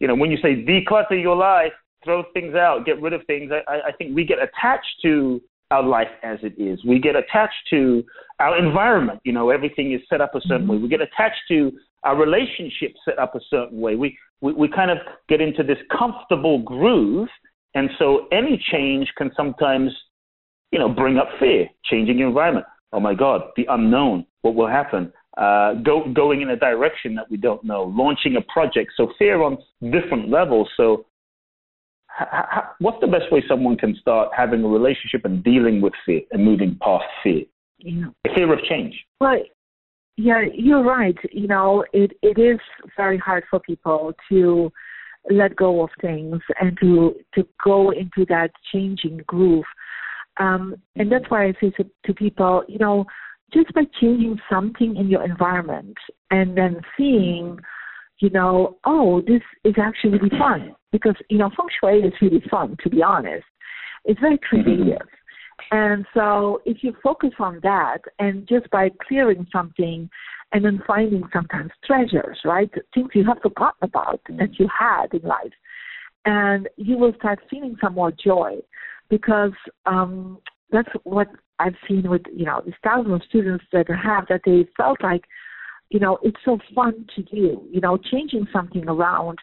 you 0.00 0.08
know, 0.08 0.14
when 0.14 0.30
you 0.30 0.38
say 0.38 0.64
declutter 0.64 1.20
your 1.20 1.36
life, 1.36 1.72
throw 2.04 2.22
things 2.34 2.54
out, 2.54 2.86
get 2.86 3.00
rid 3.00 3.12
of 3.12 3.22
things, 3.26 3.50
I, 3.52 3.88
I 3.88 3.92
think 3.96 4.14
we 4.14 4.24
get 4.24 4.38
attached 4.38 5.02
to 5.02 5.40
our 5.70 5.82
life 5.82 6.08
as 6.22 6.38
it 6.42 6.60
is. 6.60 6.84
We 6.84 7.00
get 7.00 7.16
attached 7.16 7.54
to 7.70 8.04
our 8.38 8.56
environment. 8.56 9.20
You 9.24 9.32
know, 9.32 9.50
everything 9.50 9.92
is 9.92 10.00
set 10.08 10.20
up 10.20 10.34
a 10.34 10.40
certain 10.42 10.68
way. 10.68 10.76
We 10.76 10.88
get 10.88 11.00
attached 11.00 11.40
to 11.48 11.72
our 12.04 12.16
relationship 12.16 12.92
set 13.04 13.18
up 13.18 13.34
a 13.34 13.40
certain 13.50 13.80
way. 13.80 13.96
We, 13.96 14.16
we, 14.40 14.52
we 14.52 14.68
kind 14.68 14.90
of 14.90 14.98
get 15.28 15.40
into 15.40 15.64
this 15.64 15.78
comfortable 15.98 16.60
groove. 16.60 17.28
And 17.74 17.90
so 17.98 18.28
any 18.30 18.62
change 18.70 19.10
can 19.18 19.32
sometimes, 19.36 19.90
you 20.70 20.78
know, 20.78 20.88
bring 20.88 21.18
up 21.18 21.28
fear, 21.40 21.66
changing 21.84 22.18
your 22.18 22.28
environment 22.28 22.66
oh 22.96 23.00
my 23.00 23.14
God, 23.14 23.42
the 23.56 23.66
unknown, 23.68 24.26
what 24.40 24.54
will 24.54 24.66
happen? 24.66 25.12
Uh, 25.36 25.74
go, 25.74 26.10
going 26.14 26.40
in 26.40 26.50
a 26.50 26.56
direction 26.56 27.14
that 27.14 27.30
we 27.30 27.36
don't 27.36 27.62
know, 27.62 27.82
launching 27.94 28.36
a 28.36 28.40
project. 28.50 28.90
So 28.96 29.12
fear 29.18 29.42
on 29.42 29.58
different 29.82 30.30
levels. 30.30 30.68
So 30.78 31.04
h- 32.18 32.26
h- 32.32 32.64
what's 32.78 32.98
the 33.02 33.06
best 33.06 33.30
way 33.30 33.44
someone 33.46 33.76
can 33.76 33.94
start 34.00 34.30
having 34.34 34.64
a 34.64 34.66
relationship 34.66 35.26
and 35.26 35.44
dealing 35.44 35.82
with 35.82 35.92
fear 36.06 36.22
and 36.32 36.42
moving 36.42 36.78
past 36.80 37.04
fear? 37.22 37.42
Yeah. 37.78 38.06
The 38.24 38.30
fear 38.34 38.50
of 38.50 38.60
change. 38.64 38.94
Well, 39.20 39.42
yeah, 40.16 40.44
you're 40.54 40.82
right. 40.82 41.18
You 41.30 41.48
know, 41.48 41.84
it, 41.92 42.12
it 42.22 42.38
is 42.38 42.58
very 42.96 43.18
hard 43.18 43.44
for 43.50 43.60
people 43.60 44.14
to 44.30 44.72
let 45.30 45.54
go 45.54 45.82
of 45.82 45.90
things 46.00 46.40
and 46.60 46.78
to 46.80 47.14
to 47.34 47.46
go 47.62 47.90
into 47.90 48.24
that 48.30 48.52
changing 48.72 49.18
groove. 49.26 49.64
Um, 50.38 50.76
and 50.96 51.10
that's 51.10 51.24
why 51.28 51.46
I 51.46 51.52
say 51.60 51.70
to, 51.78 51.84
to 52.06 52.14
people, 52.14 52.64
you 52.68 52.78
know, 52.78 53.06
just 53.52 53.72
by 53.74 53.82
changing 54.00 54.38
something 54.50 54.96
in 54.96 55.08
your 55.08 55.24
environment 55.24 55.96
and 56.30 56.56
then 56.56 56.80
seeing, 56.96 57.58
you 58.18 58.30
know, 58.30 58.76
oh, 58.84 59.22
this 59.26 59.42
is 59.64 59.74
actually 59.80 60.18
really 60.18 60.38
fun. 60.38 60.74
Because, 60.92 61.14
you 61.30 61.38
know, 61.38 61.50
feng 61.56 61.66
shui 61.80 62.00
is 62.00 62.12
really 62.20 62.42
fun, 62.50 62.76
to 62.82 62.90
be 62.90 63.02
honest. 63.02 63.44
It's 64.04 64.20
very 64.20 64.38
mm-hmm. 64.38 64.62
creative. 64.62 65.06
And 65.70 66.06
so 66.14 66.60
if 66.64 66.78
you 66.82 66.94
focus 67.02 67.30
on 67.38 67.60
that 67.62 67.98
and 68.18 68.46
just 68.46 68.70
by 68.70 68.90
clearing 69.06 69.46
something 69.50 70.08
and 70.52 70.64
then 70.64 70.82
finding 70.86 71.22
sometimes 71.32 71.70
treasures, 71.84 72.38
right? 72.44 72.70
Things 72.94 73.08
you 73.14 73.24
have 73.24 73.38
forgotten 73.42 73.78
about 73.82 74.20
that 74.38 74.58
you 74.58 74.68
had 74.78 75.12
in 75.12 75.22
life. 75.26 75.52
And 76.24 76.68
you 76.76 76.98
will 76.98 77.12
start 77.18 77.40
feeling 77.48 77.76
some 77.80 77.94
more 77.94 78.12
joy 78.12 78.56
because 79.08 79.52
um, 79.86 80.38
that's 80.70 80.88
what 81.04 81.28
I've 81.58 81.74
seen 81.88 82.08
with 82.08 82.22
you 82.34 82.44
know 82.44 82.62
these 82.64 82.74
thousands 82.84 83.14
of 83.14 83.22
students 83.28 83.64
that 83.72 83.86
I 83.88 83.96
have 83.96 84.26
that 84.28 84.42
they 84.44 84.66
felt 84.76 85.02
like 85.02 85.24
you 85.90 86.00
know 86.00 86.18
it's 86.22 86.38
so 86.44 86.58
fun 86.74 87.06
to 87.16 87.22
do 87.22 87.62
you 87.70 87.80
know 87.80 87.96
changing 87.96 88.46
something 88.52 88.88
around. 88.88 89.38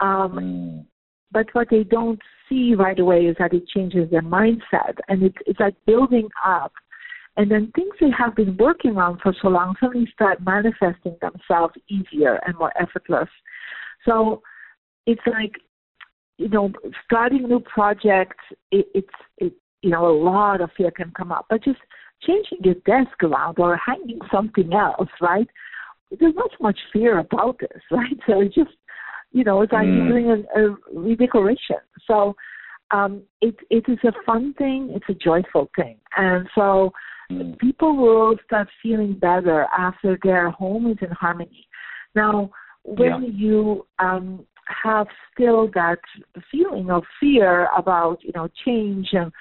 Um, 0.00 0.32
mm. 0.32 0.86
but 1.30 1.46
what 1.52 1.68
they 1.70 1.84
don't 1.84 2.20
see 2.48 2.74
right 2.74 2.98
away 2.98 3.26
is 3.26 3.36
that 3.38 3.54
it 3.54 3.68
changes 3.68 4.10
their 4.10 4.22
mindset 4.22 4.96
and 5.08 5.22
it's 5.22 5.38
it's 5.46 5.60
like 5.60 5.74
building 5.86 6.28
up. 6.44 6.72
And 7.38 7.50
then 7.50 7.72
things 7.74 7.94
they 7.98 8.10
have 8.18 8.36
been 8.36 8.58
working 8.58 8.98
on 8.98 9.18
for 9.22 9.34
so 9.40 9.48
long 9.48 9.74
suddenly 9.80 10.06
start 10.12 10.44
manifesting 10.44 11.16
themselves 11.22 11.72
easier 11.88 12.38
and 12.46 12.58
more 12.58 12.72
effortless. 12.78 13.28
So 14.06 14.42
it's 15.06 15.22
like 15.26 15.52
you 16.42 16.48
know, 16.48 16.72
starting 17.04 17.48
new 17.48 17.60
projects, 17.60 18.44
it, 18.70 18.86
it's, 18.94 19.08
it, 19.38 19.52
you 19.82 19.90
know, 19.90 20.06
a 20.06 20.16
lot 20.16 20.60
of 20.60 20.70
fear 20.76 20.90
can 20.90 21.12
come 21.16 21.32
up. 21.32 21.46
But 21.48 21.64
just 21.64 21.78
changing 22.22 22.58
your 22.62 22.74
desk 22.86 23.22
around 23.22 23.58
or 23.58 23.76
hanging 23.76 24.20
something 24.30 24.72
else, 24.72 25.08
right? 25.20 25.48
There's 26.18 26.34
not 26.34 26.50
much 26.60 26.78
fear 26.92 27.18
about 27.18 27.58
this, 27.60 27.82
right? 27.90 28.18
So 28.26 28.40
it's 28.40 28.54
just, 28.54 28.70
you 29.32 29.44
know, 29.44 29.62
it's 29.62 29.72
like 29.72 29.86
mm. 29.86 30.08
doing 30.08 30.30
a, 30.30 30.60
a 30.60 30.76
redecoration. 30.94 31.76
So 32.06 32.34
um, 32.92 33.22
it 33.40 33.56
it 33.70 33.84
is 33.88 33.98
a 34.04 34.12
fun 34.26 34.54
thing. 34.58 34.90
It's 34.94 35.06
a 35.08 35.14
joyful 35.14 35.70
thing, 35.74 35.96
and 36.16 36.46
so 36.54 36.92
mm. 37.30 37.58
people 37.58 37.96
will 37.96 38.36
start 38.44 38.68
feeling 38.82 39.14
better 39.18 39.66
after 39.76 40.18
their 40.22 40.50
home 40.50 40.90
is 40.90 40.98
in 41.00 41.10
harmony. 41.10 41.66
Now, 42.14 42.50
when 42.84 43.22
yeah. 43.22 43.30
you 43.32 43.86
um, 43.98 44.46
have 44.66 45.06
still 45.32 45.68
that 45.74 45.98
feeling 46.50 46.90
of 46.90 47.02
fear 47.20 47.68
about 47.76 48.18
you 48.22 48.32
know 48.34 48.48
change. 48.64 49.08
And 49.12 49.32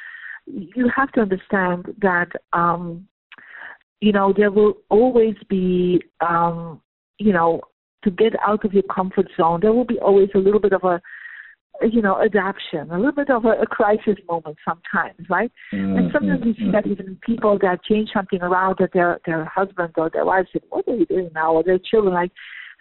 you 0.46 0.90
have 0.96 1.12
to 1.14 1.22
understand 1.22 1.94
that 2.02 2.30
um 2.54 3.08
you 4.00 4.12
know 4.12 4.34
there 4.36 4.52
will 4.52 4.74
always 4.90 5.36
be 5.50 6.02
um 6.22 6.82
you 7.20 7.32
know 7.32 7.62
to 8.04 8.12
get 8.12 8.34
out 8.46 8.66
of 8.66 8.74
your 8.74 8.84
comfort 8.84 9.28
zone 9.38 9.60
there 9.62 9.72
will 9.72 9.86
be 9.86 10.00
always 10.00 10.30
a 10.34 10.40
little 10.40 10.60
bit 10.60 10.74
of 10.74 10.84
a 10.84 11.00
you 11.82 12.02
know 12.02 12.22
adaptation 12.22 12.92
a 12.92 12.98
little 12.98 13.12
bit 13.12 13.30
of 13.30 13.46
a, 13.46 13.62
a 13.62 13.66
crisis 13.66 14.16
moment 14.28 14.58
sometimes 14.68 15.30
right? 15.30 15.52
Mm-hmm. 15.74 15.98
and 15.98 16.12
sometimes 16.12 16.44
we 16.44 16.54
see 16.56 16.72
that 16.72 16.88
even 16.88 17.18
people 17.26 17.58
that 17.62 17.84
change 17.84 18.10
something 18.14 18.42
around 18.42 18.76
that 18.80 18.92
their 18.94 19.20
their 19.26 19.46
husband 19.46 19.94
or 19.98 20.10
their 20.10 20.26
wife 20.26 20.46
said 20.52 20.62
what 20.70 20.88
are 20.88 20.96
you 20.96 21.06
doing 21.06 21.30
now? 21.34 21.54
or 21.54 21.64
their 21.64 21.80
children 21.80 22.14
like 22.14 22.32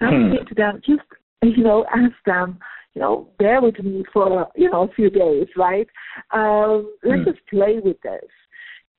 and 0.01 0.35
I 0.35 0.39
say 0.39 0.45
to 0.45 0.55
them 0.55 0.81
just 0.87 1.03
you 1.43 1.63
know, 1.63 1.85
ask 1.95 2.13
them, 2.27 2.59
you 2.95 3.01
know, 3.01 3.29
bear 3.39 3.61
with 3.61 3.79
me 3.79 4.05
for, 4.13 4.49
you 4.57 4.71
know, 4.71 4.83
a 4.83 4.95
few 4.95 5.11
days, 5.11 5.47
right? 5.57 5.87
Um, 6.33 6.93
let's 7.05 7.23
mm. 7.23 7.27
just 7.27 7.39
play 7.49 7.79
with 7.83 8.01
this. 8.03 8.29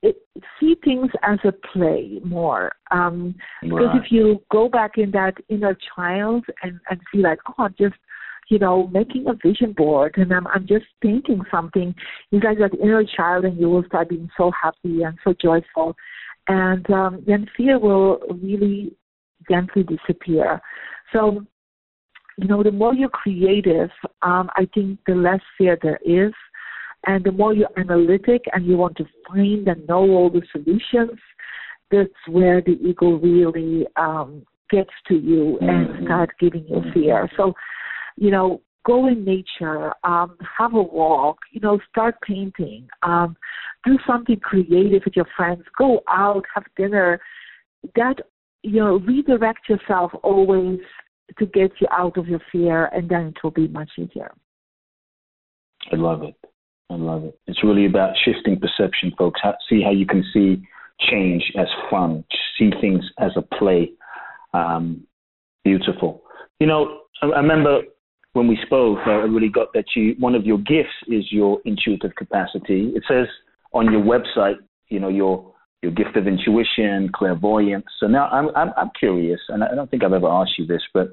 It, 0.02 0.16
see 0.58 0.74
things 0.82 1.10
as 1.22 1.38
a 1.44 1.52
play 1.72 2.18
more. 2.24 2.72
Um, 2.90 3.36
because 3.60 3.94
if 3.94 4.10
you 4.10 4.42
go 4.50 4.68
back 4.68 4.92
in 4.96 5.12
that 5.12 5.34
inner 5.48 5.76
child 5.94 6.44
and, 6.62 6.80
and 6.90 7.00
feel 7.12 7.22
like, 7.22 7.38
oh, 7.48 7.64
I'm 7.64 7.74
just, 7.78 7.94
you 8.48 8.58
know, 8.58 8.88
making 8.88 9.26
a 9.28 9.34
vision 9.34 9.72
board 9.72 10.14
and 10.16 10.32
I'm, 10.32 10.48
I'm 10.48 10.66
just 10.66 10.86
painting 11.00 11.42
something, 11.50 11.94
it's 12.32 12.44
like 12.44 12.58
that 12.58 12.76
inner 12.82 13.04
child 13.04 13.44
and 13.44 13.60
you 13.60 13.70
will 13.70 13.84
start 13.84 14.08
being 14.08 14.28
so 14.36 14.50
happy 14.60 15.02
and 15.04 15.16
so 15.22 15.34
joyful. 15.40 15.94
And 16.48 16.90
um, 16.90 17.22
then 17.24 17.46
fear 17.56 17.78
will 17.78 18.18
really 18.42 18.96
gently 19.48 19.84
disappear. 19.84 20.60
So 21.12 21.46
you 22.38 22.48
know, 22.48 22.62
the 22.62 22.72
more 22.72 22.94
you're 22.94 23.08
creative, 23.08 23.90
um, 24.22 24.50
I 24.56 24.68
think 24.74 25.00
the 25.06 25.14
less 25.14 25.40
fear 25.58 25.78
there 25.80 26.00
is. 26.04 26.32
And 27.04 27.24
the 27.24 27.32
more 27.32 27.52
you're 27.52 27.68
analytic 27.76 28.44
and 28.52 28.64
you 28.64 28.76
want 28.76 28.96
to 28.98 29.04
find 29.26 29.66
and 29.66 29.86
know 29.88 30.02
all 30.02 30.30
the 30.30 30.42
solutions, 30.52 31.18
that's 31.90 32.10
where 32.28 32.62
the 32.62 32.78
ego 32.80 33.18
really 33.18 33.86
um, 33.96 34.44
gets 34.70 34.90
to 35.08 35.14
you 35.14 35.58
and 35.60 35.88
mm-hmm. 35.88 36.04
start 36.04 36.30
giving 36.38 36.64
you 36.68 36.80
fear. 36.94 37.28
So, 37.36 37.54
you 38.16 38.30
know, 38.30 38.62
go 38.86 39.08
in 39.08 39.24
nature, 39.24 39.92
um, 40.04 40.36
have 40.58 40.74
a 40.74 40.82
walk, 40.82 41.38
you 41.50 41.60
know, 41.60 41.80
start 41.90 42.16
painting, 42.26 42.88
um, 43.02 43.36
do 43.84 43.98
something 44.06 44.38
creative 44.38 45.02
with 45.04 45.16
your 45.16 45.26
friends, 45.36 45.62
go 45.76 46.02
out, 46.08 46.44
have 46.54 46.64
dinner. 46.76 47.20
That, 47.96 48.16
you 48.62 48.78
know, 48.78 48.98
redirect 49.00 49.68
yourself 49.68 50.12
always 50.22 50.78
to 51.38 51.46
get 51.46 51.72
you 51.80 51.86
out 51.90 52.16
of 52.18 52.28
your 52.28 52.40
fear, 52.50 52.86
and 52.86 53.08
then 53.08 53.28
it 53.28 53.36
will 53.42 53.50
be 53.50 53.68
much 53.68 53.90
easier. 53.98 54.32
I 55.90 55.96
love 55.96 56.22
it. 56.22 56.34
I 56.90 56.94
love 56.94 57.24
it. 57.24 57.38
It's 57.46 57.64
really 57.64 57.86
about 57.86 58.14
shifting 58.24 58.60
perception, 58.60 59.12
folks. 59.16 59.40
see 59.68 59.82
how 59.82 59.90
you 59.90 60.06
can 60.06 60.24
see 60.32 60.62
change 61.10 61.42
as 61.58 61.66
fun, 61.90 62.24
see 62.58 62.70
things 62.80 63.04
as 63.18 63.32
a 63.36 63.42
play. 63.42 63.92
Um, 64.54 65.06
beautiful. 65.64 66.22
You 66.60 66.66
know, 66.66 67.00
I, 67.22 67.26
I 67.28 67.40
remember 67.40 67.80
when 68.34 68.46
we 68.46 68.58
spoke, 68.64 68.98
I 69.06 69.10
really 69.10 69.48
got 69.48 69.72
that 69.74 69.84
you 69.94 70.14
one 70.18 70.34
of 70.34 70.44
your 70.44 70.58
gifts 70.58 70.94
is 71.08 71.30
your 71.30 71.60
intuitive 71.64 72.14
capacity. 72.16 72.92
It 72.94 73.02
says 73.08 73.26
on 73.72 73.90
your 73.90 74.02
website, 74.02 74.56
you 74.88 75.00
know, 75.00 75.08
your 75.08 75.51
your 75.82 75.92
gift 75.92 76.16
of 76.16 76.26
intuition, 76.26 77.10
clairvoyance. 77.14 77.86
So 77.98 78.06
now 78.06 78.28
I'm 78.28 78.48
I'm, 78.56 78.72
I'm 78.76 78.90
curious, 78.98 79.40
and 79.48 79.64
I 79.64 79.74
don't 79.74 79.90
think 79.90 80.04
I've 80.04 80.12
ever 80.12 80.28
asked 80.28 80.58
you 80.58 80.66
this, 80.66 80.82
but 80.94 81.08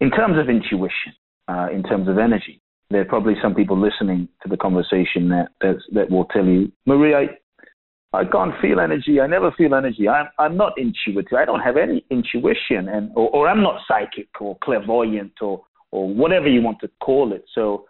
in 0.00 0.10
terms 0.10 0.38
of 0.38 0.48
intuition, 0.48 1.12
uh, 1.48 1.68
in 1.72 1.82
terms 1.82 2.08
of 2.08 2.18
energy, 2.18 2.60
there 2.90 3.00
are 3.00 3.06
probably 3.06 3.34
some 3.42 3.54
people 3.54 3.78
listening 3.78 4.28
to 4.42 4.48
the 4.48 4.56
conversation 4.56 5.28
that 5.30 5.48
that, 5.60 5.76
that 5.92 6.10
will 6.10 6.24
tell 6.26 6.44
you, 6.44 6.70
Marie, 6.86 7.14
I, 7.14 8.16
I 8.16 8.24
can't 8.24 8.54
feel 8.60 8.80
energy. 8.80 9.20
I 9.20 9.26
never 9.26 9.50
feel 9.52 9.74
energy. 9.74 10.08
I'm 10.08 10.28
I'm 10.38 10.56
not 10.56 10.74
intuitive. 10.76 11.36
I 11.36 11.44
don't 11.44 11.60
have 11.60 11.76
any 11.76 12.04
intuition, 12.10 12.88
and 12.88 13.10
or, 13.14 13.28
or 13.30 13.48
I'm 13.48 13.62
not 13.62 13.80
psychic 13.86 14.28
or 14.40 14.56
clairvoyant 14.62 15.32
or 15.40 15.64
or 15.90 16.08
whatever 16.08 16.48
you 16.48 16.62
want 16.62 16.78
to 16.80 16.90
call 17.00 17.32
it. 17.32 17.44
So, 17.54 17.86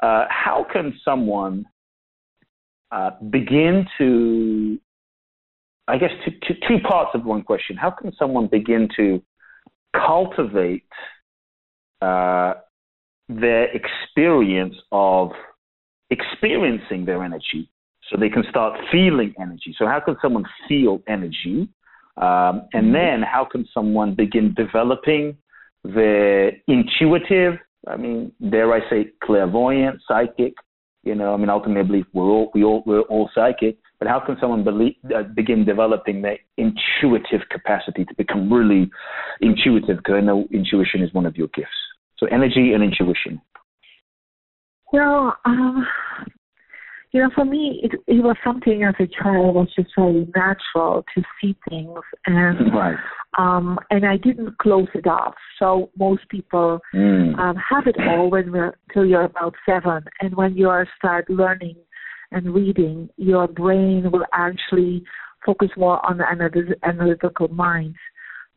uh, 0.00 0.26
how 0.28 0.64
can 0.72 0.94
someone 1.04 1.66
uh, 2.94 3.10
begin 3.30 3.86
to, 3.98 4.78
I 5.86 5.98
guess, 5.98 6.10
to, 6.24 6.30
to 6.30 6.60
two 6.66 6.78
parts 6.86 7.10
of 7.14 7.24
one 7.24 7.42
question. 7.42 7.76
How 7.76 7.90
can 7.90 8.12
someone 8.18 8.46
begin 8.46 8.88
to 8.96 9.22
cultivate 9.94 10.88
uh, 12.00 12.54
their 13.28 13.68
experience 13.74 14.74
of 14.92 15.30
experiencing 16.10 17.04
their 17.04 17.22
energy 17.24 17.70
so 18.10 18.18
they 18.18 18.28
can 18.28 18.44
start 18.50 18.78
feeling 18.92 19.34
energy. 19.40 19.74
So, 19.78 19.86
how 19.86 20.00
can 20.00 20.16
someone 20.20 20.44
feel 20.68 21.00
energy? 21.08 21.68
Um, 22.16 22.68
and 22.72 22.86
mm-hmm. 22.86 22.92
then, 22.92 23.22
how 23.22 23.46
can 23.50 23.66
someone 23.72 24.14
begin 24.14 24.54
developing 24.54 25.36
their 25.82 26.52
intuitive, 26.68 27.54
I 27.88 27.96
mean, 27.96 28.32
dare 28.50 28.72
I 28.72 28.88
say, 28.90 29.10
clairvoyant, 29.22 30.00
psychic? 30.06 30.54
You 31.02 31.14
know, 31.14 31.34
I 31.34 31.36
mean, 31.36 31.50
ultimately, 31.50 32.04
we're 32.12 32.24
all 32.24 32.50
we 32.54 32.64
all 32.64 32.82
we're 32.86 33.02
all 33.02 33.30
psychic. 33.34 33.78
But 33.98 34.08
how 34.08 34.20
can 34.20 34.36
someone 34.40 34.64
believe, 34.64 34.96
uh, 35.14 35.22
begin 35.22 35.64
developing 35.64 36.22
their 36.22 36.38
intuitive 36.56 37.48
capacity 37.50 38.04
to 38.04 38.14
become 38.16 38.52
really 38.52 38.90
intuitive? 39.40 39.98
Because 39.98 40.16
I 40.16 40.20
know 40.20 40.46
intuition 40.52 41.02
is 41.02 41.14
one 41.14 41.26
of 41.26 41.36
your 41.36 41.48
gifts. 41.54 41.70
So 42.18 42.26
energy 42.26 42.72
and 42.72 42.82
intuition. 42.82 43.40
Well, 44.92 45.36
um, 45.44 45.86
you 47.14 47.20
know, 47.20 47.30
for 47.32 47.44
me, 47.44 47.80
it, 47.84 47.92
it 48.08 48.24
was 48.24 48.36
something 48.44 48.82
as 48.82 48.94
a 48.98 49.06
child 49.06 49.54
was 49.54 49.68
just 49.76 49.90
very 49.96 50.26
natural 50.34 51.04
to 51.14 51.22
see 51.40 51.56
things, 51.68 51.98
and 52.26 52.74
right. 52.74 52.96
um, 53.38 53.78
and 53.90 54.04
I 54.04 54.16
didn't 54.16 54.58
close 54.58 54.88
it 54.94 55.06
off. 55.06 55.34
So 55.60 55.90
most 55.96 56.28
people 56.28 56.80
mm. 56.92 57.38
um, 57.38 57.56
have 57.70 57.86
it 57.86 57.94
all 58.00 58.30
when 58.30 58.50
we're 58.50 58.76
till 58.92 59.06
you're 59.06 59.22
about 59.22 59.54
seven, 59.64 60.04
and 60.20 60.34
when 60.34 60.56
you 60.56 60.68
are 60.68 60.88
start 60.98 61.30
learning 61.30 61.76
and 62.34 62.52
reading, 62.52 63.08
your 63.16 63.46
brain 63.48 64.10
will 64.10 64.26
actually 64.32 65.02
focus 65.46 65.70
more 65.76 66.04
on 66.04 66.18
the 66.18 66.76
analytical 66.82 67.48
mind 67.48 67.94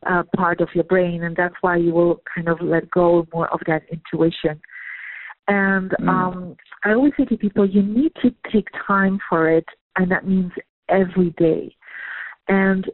uh, 0.06 0.22
part 0.36 0.60
of 0.60 0.68
your 0.74 0.84
brain, 0.84 1.24
and 1.24 1.36
that's 1.36 1.54
why 1.60 1.76
you 1.76 1.92
will 1.92 2.20
kind 2.34 2.48
of 2.48 2.60
let 2.60 2.90
go 2.90 3.26
more 3.32 3.48
of 3.52 3.60
that 3.66 3.82
intuition. 3.90 4.60
And 5.48 5.90
mm. 5.92 6.08
um, 6.08 6.56
I 6.84 6.92
always 6.92 7.12
say 7.16 7.24
to 7.26 7.36
people, 7.36 7.68
you 7.68 7.82
need 7.82 8.12
to 8.22 8.34
take 8.52 8.68
time 8.86 9.18
for 9.28 9.50
it, 9.50 9.66
and 9.96 10.10
that 10.10 10.26
means 10.26 10.52
every 10.88 11.30
day. 11.38 11.74
And 12.48 12.84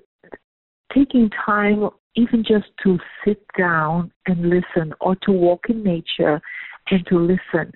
taking 0.95 1.31
time, 1.45 1.89
even 2.15 2.45
just 2.47 2.67
to 2.85 2.99
sit 3.25 3.45
down 3.59 4.13
and 4.27 4.51
listen, 4.51 4.95
or 5.01 5.17
to 5.23 5.33
walk 5.33 5.65
in 5.69 5.83
nature 5.83 6.41
and 6.91 7.07
to 7.07 7.19
listen, 7.19 7.73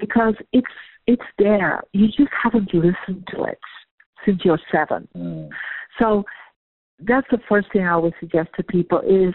because 0.00 0.34
it's 0.52 0.66
it's 1.08 1.30
there. 1.38 1.80
You 1.92 2.06
just 2.06 2.30
haven't 2.40 2.72
listened 2.72 3.26
to 3.32 3.44
it 3.44 3.58
since 4.24 4.40
you're 4.44 4.60
seven. 4.70 5.08
Mm. 5.16 5.48
So 5.98 6.24
that's 7.00 7.26
the 7.30 7.38
first 7.48 7.72
thing 7.72 7.86
I 7.86 7.96
would 7.96 8.14
suggest 8.20 8.50
to 8.56 8.62
people 8.62 9.00
is 9.00 9.34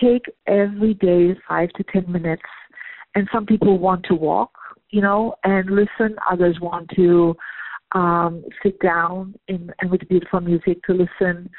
take 0.00 0.24
every 0.46 0.94
day 0.94 1.34
five 1.46 1.68
to 1.70 1.84
ten 1.92 2.10
minutes. 2.10 2.42
And 3.16 3.28
some 3.32 3.44
people 3.44 3.76
want 3.78 4.04
to 4.04 4.14
walk, 4.14 4.52
you 4.90 5.02
know, 5.02 5.34
and 5.42 5.68
listen. 5.68 6.16
Others 6.30 6.58
want 6.62 6.88
to 6.94 7.36
um, 7.92 8.44
sit 8.62 8.78
down 8.80 9.34
in, 9.48 9.72
and 9.80 9.90
with 9.90 10.08
beautiful 10.08 10.40
music 10.40 10.80
to 10.84 10.92
listen. 10.92 11.50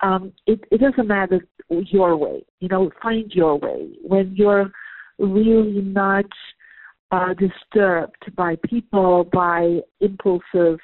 Um, 0.00 0.32
it, 0.46 0.60
it 0.72 0.80
doesn't 0.80 1.06
matter 1.06 1.46
your 1.68 2.16
way, 2.16 2.42
you 2.60 2.68
know, 2.68 2.90
find 3.02 3.30
your 3.32 3.58
way. 3.58 3.90
When 4.02 4.34
you're 4.34 4.70
really 5.18 5.82
not 5.82 6.26
uh, 7.14 7.34
disturbed 7.34 8.24
by 8.34 8.56
people, 8.68 9.28
by 9.32 9.78
impulsive, 10.00 10.80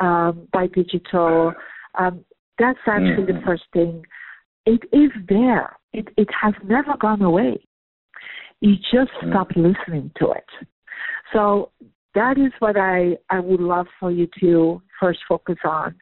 um, 0.00 0.48
by 0.52 0.66
digital. 0.68 1.52
Um, 1.98 2.24
that's 2.58 2.78
actually 2.86 3.24
mm-hmm. 3.24 3.40
the 3.40 3.44
first 3.44 3.64
thing. 3.72 4.02
It 4.64 4.80
is 4.92 5.10
there. 5.28 5.76
It 5.92 6.08
it 6.16 6.28
has 6.40 6.54
never 6.64 6.96
gone 6.98 7.22
away. 7.22 7.64
You 8.60 8.76
just 8.76 9.12
mm-hmm. 9.12 9.30
stop 9.30 9.48
listening 9.56 10.10
to 10.18 10.30
it. 10.32 10.48
So 11.32 11.70
that 12.14 12.38
is 12.38 12.52
what 12.60 12.76
I 12.78 13.18
I 13.28 13.40
would 13.40 13.60
love 13.60 13.86
for 14.00 14.10
you 14.10 14.26
to 14.40 14.82
first 14.98 15.20
focus 15.28 15.58
on. 15.64 15.94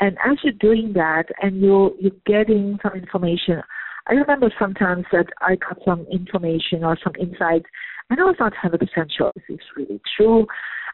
And 0.00 0.16
as 0.24 0.36
you're 0.44 0.52
doing 0.52 0.92
that, 0.92 1.24
and 1.42 1.60
you're, 1.60 1.90
you're 1.98 2.12
getting 2.24 2.78
some 2.84 2.92
information. 2.94 3.60
I 4.06 4.12
remember 4.12 4.48
sometimes 4.56 5.06
that 5.10 5.26
I 5.40 5.56
got 5.56 5.78
some 5.84 6.06
information 6.12 6.84
or 6.84 6.96
some 7.02 7.14
insights 7.20 7.66
I 8.10 8.14
know 8.14 8.30
it's 8.30 8.40
not 8.40 8.52
100% 8.54 8.78
sure 9.16 9.32
if 9.36 9.42
it's 9.48 9.62
really 9.76 10.00
true. 10.16 10.46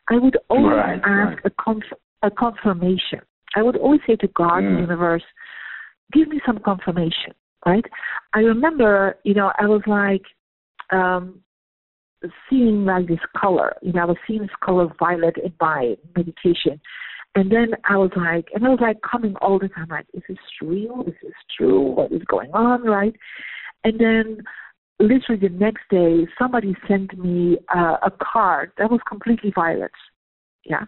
I 0.09 0.19
would 0.19 0.37
always 0.49 0.77
right, 0.77 1.01
ask 1.05 1.05
right. 1.05 1.39
A, 1.45 1.51
conf- 1.63 2.01
a 2.23 2.31
confirmation. 2.31 3.21
I 3.57 3.63
would 3.63 3.77
always 3.77 4.01
say 4.07 4.17
to 4.17 4.29
God, 4.29 4.63
mm. 4.63 4.75
the 4.75 4.81
universe, 4.81 5.23
give 6.13 6.29
me 6.29 6.41
some 6.45 6.59
confirmation, 6.59 7.33
right? 7.65 7.85
I 8.35 8.41
remember, 8.41 9.17
you 9.25 9.35
know, 9.35 9.53
I 9.59 9.67
was 9.67 9.83
like 9.87 10.23
um, 10.93 11.41
seeing 12.51 12.85
like 12.85 13.09
this 13.09 13.19
color. 13.37 13.75
You 13.83 13.93
know, 13.93 14.03
I 14.03 14.07
was 14.07 14.17
seeing 14.27 14.43
this 14.43 14.51
color 14.63 14.89
violet 14.99 15.37
in 15.43 15.53
my 15.61 15.95
meditation. 16.17 16.81
And 17.37 17.51
then 17.51 17.69
I 17.89 17.97
was 17.97 18.11
like, 18.17 18.49
and 18.55 18.65
I 18.65 18.69
was 18.69 18.79
like 18.81 18.99
coming 19.03 19.35
all 19.41 19.59
the 19.59 19.69
time, 19.69 19.89
like, 19.91 20.07
is 20.15 20.23
this 20.29 20.39
real? 20.63 21.05
Is 21.07 21.15
this 21.23 21.33
true? 21.57 21.81
What 21.81 22.13
is 22.13 22.23
going 22.29 22.53
on, 22.53 22.85
right? 22.85 23.15
And 23.83 23.99
then 23.99 24.39
literally 24.99 25.41
the 25.41 25.55
next 25.55 25.83
day, 25.91 26.27
somebody 26.39 26.75
sent 26.89 27.19
me 27.19 27.59
uh, 27.75 27.97
a 28.03 28.11
card 28.11 28.73
that 28.79 28.91
was 28.91 29.01
completely 29.09 29.53
violet. 29.55 29.91
Yeah. 30.65 30.85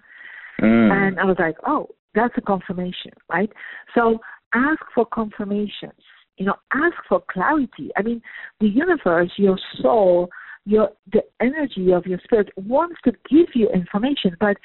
Mm. 0.61 0.91
And 0.91 1.21
I 1.21 1.25
was 1.25 1.37
like, 1.39 1.57
oh, 1.67 1.89
that's 2.15 2.35
a 2.37 2.41
confirmation, 2.41 3.13
right? 3.29 3.51
So 3.95 4.19
ask 4.55 4.81
for 4.95 5.07
confirmations. 5.07 5.93
You 6.39 6.47
know, 6.47 6.55
ask 6.73 6.97
for 7.09 7.23
clarity. 7.31 7.91
I 7.97 8.03
mean, 8.03 8.21
the 8.61 8.69
universe, 8.69 9.31
your 9.37 9.59
soul, 9.81 10.29
your 10.65 10.91
the 11.13 11.23
energy 11.41 11.93
of 11.93 12.07
your 12.07 12.19
spirit 12.25 12.51
wants 12.57 12.97
to 13.05 13.13
give 13.31 13.47
you 13.55 13.69
information, 13.71 14.37
but 14.39 14.57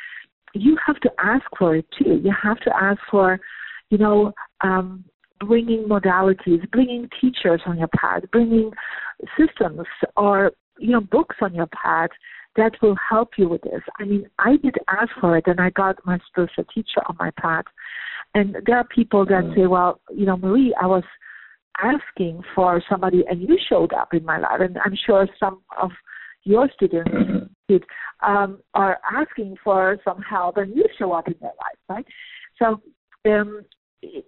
you 0.54 0.78
have 0.86 1.00
to 1.02 1.10
ask 1.20 1.46
for 1.58 1.76
it 1.76 1.86
too. 1.98 2.20
You 2.24 2.34
have 2.42 2.60
to 2.62 2.72
ask 2.76 3.00
for, 3.10 3.40
you 3.90 3.98
know, 3.98 4.34
um, 4.62 5.06
bringing 5.46 5.84
modalities, 5.84 6.70
bringing 6.72 7.10
teachers 7.20 7.62
on 7.66 7.78
your 7.78 7.90
path, 7.90 8.24
bringing 8.32 8.72
systems 9.38 9.86
or 10.18 10.52
you 10.80 10.92
know 10.92 11.02
books 11.02 11.36
on 11.42 11.54
your 11.54 11.68
path 11.68 12.10
that 12.56 12.72
will 12.82 12.98
help 13.10 13.30
you 13.38 13.48
with 13.48 13.62
this. 13.62 13.82
I 14.00 14.04
mean, 14.04 14.28
I 14.40 14.58
did 14.58 14.76
ask 14.90 15.10
for 15.20 15.38
it, 15.38 15.46
and 15.48 15.60
I 15.60 15.70
got 15.70 15.96
my 16.06 16.20
spiritual 16.28 16.66
teacher 16.74 17.02
on 17.08 17.16
my 17.20 17.32
path. 17.40 17.66
And 18.34 18.58
there 18.66 18.78
are 18.78 18.84
people 18.84 19.26
that 19.26 19.44
mm. 19.44 19.56
say, 19.56 19.68
"Well, 19.68 20.02
you 20.14 20.26
know, 20.26 20.38
Marie, 20.38 20.76
I 20.80 20.86
was 20.86 21.04
asking 21.82 22.42
for 22.56 22.82
somebody, 22.90 23.24
and 23.30 23.42
you 23.42 23.58
showed 23.70 23.94
up 23.94 24.14
in 24.14 24.26
my 24.26 24.40
life." 24.40 24.60
And 24.60 24.78
I'm 24.84 24.98
sure 25.06 25.28
some 25.40 25.62
of 25.82 25.92
your 26.44 26.70
students 26.74 27.12
mm-hmm. 27.12 27.46
did, 27.68 27.84
um, 28.26 28.60
are 28.74 29.00
asking 29.12 29.58
for 29.64 29.98
some 30.04 30.22
help, 30.22 30.58
and 30.58 30.76
you 30.76 30.86
show 30.98 31.12
up 31.14 31.28
in 31.28 31.36
their 31.40 31.52
life, 31.52 31.78
right? 31.88 32.06
So 32.58 32.82
um, 33.30 33.64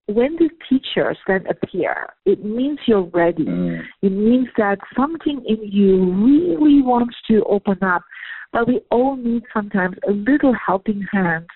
when 0.08 0.36
the 0.36 0.50
teachers 0.70 1.18
then 1.28 1.46
appear, 1.48 2.08
it 2.26 2.44
means 2.44 2.80
you're 2.86 3.10
ready. 3.14 3.46
Mm. 3.46 3.82
It 4.02 4.12
means 4.12 4.48
that 4.58 4.78
something 4.96 5.44
in 5.48 5.58
you 5.64 6.14
really 6.14 6.82
wants 6.82 7.16
to 7.30 7.44
open 7.46 7.78
up. 7.84 8.04
But 8.52 8.68
we 8.68 8.82
all 8.92 9.16
need 9.16 9.44
sometimes 9.52 9.98
a 10.08 10.12
little 10.12 10.54
helping 10.54 11.04
hand 11.12 11.48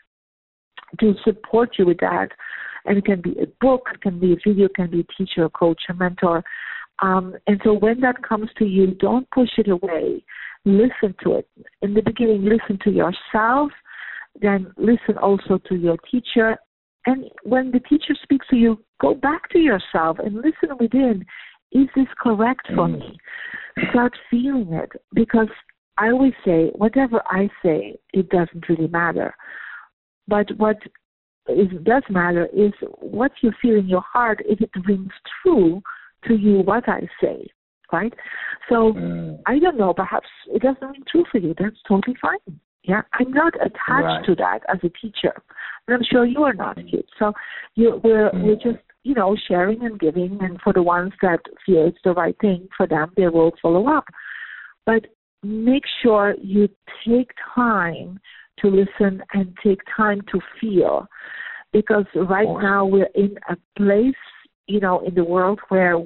to 1.00 1.14
support 1.24 1.76
you 1.78 1.86
with 1.86 2.00
that. 2.00 2.30
And 2.86 2.98
it 2.98 3.06
can 3.06 3.22
be 3.22 3.36
a 3.40 3.46
book, 3.62 3.88
it 3.94 4.02
can 4.02 4.20
be 4.20 4.34
a 4.34 4.38
video, 4.48 4.66
it 4.66 4.76
can 4.76 4.90
be 4.90 5.02
a 5.02 5.14
teacher, 5.18 5.46
a 5.46 5.50
coach, 5.50 5.82
a 5.90 5.94
mentor. 5.94 6.44
Um, 7.00 7.36
and 7.46 7.62
so 7.64 7.74
when 7.74 8.00
that 8.02 8.24
comes 8.24 8.50
to 8.58 8.66
you, 8.66 8.96
don't 8.96 9.30
push 9.30 9.50
it 9.58 9.68
away. 9.68 10.24
Listen 10.66 11.14
to 11.24 11.36
it. 11.36 11.48
In 11.84 11.94
the 11.94 12.02
beginning, 12.02 12.46
listen 12.46 12.80
to 12.84 12.90
yourself. 12.90 13.72
Then 14.42 14.74
listen 14.78 15.18
also 15.22 15.60
to 15.70 15.76
your 15.76 15.98
teacher 16.10 16.58
and 17.08 17.24
when 17.44 17.72
the 17.72 17.80
teacher 17.80 18.14
speaks 18.22 18.46
to 18.50 18.58
you, 18.58 18.84
go 19.02 19.16
back 19.16 19.50
to 19.52 19.60
yourself 19.60 20.18
and 20.20 20.36
listen 20.36 20.78
within. 20.80 21.26
is 21.72 21.88
this 21.96 22.08
correct 22.22 22.68
for 22.76 22.88
mm. 22.88 23.00
me? 23.00 23.18
Start 23.92 24.14
feeling 24.30 24.74
it 24.74 24.92
because 25.14 25.48
I 25.98 26.10
always 26.10 26.34
say, 26.46 26.72
whatever 26.76 27.22
I 27.28 27.50
say, 27.64 27.98
it 28.14 28.30
doesn't 28.30 28.68
really 28.70 28.88
matter. 28.88 29.34
But 30.28 30.48
what 30.58 30.78
is, 31.48 31.70
does 31.84 32.04
matter 32.10 32.48
is 32.54 32.74
what 33.00 33.32
you 33.42 33.52
feel 33.62 33.78
in 33.78 33.88
your 33.88 34.02
heart 34.02 34.42
if 34.46 34.60
it 34.60 34.70
rings 34.86 35.12
true 35.42 35.82
to 36.28 36.36
you 36.36 36.60
what 36.60 36.90
I 36.90 37.08
say, 37.22 37.48
right? 37.94 38.14
So 38.68 38.94
mm. 38.94 39.40
I 39.46 39.60
don't 39.60 39.78
know, 39.78 39.94
perhaps 39.94 40.28
it 40.48 40.62
doesn't 40.62 40.86
ring 40.86 41.04
true 41.10 41.24
for 41.32 41.38
you. 41.38 41.56
That's 41.58 41.78
totally 41.88 42.18
fine. 42.22 42.60
Yeah, 42.88 43.02
I'm 43.14 43.32
not 43.32 43.54
attached 43.56 43.82
right. 43.90 44.26
to 44.26 44.36
that 44.36 44.60
as 44.70 44.78
a 44.82 44.90
teacher, 44.90 45.34
and 45.88 45.98
I'm 45.98 46.04
sure 46.10 46.26
you 46.26 46.44
are 46.44 46.54
not, 46.54 46.78
kid. 46.78 47.06
So 47.20 47.34
you, 47.76 48.00
we're 48.02 48.32
mm. 48.32 48.44
we're 48.44 48.56
just 48.56 48.84
you 49.04 49.14
know 49.14 49.36
sharing 49.48 49.84
and 49.84 50.00
giving, 50.00 50.38
and 50.42 50.60
for 50.64 50.72
the 50.72 50.82
ones 50.82 51.12
that 51.22 51.40
feel 51.66 51.88
it's 51.88 51.98
the 52.06 52.14
right 52.14 52.36
thing 52.40 52.70
for 52.78 52.88
them, 52.88 53.12
they 53.18 53.28
will 53.28 53.52
follow 53.62 53.90
up. 53.90 54.06
But 54.86 55.06
make 55.44 55.84
sure 56.02 56.36
you 56.42 56.70
take 57.06 57.32
time 57.54 58.20
to 58.60 58.70
listen 58.70 59.22
and 59.34 59.56
take 59.62 59.80
time 59.96 60.22
to 60.32 60.40
feel, 60.60 61.08
because 61.74 62.06
right 62.16 62.48
now 62.62 62.86
we're 62.86 63.10
in 63.16 63.36
a 63.50 63.58
place, 63.78 64.16
you 64.68 64.80
know, 64.80 65.06
in 65.06 65.14
the 65.14 65.26
world 65.26 65.60
where 65.68 66.02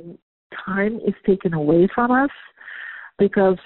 time 0.66 1.00
is 1.08 1.14
taken 1.28 1.54
away 1.54 1.88
from 1.94 2.10
us 2.10 2.32
because 3.20 3.58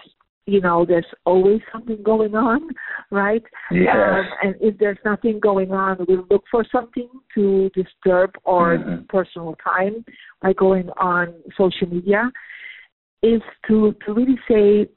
you 0.45 0.61
know 0.61 0.85
there's 0.85 1.05
always 1.25 1.59
something 1.71 2.01
going 2.03 2.35
on 2.35 2.69
right 3.11 3.43
yes. 3.71 3.95
Um, 3.95 4.25
and 4.43 4.55
if 4.61 4.77
there's 4.77 4.97
nothing 5.03 5.39
going 5.39 5.71
on 5.71 5.97
we'll 6.07 6.25
look 6.29 6.43
for 6.49 6.65
something 6.71 7.09
to 7.33 7.69
disturb 7.73 8.31
our 8.45 8.77
mm-hmm. 8.77 9.03
personal 9.05 9.55
time 9.63 10.05
by 10.41 10.53
going 10.53 10.89
on 10.97 11.33
social 11.57 11.87
media 11.87 12.31
is 13.23 13.41
to 13.67 13.95
to 14.05 14.13
really 14.13 14.37
say 14.47 14.89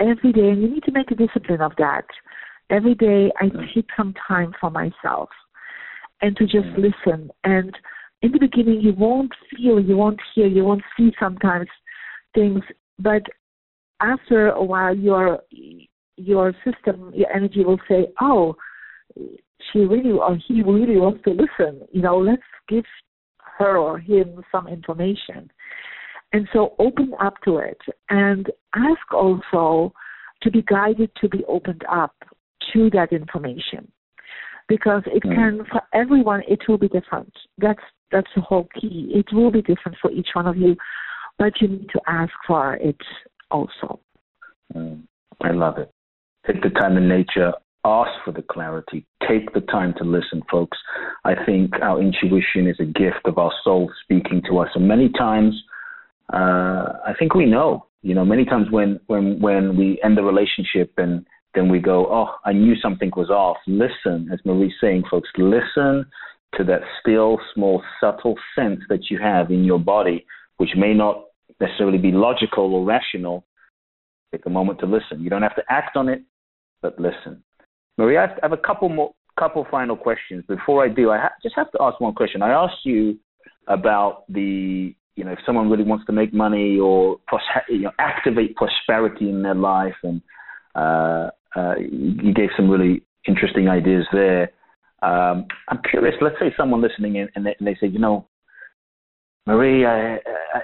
every 0.00 0.32
day 0.32 0.48
and 0.48 0.62
you 0.62 0.68
need 0.68 0.84
to 0.84 0.92
make 0.92 1.10
a 1.10 1.14
discipline 1.14 1.60
of 1.60 1.72
that 1.76 2.06
every 2.70 2.94
day 2.94 3.30
i 3.40 3.44
mm-hmm. 3.44 3.60
take 3.74 3.86
some 3.96 4.14
time 4.26 4.52
for 4.60 4.70
myself 4.70 5.28
and 6.22 6.36
to 6.36 6.44
just 6.44 6.66
mm-hmm. 6.68 6.82
listen 6.82 7.30
and 7.44 7.76
in 8.22 8.32
the 8.32 8.38
beginning 8.38 8.80
you 8.80 8.94
won't 8.94 9.32
feel 9.50 9.78
you 9.78 9.96
won't 9.96 10.20
hear 10.34 10.46
you 10.46 10.64
won't 10.64 10.82
see 10.96 11.12
sometimes 11.20 11.68
things 12.34 12.62
but 12.98 13.22
after 14.00 14.50
a 14.50 14.62
while 14.62 14.96
your 14.96 15.40
your 16.16 16.52
system 16.64 17.12
your 17.14 17.30
energy 17.34 17.64
will 17.64 17.80
say 17.88 18.06
oh 18.20 18.56
she 19.72 19.80
really 19.80 20.12
or 20.12 20.36
he 20.36 20.62
really 20.62 20.96
wants 20.96 21.22
to 21.24 21.30
listen. 21.30 21.86
You 21.92 22.02
know 22.02 22.18
let's 22.18 22.42
give 22.68 22.84
her 23.58 23.76
or 23.76 23.98
him 23.98 24.42
some 24.50 24.68
information. 24.68 25.50
And 26.32 26.48
so 26.52 26.74
open 26.78 27.12
up 27.20 27.34
to 27.44 27.58
it 27.58 27.78
and 28.10 28.50
ask 28.74 29.12
also 29.12 29.92
to 30.42 30.50
be 30.50 30.62
guided 30.62 31.10
to 31.20 31.28
be 31.28 31.44
opened 31.46 31.84
up 31.90 32.14
to 32.72 32.90
that 32.90 33.12
information. 33.12 33.90
Because 34.68 35.02
it 35.06 35.22
mm. 35.22 35.34
can 35.34 35.66
for 35.70 35.82
everyone 35.92 36.42
it 36.48 36.60
will 36.68 36.78
be 36.78 36.88
different. 36.88 37.32
That's 37.58 37.82
that's 38.10 38.30
the 38.34 38.42
whole 38.42 38.68
key. 38.80 39.12
It 39.14 39.34
will 39.34 39.50
be 39.50 39.62
different 39.62 39.98
for 40.00 40.10
each 40.10 40.28
one 40.34 40.46
of 40.46 40.56
you 40.56 40.76
but 41.38 41.52
you 41.60 41.68
need 41.68 41.88
to 41.92 42.00
ask 42.06 42.32
for 42.46 42.76
it 42.76 42.96
also. 43.50 44.00
Mm, 44.74 45.02
I 45.42 45.50
love 45.52 45.78
it. 45.78 45.90
Take 46.46 46.62
the 46.62 46.70
time 46.70 46.96
in 46.96 47.08
nature, 47.08 47.52
ask 47.84 48.10
for 48.24 48.32
the 48.32 48.42
clarity, 48.42 49.06
take 49.28 49.52
the 49.52 49.60
time 49.60 49.94
to 49.98 50.04
listen, 50.04 50.42
folks. 50.50 50.76
I 51.24 51.34
think 51.46 51.74
our 51.82 52.00
intuition 52.00 52.66
is 52.66 52.76
a 52.80 52.84
gift 52.84 53.20
of 53.24 53.38
our 53.38 53.52
soul 53.62 53.90
speaking 54.02 54.42
to 54.50 54.58
us. 54.58 54.68
And 54.74 54.86
many 54.86 55.10
times, 55.10 55.54
uh, 56.32 57.00
I 57.06 57.14
think 57.18 57.34
we 57.34 57.46
know, 57.46 57.86
you 58.02 58.14
know, 58.14 58.24
many 58.24 58.44
times 58.44 58.70
when, 58.70 59.00
when, 59.06 59.40
when 59.40 59.76
we 59.76 60.00
end 60.04 60.16
the 60.16 60.22
relationship 60.22 60.92
and 60.98 61.24
then 61.54 61.68
we 61.68 61.78
go, 61.78 62.06
oh, 62.10 62.34
I 62.44 62.52
knew 62.52 62.74
something 62.76 63.10
was 63.16 63.30
off. 63.30 63.56
Listen, 63.66 64.28
as 64.32 64.40
Marie's 64.44 64.72
saying, 64.80 65.04
folks, 65.10 65.28
listen 65.38 66.04
to 66.56 66.64
that 66.64 66.80
still, 67.00 67.38
small, 67.54 67.82
subtle 68.00 68.34
sense 68.54 68.80
that 68.88 69.10
you 69.10 69.18
have 69.18 69.50
in 69.50 69.64
your 69.64 69.78
body, 69.78 70.26
which 70.56 70.70
may 70.76 70.94
not 70.94 71.24
necessarily 71.60 71.98
be 71.98 72.12
logical 72.12 72.74
or 72.74 72.84
rational. 72.84 73.44
Take 74.32 74.46
a 74.46 74.50
moment 74.50 74.80
to 74.80 74.86
listen. 74.86 75.22
You 75.22 75.30
don't 75.30 75.42
have 75.42 75.56
to 75.56 75.62
act 75.68 75.96
on 75.96 76.08
it, 76.08 76.22
but 76.82 76.98
listen. 76.98 77.42
Maria, 77.96 78.24
I 78.24 78.38
have 78.42 78.52
a 78.52 78.56
couple 78.56 78.88
more, 78.88 79.14
couple 79.38 79.66
final 79.70 79.96
questions. 79.96 80.44
Before 80.48 80.84
I 80.84 80.88
do, 80.88 81.10
I 81.10 81.18
ha- 81.18 81.34
just 81.42 81.54
have 81.56 81.70
to 81.72 81.78
ask 81.80 82.00
one 82.00 82.14
question. 82.14 82.42
I 82.42 82.50
asked 82.50 82.84
you 82.84 83.18
about 83.68 84.24
the, 84.28 84.94
you 85.16 85.24
know, 85.24 85.32
if 85.32 85.38
someone 85.46 85.70
really 85.70 85.84
wants 85.84 86.04
to 86.06 86.12
make 86.12 86.34
money 86.34 86.78
or 86.78 87.18
pros- 87.26 87.40
you 87.68 87.82
know, 87.82 87.92
activate 87.98 88.56
prosperity 88.56 89.28
in 89.28 89.42
their 89.42 89.54
life, 89.54 89.94
and 90.02 90.20
uh, 90.74 91.30
uh, 91.56 91.74
you 91.78 92.34
gave 92.34 92.50
some 92.56 92.68
really 92.68 93.02
interesting 93.26 93.68
ideas 93.68 94.04
there. 94.12 94.50
Um, 95.02 95.46
I'm 95.68 95.80
curious. 95.88 96.16
Let's 96.20 96.36
say 96.40 96.52
someone 96.56 96.82
listening 96.82 97.16
in 97.16 97.28
and 97.36 97.46
they, 97.46 97.54
and 97.58 97.66
they 97.66 97.76
say, 97.80 97.86
you 97.86 97.98
know, 97.98 98.26
Marie, 99.46 99.84
I, 99.84 100.14
I, 100.54 100.62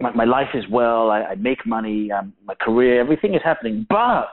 my, 0.00 0.12
my 0.12 0.24
life 0.24 0.48
is 0.54 0.64
well. 0.70 1.10
I, 1.10 1.22
I 1.22 1.34
make 1.36 1.66
money. 1.66 2.10
Um, 2.12 2.32
my 2.44 2.54
career, 2.54 3.00
everything 3.00 3.34
is 3.34 3.40
happening. 3.44 3.86
But, 3.88 4.28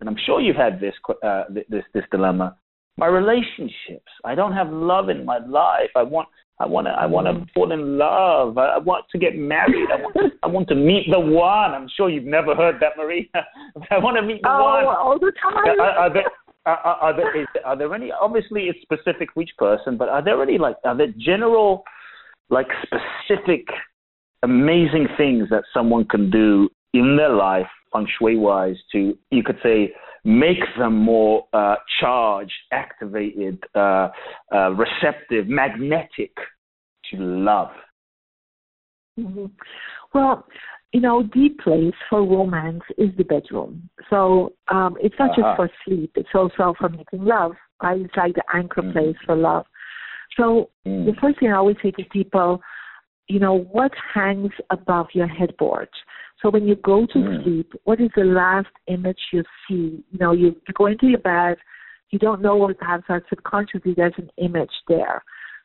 and 0.00 0.08
I'm 0.08 0.16
sure 0.26 0.40
you've 0.40 0.56
had 0.56 0.80
this 0.80 0.94
uh, 1.22 1.44
this 1.48 1.84
this 1.94 2.04
dilemma. 2.10 2.56
My 2.98 3.06
relationships. 3.06 4.10
I 4.24 4.34
don't 4.34 4.52
have 4.52 4.70
love 4.70 5.08
in 5.08 5.24
my 5.24 5.38
life. 5.38 5.90
I 5.94 6.02
want. 6.02 6.28
I 6.58 6.66
want 6.66 6.86
to. 6.86 6.90
I 6.90 7.06
want 7.06 7.26
to 7.26 7.46
fall 7.54 7.72
in 7.72 7.98
love. 7.98 8.56
I, 8.58 8.76
I 8.76 8.78
want 8.78 9.04
to 9.12 9.18
get 9.18 9.36
married. 9.36 9.88
I 9.90 9.96
want. 9.96 10.32
I 10.42 10.46
want 10.46 10.68
to 10.68 10.74
meet 10.74 11.06
the 11.10 11.20
one. 11.20 11.72
I'm 11.72 11.88
sure 11.96 12.08
you've 12.08 12.24
never 12.24 12.54
heard 12.54 12.76
that, 12.80 12.96
Maria. 12.96 13.24
I 13.90 13.98
want 13.98 14.16
to 14.16 14.22
meet 14.22 14.42
the 14.42 14.48
oh, 14.48 14.62
one. 14.62 14.84
all 14.86 15.18
the 15.18 15.32
time. 15.42 15.80
Are, 15.80 15.90
are 15.90 16.12
there, 16.12 16.30
are, 16.66 16.76
are, 16.76 17.16
there, 17.16 17.40
is, 17.40 17.46
are 17.64 17.76
there 17.76 17.94
any? 17.94 18.10
Obviously, 18.12 18.64
it's 18.64 18.80
specific 18.82 19.28
for 19.34 19.42
each 19.42 19.52
person, 19.58 19.96
but 19.96 20.08
are 20.08 20.24
there 20.24 20.42
any 20.42 20.58
like? 20.58 20.76
Are 20.84 20.96
there 20.96 21.12
general, 21.18 21.84
like 22.48 22.68
specific 22.82 23.66
amazing 24.42 25.08
things 25.16 25.48
that 25.50 25.64
someone 25.72 26.06
can 26.06 26.30
do 26.30 26.68
in 26.94 27.16
their 27.16 27.34
life, 27.34 27.66
feng 27.92 28.06
shui 28.18 28.36
wise, 28.36 28.76
to, 28.92 29.16
you 29.30 29.42
could 29.42 29.58
say, 29.62 29.92
make 30.24 30.58
them 30.78 30.96
more 30.96 31.46
uh, 31.52 31.76
charged, 32.00 32.52
activated, 32.72 33.62
uh, 33.74 34.08
uh, 34.54 34.70
receptive, 34.70 35.46
magnetic 35.46 36.32
to 37.10 37.16
love? 37.18 37.70
Mm-hmm. 39.18 39.46
Well, 40.14 40.46
you 40.92 41.00
know, 41.00 41.22
the 41.34 41.50
place 41.62 41.94
for 42.08 42.20
romance 42.20 42.82
is 42.96 43.10
the 43.16 43.24
bedroom. 43.24 43.88
So 44.08 44.52
um, 44.68 44.96
it's 45.00 45.14
not 45.18 45.30
uh-huh. 45.30 45.42
just 45.42 45.56
for 45.56 45.70
sleep; 45.84 46.12
it's 46.14 46.28
also 46.34 46.74
for 46.78 46.88
making 46.88 47.24
love. 47.24 47.52
Right? 47.82 48.00
It's 48.00 48.16
like 48.16 48.34
the 48.34 48.42
anchor 48.54 48.82
mm-hmm. 48.82 48.92
place 48.92 49.16
for 49.26 49.36
love. 49.36 49.66
So 50.36 50.70
mm. 50.86 51.06
the 51.06 51.12
first 51.20 51.38
thing 51.38 51.50
I 51.50 51.56
always 51.56 51.76
say 51.82 51.90
to 51.92 52.04
people 52.12 52.60
you 53.28 53.40
know, 53.40 53.60
what 53.72 53.92
hangs 54.14 54.52
above 54.70 55.08
your 55.12 55.26
headboard. 55.26 55.88
So 56.42 56.50
when 56.50 56.66
you 56.66 56.76
go 56.76 57.06
to 57.06 57.18
mm. 57.18 57.44
sleep, 57.44 57.72
what 57.84 58.00
is 58.00 58.10
the 58.14 58.24
last 58.24 58.68
image 58.86 59.18
you 59.32 59.42
see? 59.68 60.04
You 60.10 60.18
know, 60.20 60.32
you, 60.32 60.48
you 60.48 60.74
go 60.74 60.86
into 60.86 61.06
your 61.06 61.18
bed, 61.18 61.56
you 62.10 62.18
don't 62.18 62.42
know 62.42 62.56
what 62.56 62.78
perhaps 62.78 63.04
subconsciously 63.28 63.94
there's 63.96 64.14
an 64.18 64.30
image 64.36 64.70
there. 64.86 65.22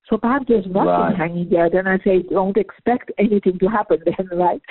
So 0.10 0.18
perhaps 0.18 0.46
there's 0.48 0.66
nothing 0.66 0.88
right. 0.88 1.16
hanging 1.16 1.50
there. 1.50 1.70
Then 1.70 1.88
I 1.88 1.98
say, 2.00 2.24
don't 2.24 2.58
expect 2.58 3.12
anything 3.18 3.60
to 3.60 3.68
happen 3.68 4.00
then, 4.06 4.38
right? 4.38 4.62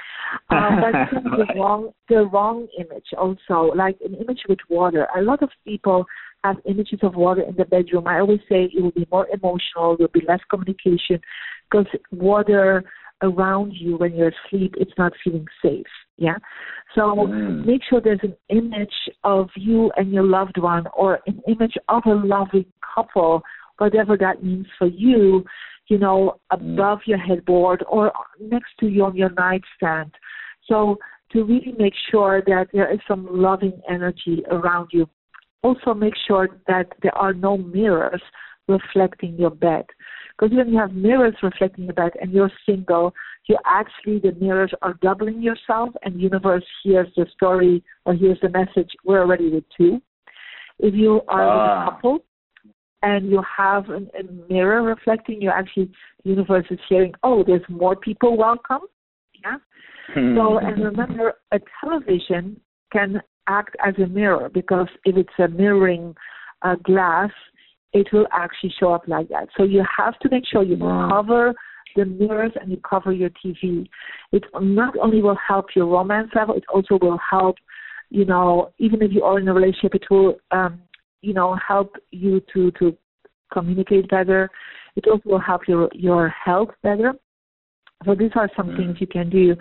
Um, 0.51 0.81
but 0.81 0.93
right. 0.95 1.13
the 1.13 1.55
wrong, 1.57 1.93
the 2.09 2.25
wrong 2.27 2.67
image 2.79 3.07
also, 3.17 3.73
like 3.75 3.97
an 4.05 4.15
image 4.15 4.41
with 4.49 4.59
water. 4.69 5.07
A 5.17 5.23
lot 5.23 5.43
of 5.43 5.51
people 5.65 6.05
have 6.45 6.57
images 6.65 7.01
of 7.03 7.15
water 7.15 7.43
in 7.43 7.55
the 7.57 7.65
bedroom. 7.65 8.07
I 8.07 8.21
always 8.21 8.41
say 8.49 8.71
it 8.73 8.83
will 8.83 8.91
be 8.93 9.07
more 9.11 9.27
emotional, 9.33 9.97
there 9.97 10.09
will 10.13 10.21
be 10.21 10.27
less 10.27 10.41
communication 10.51 11.21
because 11.71 11.87
water 12.11 12.85
around 13.23 13.73
you 13.75 13.97
when 13.97 14.15
you're 14.15 14.33
asleep, 14.47 14.75
it's 14.79 14.93
not 14.97 15.13
feeling 15.23 15.47
safe. 15.63 15.87
Yeah. 16.17 16.37
So 16.95 17.01
mm. 17.01 17.65
make 17.65 17.83
sure 17.89 18.01
there's 18.01 18.21
an 18.23 18.37
image 18.49 18.95
of 19.25 19.49
you 19.57 19.91
and 19.97 20.13
your 20.13 20.25
loved 20.25 20.59
one 20.59 20.85
or 20.97 21.21
an 21.27 21.41
image 21.47 21.75
of 21.89 22.03
a 22.07 22.15
loving 22.15 22.67
couple, 22.95 23.43
whatever 23.79 24.17
that 24.17 24.43
means 24.43 24.67
for 24.79 24.87
you, 24.87 25.45
you 25.89 25.99
know, 25.99 26.39
mm. 26.53 26.57
above 26.75 26.99
mm. 27.01 27.09
your 27.09 27.19
headboard 27.19 27.85
or 27.89 28.13
next 28.41 28.71
to 28.81 28.87
you 28.87 29.05
on 29.05 29.17
your 29.17 29.31
nightstand. 29.31 30.13
So 30.67 30.97
to 31.33 31.45
really 31.45 31.75
make 31.79 31.95
sure 32.11 32.43
that 32.47 32.67
there 32.73 32.93
is 32.93 33.01
some 33.07 33.29
loving 33.31 33.81
energy 33.89 34.43
around 34.51 34.89
you. 34.93 35.09
Also 35.63 35.95
make 35.95 36.15
sure 36.27 36.49
that 36.67 36.87
there 37.03 37.17
are 37.17 37.35
no 37.35 37.57
mirrors 37.57 38.23
reflecting 38.69 39.37
your 39.37 39.51
bed. 39.51 39.85
Because 40.39 40.57
when 40.57 40.71
you 40.71 40.79
have 40.79 40.93
mirrors 40.93 41.35
reflecting 41.43 41.87
the 41.87 41.93
bed 41.93 42.13
and 42.21 42.33
you're 42.33 42.51
single, 42.65 43.13
you 43.49 43.59
actually, 43.67 44.21
the 44.21 44.33
mirrors 44.41 44.73
are 44.81 44.95
doubling 45.03 45.43
yourself 45.43 45.91
and 46.03 46.15
the 46.15 46.21
universe 46.21 46.65
hears 46.83 47.09
the 47.17 47.27
story 47.35 47.83
or 48.07 48.15
hears 48.15 48.39
the 48.41 48.49
message, 48.49 48.91
we're 49.05 49.21
already 49.21 49.51
with 49.51 49.65
two. 49.77 50.01
If 50.79 50.95
you 50.95 51.21
are 51.29 51.45
with 51.45 51.57
a 51.57 51.73
ah. 51.73 51.91
couple 51.91 52.19
and 53.03 53.29
you 53.29 53.43
have 53.57 53.91
an, 53.91 54.09
a 54.19 54.53
mirror 54.53 54.83
reflecting, 54.83 55.43
you 55.43 55.51
actually, 55.51 55.91
the 56.25 56.31
universe 56.31 56.67
is 56.71 56.79
hearing, 56.89 57.13
oh, 57.23 57.45
there's 57.47 57.63
more 57.69 57.97
people 57.97 58.37
welcome. 58.37 58.83
Yeah. 59.43 59.57
So, 60.15 60.59
and 60.59 60.83
remember, 60.83 61.35
a 61.53 61.61
television 61.81 62.61
can 62.93 63.21
act 63.51 63.77
as 63.85 63.95
a 63.99 64.07
mirror 64.07 64.49
because 64.53 64.89
if 65.05 65.17
it's 65.17 65.39
a 65.39 65.49
mirroring 65.49 66.15
uh, 66.63 66.77
glass, 66.85 67.31
it 67.93 68.07
will 68.13 68.27
actually 68.33 68.73
show 68.79 68.93
up 68.93 69.03
like 69.09 69.29
that. 69.29 69.49
So 69.57 69.65
you 69.65 69.85
have 69.99 70.19
to 70.21 70.29
make 70.31 70.45
sure 70.51 70.63
you 70.63 70.77
wow. 70.77 71.09
cover 71.11 71.55
the 71.97 72.05
mirrors 72.05 72.53
and 72.61 72.71
you 72.71 72.79
cover 72.89 73.13
your 73.13 73.31
TV. 73.45 73.89
It 74.33 74.45
not 74.61 74.97
only 74.99 75.23
will 75.23 75.39
help 75.47 75.67
your 75.75 75.87
romance 75.87 76.31
level, 76.35 76.55
it 76.55 76.65
also 76.73 76.99
will 77.03 77.19
help, 77.19 77.57
you 78.11 78.25
know, 78.25 78.73
even 78.79 79.03
if 79.03 79.11
you 79.13 79.25
are 79.25 79.41
in 79.41 79.49
a 79.49 79.55
relationship, 79.55 79.95
it 79.95 80.05
will, 80.11 80.37
um, 80.53 80.81
you 81.23 81.35
know, 81.35 81.57
help 81.67 81.97
you 82.11 82.41
to 82.55 82.71
to 82.73 82.97
communicate 83.53 84.09
better. 84.09 84.49
It 84.97 85.07
also 85.09 85.29
will 85.29 85.41
help 85.41 85.63
your 85.67 85.89
your 85.93 86.29
health 86.29 86.71
better. 86.83 87.13
So 88.05 88.15
these 88.15 88.31
are 88.35 88.49
some 88.57 88.69
mm. 88.69 88.77
things 88.77 88.97
you 89.01 89.07
can 89.07 89.29
do. 89.29 89.57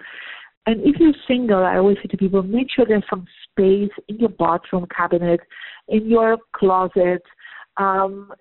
And 0.65 0.81
if 0.81 0.99
you're 0.99 1.13
single, 1.27 1.63
I 1.63 1.77
always 1.77 1.97
say 1.97 2.09
to 2.09 2.17
people, 2.17 2.43
make 2.43 2.67
sure 2.75 2.85
there's 2.87 3.03
some 3.09 3.25
space 3.49 3.91
in 4.07 4.17
your 4.17 4.29
bathroom 4.29 4.85
cabinet, 4.95 5.39
in 5.87 6.09
your 6.09 6.37
closet. 6.53 7.23
Um, 7.77 8.31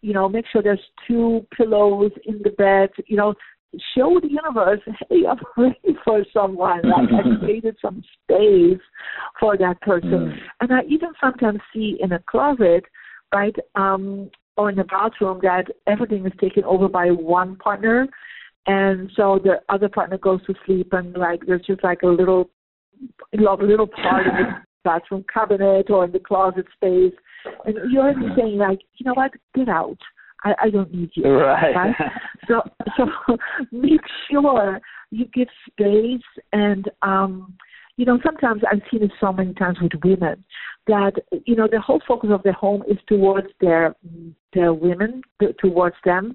you 0.00 0.12
know, 0.12 0.28
make 0.28 0.44
sure 0.52 0.62
there's 0.62 0.80
two 1.06 1.46
pillows 1.56 2.12
in 2.24 2.40
the 2.42 2.50
bed. 2.50 2.90
You 3.06 3.16
know, 3.16 3.34
show 3.96 4.18
the 4.20 4.28
universe, 4.28 4.80
hey, 5.10 5.22
I'm 5.28 5.38
ready 5.56 5.96
for 6.04 6.24
someone. 6.32 6.82
Like 6.82 7.08
I 7.12 7.38
created 7.44 7.76
some 7.82 8.02
space 8.22 8.80
for 9.40 9.56
that 9.56 9.80
person. 9.80 10.10
Mm. 10.10 10.36
And 10.60 10.72
I 10.72 10.82
even 10.88 11.10
sometimes 11.20 11.60
see 11.72 11.98
in 12.00 12.12
a 12.12 12.18
closet, 12.30 12.84
right, 13.34 13.56
um, 13.74 14.30
or 14.56 14.70
in 14.70 14.76
the 14.76 14.84
bathroom 14.84 15.40
that 15.42 15.64
everything 15.86 16.24
is 16.26 16.32
taken 16.40 16.64
over 16.64 16.88
by 16.88 17.08
one 17.08 17.56
partner 17.56 18.06
and 18.66 19.10
so 19.16 19.38
the 19.42 19.60
other 19.68 19.88
partner 19.88 20.18
goes 20.18 20.44
to 20.46 20.54
sleep 20.64 20.92
and 20.92 21.16
like 21.16 21.40
there's 21.46 21.64
just 21.66 21.84
like 21.84 22.02
a 22.02 22.06
little 22.06 22.50
a 23.34 23.36
little 23.36 23.86
part 23.86 24.26
in 24.26 24.32
the 24.32 24.46
bathroom 24.84 25.24
cabinet 25.32 25.90
or 25.90 26.04
in 26.04 26.12
the 26.12 26.18
closet 26.18 26.66
space. 26.74 27.12
And 27.64 27.76
you're 27.92 28.14
saying 28.36 28.58
like 28.58 28.80
you 28.96 29.04
know 29.06 29.14
what? 29.14 29.32
Get 29.54 29.68
out. 29.68 29.98
I 30.44 30.54
i 30.62 30.70
don't 30.70 30.92
need 30.92 31.10
you. 31.14 31.28
Right, 31.30 31.74
right? 31.74 31.94
so 32.48 32.62
so 32.96 33.36
make 33.72 34.00
sure 34.30 34.80
you 35.10 35.26
give 35.26 35.48
space 35.70 36.42
and 36.52 36.90
um 37.02 37.54
you 37.96 38.04
know 38.04 38.18
sometimes 38.24 38.62
i've 38.70 38.82
seen 38.90 39.02
it 39.02 39.12
so 39.20 39.32
many 39.32 39.54
times 39.54 39.78
with 39.80 39.92
women 40.02 40.44
that 40.86 41.12
you 41.46 41.54
know 41.54 41.68
the 41.70 41.80
whole 41.80 42.02
focus 42.06 42.30
of 42.32 42.42
the 42.42 42.52
home 42.52 42.82
is 42.88 42.98
towards 43.08 43.46
their 43.60 43.94
their 44.52 44.72
women 44.72 45.22
towards 45.60 45.96
them 46.04 46.34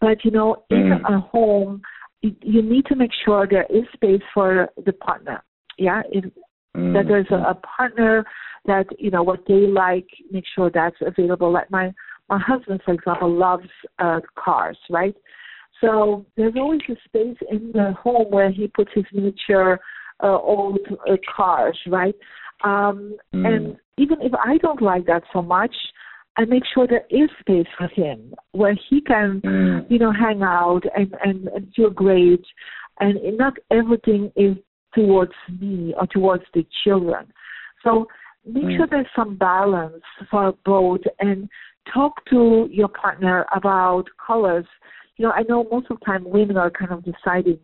but 0.00 0.24
you 0.24 0.30
know, 0.30 0.64
in 0.70 0.90
mm. 0.90 1.16
a 1.16 1.20
home, 1.20 1.82
you 2.22 2.62
need 2.62 2.86
to 2.86 2.96
make 2.96 3.10
sure 3.24 3.46
there 3.46 3.66
is 3.70 3.84
space 3.92 4.22
for 4.34 4.68
the 4.84 4.92
partner. 4.92 5.42
Yeah, 5.78 6.02
if, 6.10 6.24
mm. 6.76 6.92
that 6.92 7.08
there's 7.08 7.30
a, 7.30 7.36
a 7.50 7.54
partner 7.54 8.24
that 8.66 8.86
you 8.98 9.10
know 9.10 9.22
what 9.22 9.40
they 9.46 9.66
like. 9.66 10.06
Make 10.30 10.44
sure 10.54 10.70
that's 10.72 10.96
available. 11.00 11.52
Like 11.52 11.70
my 11.70 11.92
my 12.28 12.38
husband, 12.38 12.80
for 12.84 12.94
example, 12.94 13.30
loves 13.30 13.68
uh, 13.98 14.20
cars, 14.36 14.78
right? 14.90 15.14
So 15.80 16.26
there's 16.36 16.54
always 16.56 16.80
a 16.88 16.94
space 17.06 17.36
in 17.50 17.72
the 17.72 17.94
home 18.00 18.30
where 18.30 18.50
he 18.50 18.68
puts 18.68 18.90
his 18.94 19.04
miniature 19.12 19.80
uh, 20.22 20.38
old 20.38 20.78
uh, 21.10 21.16
cars, 21.34 21.78
right? 21.86 22.14
Um, 22.62 23.16
mm. 23.34 23.46
And 23.46 23.76
even 23.96 24.20
if 24.20 24.32
I 24.34 24.58
don't 24.58 24.82
like 24.82 25.06
that 25.06 25.22
so 25.32 25.40
much, 25.40 25.74
and 26.36 26.48
make 26.48 26.62
sure 26.72 26.86
there 26.86 27.06
is 27.10 27.28
space 27.40 27.66
for 27.76 27.88
him 27.88 28.34
where 28.52 28.76
he 28.88 29.00
can, 29.00 29.40
mm. 29.44 29.90
you 29.90 29.98
know, 29.98 30.12
hang 30.12 30.42
out 30.42 30.82
and, 30.96 31.14
and, 31.24 31.48
and 31.48 31.72
feel 31.74 31.90
great. 31.90 32.44
And 33.00 33.18
not 33.36 33.54
everything 33.70 34.30
is 34.36 34.56
towards 34.94 35.32
me 35.60 35.94
or 35.98 36.06
towards 36.06 36.44
the 36.54 36.66
children. 36.84 37.32
So 37.82 38.06
make 38.46 38.64
mm. 38.64 38.76
sure 38.76 38.86
there's 38.90 39.06
some 39.14 39.36
balance 39.36 40.02
for 40.30 40.54
both 40.64 41.00
and 41.18 41.48
talk 41.92 42.24
to 42.30 42.68
your 42.70 42.88
partner 42.88 43.46
about 43.54 44.04
colors. 44.24 44.66
You 45.16 45.26
know, 45.26 45.32
I 45.32 45.42
know 45.42 45.66
most 45.70 45.90
of 45.90 45.98
the 45.98 46.04
time 46.04 46.24
women 46.24 46.56
are 46.56 46.70
kind 46.70 46.92
of 46.92 47.04
deciding 47.04 47.58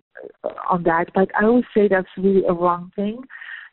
on 0.69 0.83
that, 0.85 1.07
but 1.15 1.29
I 1.39 1.45
always 1.45 1.65
say 1.75 1.89
that's 1.89 2.09
really 2.17 2.45
a 2.49 2.53
wrong 2.53 2.91
thing. 2.97 3.23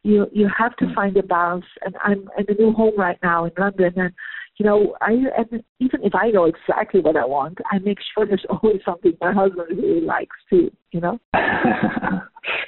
You 0.03 0.27
you 0.33 0.49
have 0.57 0.75
to 0.77 0.85
mm. 0.85 0.95
find 0.95 1.15
a 1.17 1.23
balance. 1.23 1.65
And 1.85 1.95
I'm 2.03 2.29
in 2.37 2.45
a 2.47 2.61
new 2.61 2.73
home 2.73 2.97
right 2.97 3.17
now 3.23 3.45
in 3.45 3.51
London, 3.57 3.93
and 3.95 4.13
you 4.57 4.65
know, 4.65 4.95
I 5.01 5.11
and 5.11 5.63
even 5.79 6.03
if 6.03 6.13
I 6.13 6.29
know 6.29 6.45
exactly 6.45 6.99
what 6.99 7.17
I 7.17 7.25
want, 7.25 7.57
I 7.71 7.79
make 7.79 7.97
sure 8.13 8.25
there's 8.25 8.45
always 8.49 8.81
something 8.85 9.13
my 9.19 9.33
husband 9.33 9.77
really 9.77 10.01
likes 10.01 10.35
too. 10.49 10.71
You 10.91 11.01
know. 11.01 11.19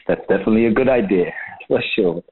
That's 0.08 0.22
definitely 0.22 0.66
a 0.68 0.74
good 0.74 0.90
idea 0.90 1.32
for 1.68 1.82
sure. 1.96 2.24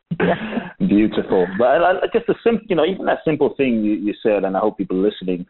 Beautiful, 0.79 1.47
but 1.57 1.65
I, 1.65 1.91
I, 1.91 2.07
just 2.13 2.29
a 2.29 2.35
simple, 2.43 2.65
you 2.69 2.75
know, 2.75 2.85
even 2.85 3.05
that 3.05 3.19
simple 3.25 3.55
thing 3.57 3.83
you, 3.83 3.93
you 3.93 4.13
said, 4.21 4.43
and 4.43 4.55
I 4.55 4.59
hope 4.59 4.77
people 4.77 4.97
listening, 4.97 5.45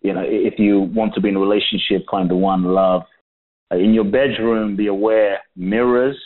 you 0.00 0.14
know, 0.14 0.22
if 0.24 0.58
you 0.58 0.80
want 0.80 1.14
to 1.14 1.20
be 1.20 1.28
in 1.28 1.36
a 1.36 1.40
relationship, 1.40 2.06
find 2.10 2.30
the 2.30 2.34
one, 2.34 2.64
love. 2.64 3.02
Uh, 3.70 3.76
in 3.76 3.92
your 3.92 4.04
bedroom, 4.04 4.76
be 4.76 4.86
aware 4.86 5.40
mirrors 5.54 6.18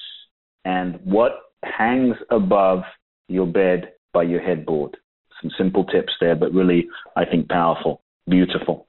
and 0.65 1.01
what 1.05 1.33
hangs 1.65 2.17
above 2.31 2.83
your 3.29 3.47
bed 3.47 3.93
by 4.13 4.23
your 4.23 4.41
headboard 4.41 4.97
some 5.41 5.51
simple 5.57 5.85
tips 5.85 6.13
there, 6.21 6.35
but 6.35 6.53
really, 6.53 6.89
I 7.17 7.25
think, 7.25 7.49
powerful. 7.49 8.03
Beautiful. 8.29 8.87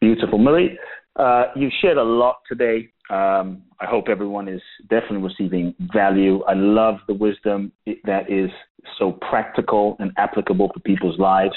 Beautiful. 0.00 0.38
Marie, 0.38 0.78
uh, 1.16 1.46
you've 1.54 1.72
shared 1.80 1.98
a 1.98 2.02
lot 2.02 2.36
today. 2.48 2.88
Um, 3.10 3.62
I 3.80 3.86
hope 3.86 4.08
everyone 4.08 4.48
is 4.48 4.62
definitely 4.88 5.28
receiving 5.28 5.74
value. 5.92 6.42
I 6.44 6.54
love 6.54 6.96
the 7.08 7.14
wisdom 7.14 7.72
that 8.04 8.30
is 8.30 8.50
so 8.98 9.12
practical 9.12 9.96
and 9.98 10.12
applicable 10.16 10.70
for 10.72 10.80
people's 10.80 11.18
lives. 11.18 11.54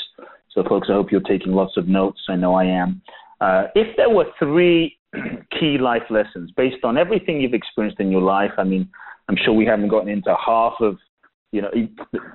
So, 0.52 0.64
folks, 0.68 0.88
I 0.90 0.94
hope 0.94 1.12
you're 1.12 1.22
taking 1.22 1.54
lots 1.54 1.78
of 1.78 1.88
notes. 1.88 2.22
I 2.30 2.36
know 2.36 2.56
I 2.56 2.66
am. 2.66 3.02
Uh, 3.40 3.66
if 3.76 3.96
there 3.98 4.10
were 4.10 4.26
three 4.40 4.98
key 5.60 5.78
life 5.78 6.04
lessons 6.10 6.52
based 6.56 6.84
on 6.84 6.98
everything 6.98 7.42
you've 7.42 7.54
experienced 7.54 8.00
in 8.00 8.12
your 8.12 8.22
life, 8.22 8.52
I 8.58 8.64
mean, 8.64 8.90
I'm 9.30 9.38
sure 9.44 9.54
we 9.54 9.66
haven't 9.66 9.90
gotten 9.90 10.10
into 10.10 10.36
half 10.46 10.74
of, 10.80 10.98
you 11.52 11.62
know, 11.62 11.72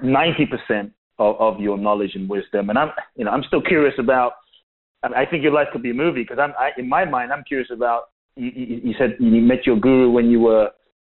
90% 0.02 0.90
of, 1.18 1.36
of 1.40 1.60
your 1.60 1.78
knowledge 1.78 2.12
and 2.14 2.28
wisdom. 2.28 2.70
And 2.70 2.78
I'm, 2.78 2.90
you 3.16 3.24
know, 3.24 3.30
I'm 3.30 3.44
still 3.46 3.62
curious 3.62 3.94
about. 3.98 4.32
I, 5.02 5.08
mean, 5.08 5.16
I 5.16 5.30
think 5.30 5.44
your 5.44 5.52
life 5.52 5.68
could 5.72 5.82
be 5.82 5.90
a 5.90 5.94
movie 5.94 6.22
because 6.22 6.38
I'm, 6.40 6.52
I, 6.58 6.70
in 6.76 6.88
my 6.88 7.04
mind, 7.04 7.32
I'm 7.32 7.44
curious 7.44 7.68
about. 7.72 8.04
You, 8.36 8.50
you, 8.54 8.80
you 8.84 8.94
said 8.98 9.16
you 9.18 9.42
met 9.42 9.66
your 9.66 9.78
guru 9.78 10.10
when 10.10 10.30
you 10.30 10.40
were 10.40 10.70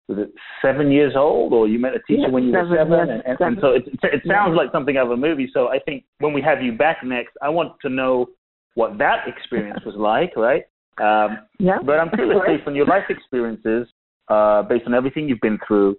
was 0.08 0.18
it 0.18 0.34
seven 0.60 0.90
years 0.90 1.14
old, 1.16 1.52
or 1.52 1.68
you 1.68 1.78
met 1.78 1.92
a 1.94 2.00
teacher 2.00 2.30
when 2.30 2.44
you 2.44 2.52
seven, 2.52 2.70
were 2.70 2.76
seven? 2.76 3.08
Yes, 3.08 3.22
and, 3.24 3.38
seven. 3.38 3.52
and, 3.54 3.58
so 3.60 3.68
it, 3.70 3.84
it 4.12 4.22
sounds 4.26 4.56
like 4.56 4.72
something 4.72 4.96
of 4.96 5.10
a 5.10 5.16
movie. 5.16 5.48
So 5.52 5.68
I 5.68 5.78
think 5.78 6.04
when 6.18 6.32
we 6.32 6.42
have 6.42 6.62
you 6.62 6.72
back 6.72 6.98
next, 7.04 7.32
I 7.40 7.48
want 7.48 7.72
to 7.82 7.88
know 7.88 8.26
what 8.74 8.98
that 8.98 9.28
experience 9.28 9.80
was 9.84 9.94
like, 9.96 10.36
right? 10.36 10.64
Um, 11.00 11.38
yeah. 11.58 11.78
But 11.84 12.00
I'm 12.00 12.10
curious, 12.10 12.42
based 12.46 12.66
on 12.66 12.74
your 12.74 12.86
life 12.86 13.04
experiences, 13.08 13.88
uh, 14.28 14.62
based 14.62 14.86
on 14.86 14.94
everything 14.94 15.28
you've 15.28 15.40
been 15.40 15.58
through, 15.66 15.96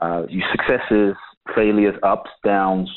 uh, 0.00 0.22
your 0.28 0.46
successes, 0.52 1.16
failures, 1.54 1.94
ups, 2.02 2.30
downs, 2.44 2.88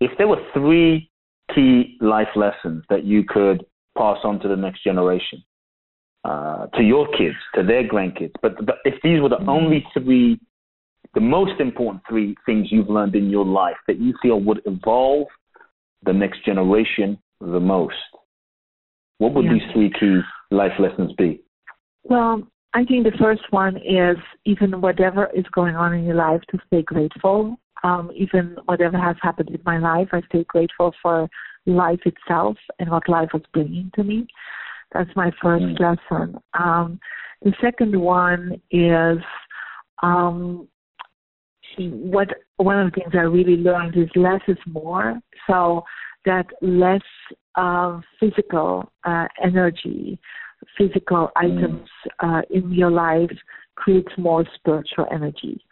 if 0.00 0.10
there 0.18 0.28
were 0.28 0.42
three 0.54 1.10
key 1.54 1.96
life 2.00 2.28
lessons 2.34 2.84
that 2.88 3.04
you 3.04 3.24
could 3.24 3.64
pass 3.96 4.18
on 4.24 4.40
to 4.40 4.48
the 4.48 4.56
next 4.56 4.82
generation, 4.82 5.42
uh, 6.24 6.66
to 6.68 6.82
your 6.82 7.06
kids, 7.16 7.36
to 7.54 7.62
their 7.62 7.86
grandkids, 7.86 8.32
but, 8.42 8.54
but 8.64 8.76
if 8.84 8.94
these 9.02 9.20
were 9.20 9.28
the 9.28 9.44
only 9.48 9.84
three, 9.94 10.38
the 11.14 11.20
most 11.20 11.60
important 11.60 12.02
three 12.08 12.34
things 12.46 12.68
you've 12.70 12.90
learned 12.90 13.14
in 13.14 13.30
your 13.30 13.44
life 13.44 13.76
that 13.86 13.98
you 13.98 14.14
feel 14.22 14.40
would 14.40 14.60
evolve 14.66 15.26
the 16.04 16.12
next 16.12 16.44
generation 16.44 17.18
the 17.40 17.60
most, 17.60 17.94
what 19.18 19.34
would 19.34 19.46
yeah. 19.46 19.54
these 19.54 19.62
three 19.72 19.90
key 19.98 20.20
life 20.50 20.72
lessons 20.78 21.12
be? 21.18 21.42
Well, 22.04 22.42
I 22.72 22.84
think 22.84 23.04
the 23.04 23.18
first 23.18 23.42
one 23.50 23.76
is 23.78 24.16
even 24.44 24.80
whatever 24.80 25.28
is 25.34 25.44
going 25.52 25.74
on 25.74 25.92
in 25.94 26.04
your 26.04 26.14
life 26.14 26.40
to 26.50 26.58
stay 26.68 26.82
grateful 26.82 27.58
um, 27.82 28.10
even 28.14 28.56
whatever 28.66 28.98
has 28.98 29.16
happened 29.22 29.50
in 29.50 29.60
my 29.64 29.78
life, 29.78 30.08
I 30.12 30.20
stay 30.28 30.44
grateful 30.44 30.94
for 31.02 31.28
life 31.66 32.00
itself 32.04 32.56
and 32.78 32.90
what 32.90 33.08
life 33.08 33.30
was 33.32 33.42
bringing 33.52 33.90
to 33.94 34.04
me. 34.04 34.26
That's 34.92 35.10
my 35.14 35.30
first 35.42 35.64
mm. 35.64 35.80
lesson. 35.80 36.38
Um, 36.58 37.00
the 37.42 37.52
second 37.60 37.98
one 37.98 38.60
is 38.70 39.18
um, 40.02 40.68
what 41.78 42.28
one 42.56 42.78
of 42.78 42.92
the 42.92 43.00
things 43.00 43.12
I 43.14 43.22
really 43.22 43.56
learned 43.56 43.96
is 43.96 44.08
less 44.14 44.40
is 44.48 44.58
more. 44.66 45.18
So 45.46 45.84
that 46.26 46.46
less 46.60 47.00
uh, 47.54 48.00
physical 48.18 48.90
uh, 49.04 49.26
energy, 49.42 50.18
physical 50.76 51.30
mm. 51.36 51.36
items 51.36 51.88
uh, 52.20 52.42
in 52.50 52.72
your 52.72 52.90
life 52.90 53.30
creates 53.76 54.12
more 54.18 54.44
spiritual 54.54 55.06
energy. 55.10 55.64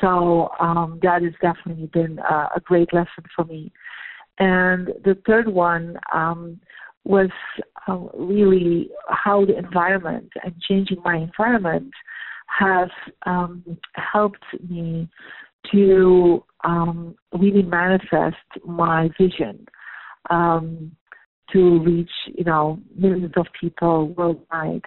So 0.00 0.50
um, 0.58 0.98
that 1.02 1.22
has 1.22 1.32
definitely 1.42 1.86
been 1.92 2.18
a, 2.18 2.48
a, 2.56 2.60
great 2.64 2.92
lesson 2.92 3.24
for 3.34 3.44
me. 3.44 3.70
And 4.38 4.88
the 5.04 5.16
third 5.26 5.48
one 5.48 5.98
um, 6.14 6.60
was 7.04 7.30
uh, 7.86 7.98
really 8.14 8.90
how 9.08 9.44
the 9.44 9.58
environment 9.58 10.30
and 10.42 10.54
changing 10.68 11.02
my 11.04 11.16
environment 11.16 11.92
has 12.46 12.88
um, 13.26 13.62
helped 13.94 14.44
me 14.68 15.08
to 15.72 16.44
um, 16.64 17.14
really 17.32 17.62
manifest 17.62 18.36
my 18.64 19.08
vision 19.18 19.66
um, 20.30 20.92
to 21.52 21.80
reach, 21.80 22.10
you 22.26 22.44
know, 22.44 22.78
millions 22.96 23.32
of 23.36 23.46
people 23.60 24.08
worldwide 24.16 24.84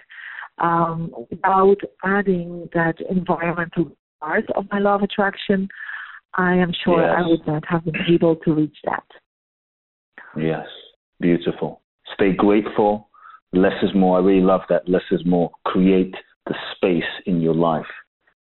um, 0.58 1.12
without 1.30 1.76
adding 2.04 2.68
that 2.74 2.94
environmental 3.10 3.92
part 4.24 4.50
of 4.54 4.66
my 4.70 4.78
law 4.78 4.96
of 4.96 5.02
attraction. 5.02 5.68
I 6.34 6.54
am 6.54 6.72
sure 6.84 7.00
yes. 7.00 7.14
I 7.16 7.28
would 7.28 7.46
not 7.46 7.64
have 7.68 7.84
been 7.84 7.94
able 8.08 8.36
to 8.36 8.54
reach 8.54 8.76
that. 8.84 9.04
Yes, 10.36 10.66
beautiful. 11.20 11.80
Stay 12.14 12.32
grateful. 12.32 13.08
Less 13.52 13.80
is 13.82 13.90
more. 13.94 14.18
I 14.18 14.22
really 14.22 14.44
love 14.44 14.62
that. 14.68 14.88
Less 14.88 15.02
is 15.12 15.24
more. 15.24 15.50
Create 15.64 16.14
the 16.46 16.54
space 16.74 17.12
in 17.26 17.40
your 17.40 17.54
life 17.54 17.86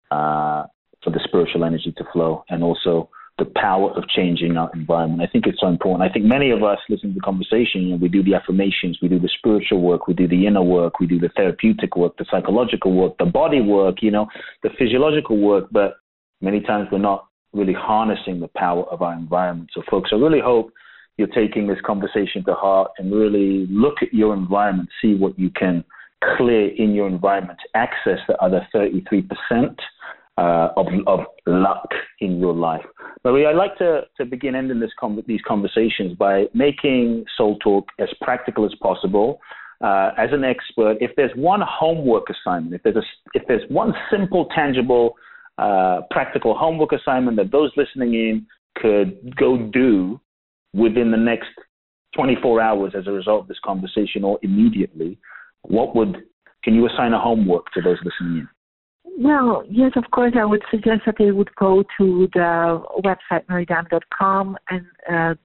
uh, 0.10 0.64
for 1.04 1.12
the 1.12 1.20
spiritual 1.24 1.64
energy 1.64 1.94
to 1.98 2.04
flow 2.12 2.44
and 2.50 2.64
also 2.64 3.10
the 3.44 3.52
power 3.60 3.92
of 3.92 4.08
changing 4.08 4.56
our 4.58 4.72
environment. 4.74 5.22
I 5.22 5.28
think 5.28 5.46
it's 5.48 5.60
so 5.60 5.68
important. 5.68 6.10
I 6.10 6.14
think 6.14 6.26
many 6.26 6.52
of 6.52 6.64
us 6.64 6.78
listening 6.90 7.14
to 7.14 7.20
the 7.20 7.26
conversation, 7.26 7.82
you 7.82 7.90
know, 7.92 7.96
we 7.98 8.08
do 8.08 8.24
the 8.24 8.36
affirmations, 8.36 9.00
we 9.02 9.10
do 9.10 9.20
the 9.20 9.30
spiritual 9.38 9.82
work, 9.82 10.08
we 10.08 10.14
do 10.14 10.28
the 10.28 10.48
inner 10.48 10.64
work, 10.64 11.00
we 11.00 11.08
do 11.08 11.20
the 11.20 11.30
therapeutic 11.36 11.96
work, 11.96 12.16
the 12.18 12.26
psychological 12.32 12.94
work, 12.94 13.18
the 13.18 13.26
body 13.26 13.62
work, 13.62 13.98
you 14.02 14.12
know, 14.12 14.28
the 14.62 14.70
physiological 14.80 15.38
work, 15.38 15.66
but 15.72 15.96
many 16.42 16.62
times 16.62 16.88
we're 16.92 17.00
not 17.00 17.28
really 17.52 17.74
harnessing 17.74 18.40
the 18.40 18.50
power 18.56 18.84
of 18.86 19.02
our 19.02 19.14
environment. 19.14 19.70
So 19.74 19.84
folks, 19.90 20.12
I 20.14 20.16
really 20.16 20.42
hope 20.42 20.72
you're 21.18 21.28
taking 21.28 21.68
this 21.68 21.80
conversation 21.86 22.44
to 22.46 22.54
heart 22.54 22.92
and 22.98 23.12
really 23.12 23.68
look 23.70 23.96
at 24.02 24.14
your 24.14 24.34
environment, 24.34 24.90
see 25.02 25.16
what 25.16 25.38
you 25.38 25.50
can 25.50 25.84
clear 26.38 26.70
in 26.78 26.94
your 26.94 27.08
environment 27.08 27.60
access 27.76 28.20
the 28.28 28.38
other 28.42 28.66
33% 28.74 29.28
uh, 30.38 30.70
of, 30.78 30.88
of 31.08 31.20
luck 31.46 31.90
in 32.20 32.40
your 32.40 32.54
life. 32.54 32.84
Marie, 33.24 33.46
I'd 33.46 33.56
like 33.56 33.78
to, 33.78 34.02
to 34.18 34.26
begin 34.26 34.56
ending 34.56 34.80
this 34.80 34.92
com- 35.00 35.24
these 35.28 35.42
conversations 35.48 36.16
by 36.18 36.46
making 36.54 37.26
Soul 37.38 37.58
Talk 37.60 37.86
as 38.00 38.10
practical 38.22 38.66
as 38.66 38.74
possible. 38.82 39.40
Uh, 39.82 40.12
as 40.18 40.30
an 40.32 40.44
expert, 40.46 40.96
if 41.02 41.12
there's 41.18 41.32
one 41.36 41.60
homework 41.62 42.24
assignment, 42.30 42.74
if 42.74 42.82
there's 42.84 42.96
a, 42.96 43.04
if 43.34 43.44
there's 43.48 43.64
one 43.70 43.94
simple, 44.10 44.48
tangible, 44.56 45.14
uh, 45.58 46.02
practical 46.10 46.58
homework 46.58 46.94
assignment 46.94 47.38
that 47.38 47.52
those 47.52 47.70
listening 47.76 48.14
in 48.14 48.48
could 48.76 49.36
go 49.36 49.58
do 49.58 50.20
within 50.74 51.12
the 51.12 51.18
next 51.18 51.50
24 52.16 52.62
hours 52.62 52.94
as 52.98 53.08
a 53.08 53.12
result 53.12 53.42
of 53.42 53.48
this 53.48 53.60
conversation 53.64 54.24
or 54.24 54.40
immediately, 54.42 55.18
what 55.64 55.96
would 55.96 56.24
can 56.64 56.74
you 56.74 56.88
assign 56.88 57.14
a 57.14 57.20
homework 57.20 57.66
to 57.74 57.82
those 57.82 57.98
listening 58.06 58.40
in? 58.40 58.48
Well, 59.18 59.64
yes, 59.70 59.92
of 59.96 60.06
course, 60.12 60.34
I 60.40 60.46
would 60.46 60.64
suggest 60.72 61.02
that 61.06 61.16
they 61.20 61.32
would 61.32 61.54
go 61.56 61.84
to 62.00 62.28
the 62.34 62.84
website 63.04 63.46
mariediamond.com 63.46 64.58
and 64.70 64.86
uh, 65.12 65.36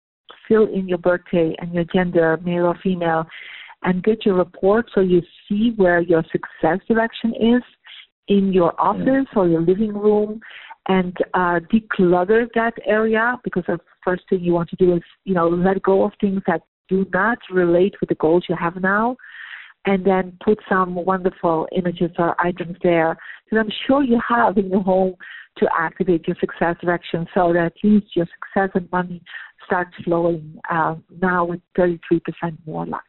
fill 0.47 0.67
in 0.73 0.89
your 0.89 0.99
birthday 0.99 1.55
and 1.59 1.75
your 1.75 1.85
gender, 1.85 2.39
male 2.43 2.65
or 2.65 2.79
female, 2.83 3.27
and 3.83 4.03
get 4.03 4.25
your 4.25 4.37
report 4.37 4.87
so 4.95 5.01
you 5.01 5.23
see 5.49 5.73
where 5.77 6.01
your 6.01 6.25
success 6.33 6.79
direction 6.89 7.35
is 7.35 7.63
in 8.29 8.53
your 8.53 8.79
office 8.81 9.27
or 9.37 9.49
your 9.49 9.61
living 9.61 9.93
room 9.93 10.41
and 10.89 11.17
uh, 11.35 11.61
declutter 11.73 12.47
that 12.55 12.73
area 12.87 13.39
because 13.45 13.65
the 13.67 13.79
first 14.03 14.23
thing 14.29 14.41
you 14.41 14.53
want 14.53 14.69
to 14.71 14.77
do 14.77 14.95
is, 14.95 15.03
you 15.25 15.35
know, 15.35 15.49
let 15.49 15.83
go 15.83 16.05
of 16.05 16.13
things 16.21 16.41
that 16.47 16.63
do 16.89 17.07
not 17.13 17.39
relate 17.51 17.95
with 18.01 18.09
the 18.09 18.15
goals 18.17 18.45
you 18.49 18.57
have 18.59 18.77
now 18.81 19.15
and 19.87 20.05
then 20.05 20.37
put 20.45 20.59
some 20.69 20.95
wonderful 20.95 21.69
images 21.77 22.11
or 22.19 22.41
items 22.41 22.77
there 22.83 23.17
that 23.51 23.59
I'm 23.59 23.71
sure 23.87 24.03
you 24.03 24.21
have 24.29 24.59
in 24.59 24.71
your 24.71 24.83
home 24.83 25.15
to 25.59 25.69
activate 25.77 26.27
your 26.27 26.37
success 26.41 26.77
direction 26.81 27.27
so 27.35 27.53
that 27.53 27.67
at 27.67 27.73
least 27.83 28.15
your 28.15 28.27
success 28.27 28.71
and 28.75 28.91
money 28.93 29.23
starts 29.65 29.91
flowing 30.05 30.59
uh, 30.71 30.95
now 31.21 31.45
with 31.45 31.61
33% 31.77 32.21
more 32.67 32.87
luck. 32.87 33.03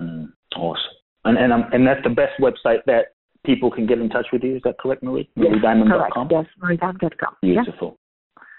Mm, 0.00 0.28
awesome. 0.56 0.82
And 1.24 1.36
and, 1.36 1.52
um, 1.52 1.64
and 1.72 1.86
that's 1.86 2.02
the 2.04 2.10
best 2.10 2.40
website 2.40 2.84
that 2.86 3.14
people 3.44 3.70
can 3.70 3.86
get 3.86 3.98
in 3.98 4.08
touch 4.08 4.26
with 4.32 4.42
you. 4.42 4.56
Is 4.56 4.62
that 4.64 4.78
correct, 4.78 5.02
Marie? 5.02 5.28
Yes, 5.36 5.52
MarieDiamond.com? 5.64 6.28
Yes, 6.30 6.46
MarieDiamond.com. 6.62 7.34
Beautiful. 7.42 7.98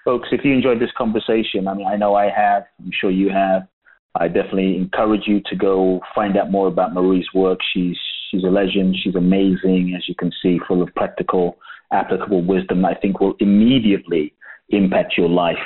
Folks, 0.06 0.30
if 0.32 0.42
you 0.44 0.54
enjoyed 0.54 0.80
this 0.80 0.90
conversation, 0.98 1.68
I 1.68 1.74
mean, 1.74 1.88
I 1.88 1.96
know 1.96 2.16
I 2.16 2.30
have. 2.30 2.64
I'm 2.80 2.92
sure 3.00 3.12
you 3.12 3.30
have. 3.30 3.68
I 4.16 4.28
definitely 4.28 4.78
encourage 4.78 5.24
you 5.28 5.42
to 5.46 5.56
go 5.56 6.02
find 6.16 6.38
out 6.38 6.52
more 6.52 6.68
about 6.68 6.94
Marie's 6.94 7.28
work. 7.34 7.60
She's 7.74 7.98
she's 8.30 8.44
a 8.44 8.48
legend. 8.48 8.96
She's 9.04 9.16
amazing, 9.16 9.94
as 9.96 10.08
you 10.08 10.16
can 10.16 10.32
see, 10.42 10.60
full 10.68 10.82
of 10.82 10.94
practical, 10.96 11.58
applicable 11.92 12.44
wisdom. 12.44 12.86
I 12.86 12.96
think 12.96 13.20
will 13.20 13.36
immediately 13.40 14.34
impact 14.70 15.14
your 15.18 15.30
life 15.30 15.58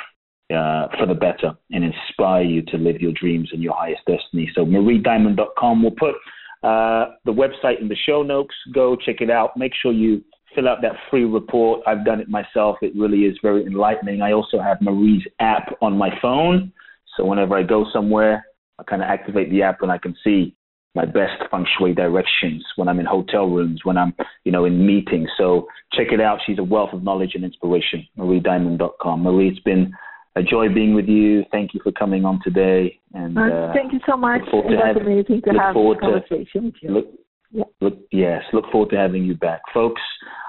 uh, 0.50 0.88
for 0.98 1.06
the 1.06 1.14
better 1.14 1.56
and 1.70 1.84
inspire 1.84 2.42
you 2.42 2.62
to 2.62 2.76
live 2.76 3.00
your 3.00 3.12
dreams 3.12 3.50
and 3.52 3.62
your 3.62 3.74
highest 3.74 4.02
destiny. 4.06 4.50
So 4.54 4.64
mariediamond.com. 4.64 5.82
We'll 5.82 5.92
put 5.92 6.14
uh, 6.62 7.14
the 7.24 7.32
website 7.32 7.80
in 7.80 7.88
the 7.88 7.96
show 8.06 8.22
notes. 8.22 8.54
Go 8.74 8.96
check 8.96 9.20
it 9.20 9.30
out. 9.30 9.56
Make 9.56 9.72
sure 9.80 9.92
you 9.92 10.22
fill 10.54 10.68
out 10.68 10.82
that 10.82 10.92
free 11.10 11.24
report. 11.24 11.80
I've 11.86 12.04
done 12.04 12.20
it 12.20 12.28
myself. 12.28 12.76
It 12.82 12.92
really 12.94 13.24
is 13.24 13.36
very 13.42 13.64
enlightening. 13.66 14.22
I 14.22 14.32
also 14.32 14.60
have 14.60 14.80
Marie's 14.80 15.24
app 15.40 15.76
on 15.82 15.96
my 15.96 16.10
phone. 16.20 16.72
So 17.16 17.24
whenever 17.24 17.56
I 17.56 17.62
go 17.62 17.86
somewhere, 17.92 18.44
I 18.78 18.82
kind 18.84 19.02
of 19.02 19.08
activate 19.08 19.50
the 19.50 19.62
app 19.62 19.82
and 19.82 19.92
I 19.92 19.98
can 19.98 20.14
see 20.24 20.56
my 20.94 21.04
best 21.04 21.42
feng 21.50 21.66
shui 21.76 21.92
directions 21.92 22.64
when 22.76 22.88
I'm 22.88 23.00
in 23.00 23.06
hotel 23.06 23.46
rooms, 23.46 23.80
when 23.84 23.96
I'm, 23.96 24.14
you 24.44 24.52
know, 24.52 24.64
in 24.64 24.86
meetings. 24.86 25.28
So 25.36 25.66
check 25.92 26.08
it 26.12 26.20
out. 26.20 26.38
She's 26.46 26.58
a 26.58 26.62
wealth 26.62 26.90
of 26.92 27.02
knowledge 27.02 27.32
and 27.34 27.44
inspiration. 27.44 28.06
MarieDiamond.com. 28.16 29.22
Marie, 29.22 29.48
it's 29.48 29.58
been 29.60 29.92
a 30.36 30.42
joy 30.42 30.68
being 30.72 30.94
with 30.94 31.06
you. 31.06 31.44
Thank 31.50 31.74
you 31.74 31.80
for 31.82 31.92
coming 31.92 32.24
on 32.24 32.40
today. 32.44 33.00
And 33.12 33.36
uh, 33.36 33.72
thank 33.72 33.92
you 33.92 34.00
so 34.08 34.16
much. 34.16 34.42
It 34.42 34.52
was 34.52 34.96
amazing 35.00 35.42
to 35.42 35.50
have 35.58 35.74
this 35.74 36.00
conversation 36.00 36.62
to, 36.62 36.68
with 36.70 36.74
you. 36.82 36.90
Look, 36.90 37.06
yeah. 37.50 37.64
Look, 37.80 37.98
yes, 38.10 38.42
look 38.52 38.64
forward 38.72 38.90
to 38.90 38.96
having 38.96 39.24
you 39.24 39.34
back. 39.34 39.60
Folks, 39.72 40.02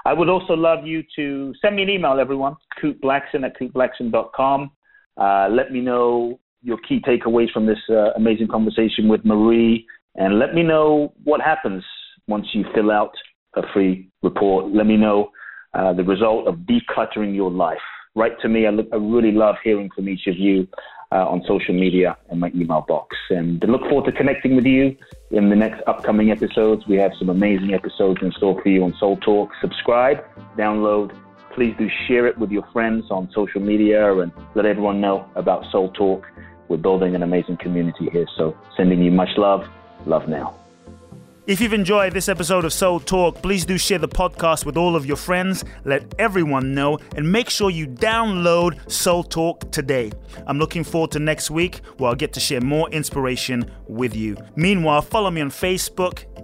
I 0.04 0.12
would 0.12 0.28
also 0.28 0.54
love 0.54 0.84
you 0.84 1.04
to 1.14 1.54
send 1.62 1.76
me 1.76 1.84
an 1.84 1.88
email, 1.88 2.18
everyone, 2.18 2.56
Kute 2.82 3.00
Blackson 3.00 3.44
at 3.44 3.58
kuteblackson.com. 3.60 4.72
Uh, 5.16 5.48
let 5.48 5.70
me 5.70 5.80
know 5.80 6.40
your 6.66 6.78
key 6.78 7.00
takeaways 7.00 7.50
from 7.52 7.64
this 7.66 7.78
uh, 7.88 8.10
amazing 8.16 8.48
conversation 8.48 9.08
with 9.08 9.24
Marie, 9.24 9.86
and 10.16 10.38
let 10.38 10.52
me 10.52 10.62
know 10.62 11.12
what 11.22 11.40
happens 11.40 11.84
once 12.26 12.46
you 12.52 12.64
fill 12.74 12.90
out 12.90 13.14
a 13.54 13.62
free 13.72 14.08
report. 14.22 14.74
Let 14.74 14.86
me 14.86 14.96
know 14.96 15.30
uh, 15.74 15.92
the 15.92 16.02
result 16.02 16.48
of 16.48 16.56
decluttering 16.72 17.34
your 17.34 17.52
life. 17.52 17.78
Write 18.16 18.40
to 18.40 18.48
me. 18.48 18.66
I, 18.66 18.70
look, 18.70 18.88
I 18.92 18.96
really 18.96 19.30
love 19.30 19.56
hearing 19.62 19.90
from 19.94 20.08
each 20.08 20.26
of 20.26 20.36
you 20.36 20.66
uh, 21.12 21.28
on 21.28 21.42
social 21.46 21.74
media 21.74 22.16
and 22.30 22.40
my 22.40 22.50
email 22.54 22.84
box. 22.88 23.16
And 23.30 23.62
I 23.62 23.68
look 23.68 23.82
forward 23.82 24.06
to 24.06 24.12
connecting 24.12 24.56
with 24.56 24.66
you 24.66 24.96
in 25.30 25.50
the 25.50 25.56
next 25.56 25.82
upcoming 25.86 26.30
episodes. 26.32 26.84
We 26.88 26.96
have 26.96 27.12
some 27.18 27.28
amazing 27.28 27.74
episodes 27.74 28.20
in 28.22 28.32
store 28.32 28.60
for 28.60 28.68
you 28.68 28.82
on 28.82 28.94
Soul 28.98 29.18
Talk. 29.18 29.50
Subscribe, 29.60 30.24
download. 30.58 31.16
Please 31.54 31.74
do 31.78 31.88
share 32.06 32.26
it 32.26 32.36
with 32.38 32.50
your 32.50 32.66
friends 32.72 33.04
on 33.10 33.30
social 33.32 33.60
media 33.60 34.18
and 34.18 34.32
let 34.54 34.66
everyone 34.66 35.00
know 35.00 35.28
about 35.36 35.64
Soul 35.70 35.90
Talk. 35.92 36.26
We're 36.68 36.76
building 36.78 37.14
an 37.14 37.22
amazing 37.22 37.58
community 37.58 38.08
here. 38.10 38.26
So 38.36 38.56
sending 38.76 39.02
you 39.02 39.10
much 39.10 39.30
love. 39.36 39.66
Love 40.06 40.28
now. 40.28 40.58
If 41.46 41.60
you've 41.60 41.72
enjoyed 41.72 42.12
this 42.12 42.28
episode 42.28 42.64
of 42.64 42.72
Soul 42.72 42.98
Talk, 42.98 43.40
please 43.40 43.64
do 43.64 43.78
share 43.78 43.98
the 43.98 44.08
podcast 44.08 44.66
with 44.66 44.76
all 44.76 44.96
of 44.96 45.06
your 45.06 45.16
friends, 45.16 45.64
let 45.84 46.12
everyone 46.18 46.74
know, 46.74 46.98
and 47.14 47.30
make 47.30 47.50
sure 47.50 47.70
you 47.70 47.86
download 47.86 48.90
Soul 48.90 49.22
Talk 49.22 49.70
today. 49.70 50.10
I'm 50.48 50.58
looking 50.58 50.82
forward 50.82 51.12
to 51.12 51.20
next 51.20 51.52
week 51.52 51.82
where 51.98 52.10
I'll 52.10 52.16
get 52.16 52.32
to 52.32 52.40
share 52.40 52.60
more 52.60 52.90
inspiration 52.90 53.70
with 53.86 54.16
you. 54.16 54.36
Meanwhile, 54.56 55.02
follow 55.02 55.30
me 55.30 55.40
on 55.40 55.50
Facebook, 55.50 56.24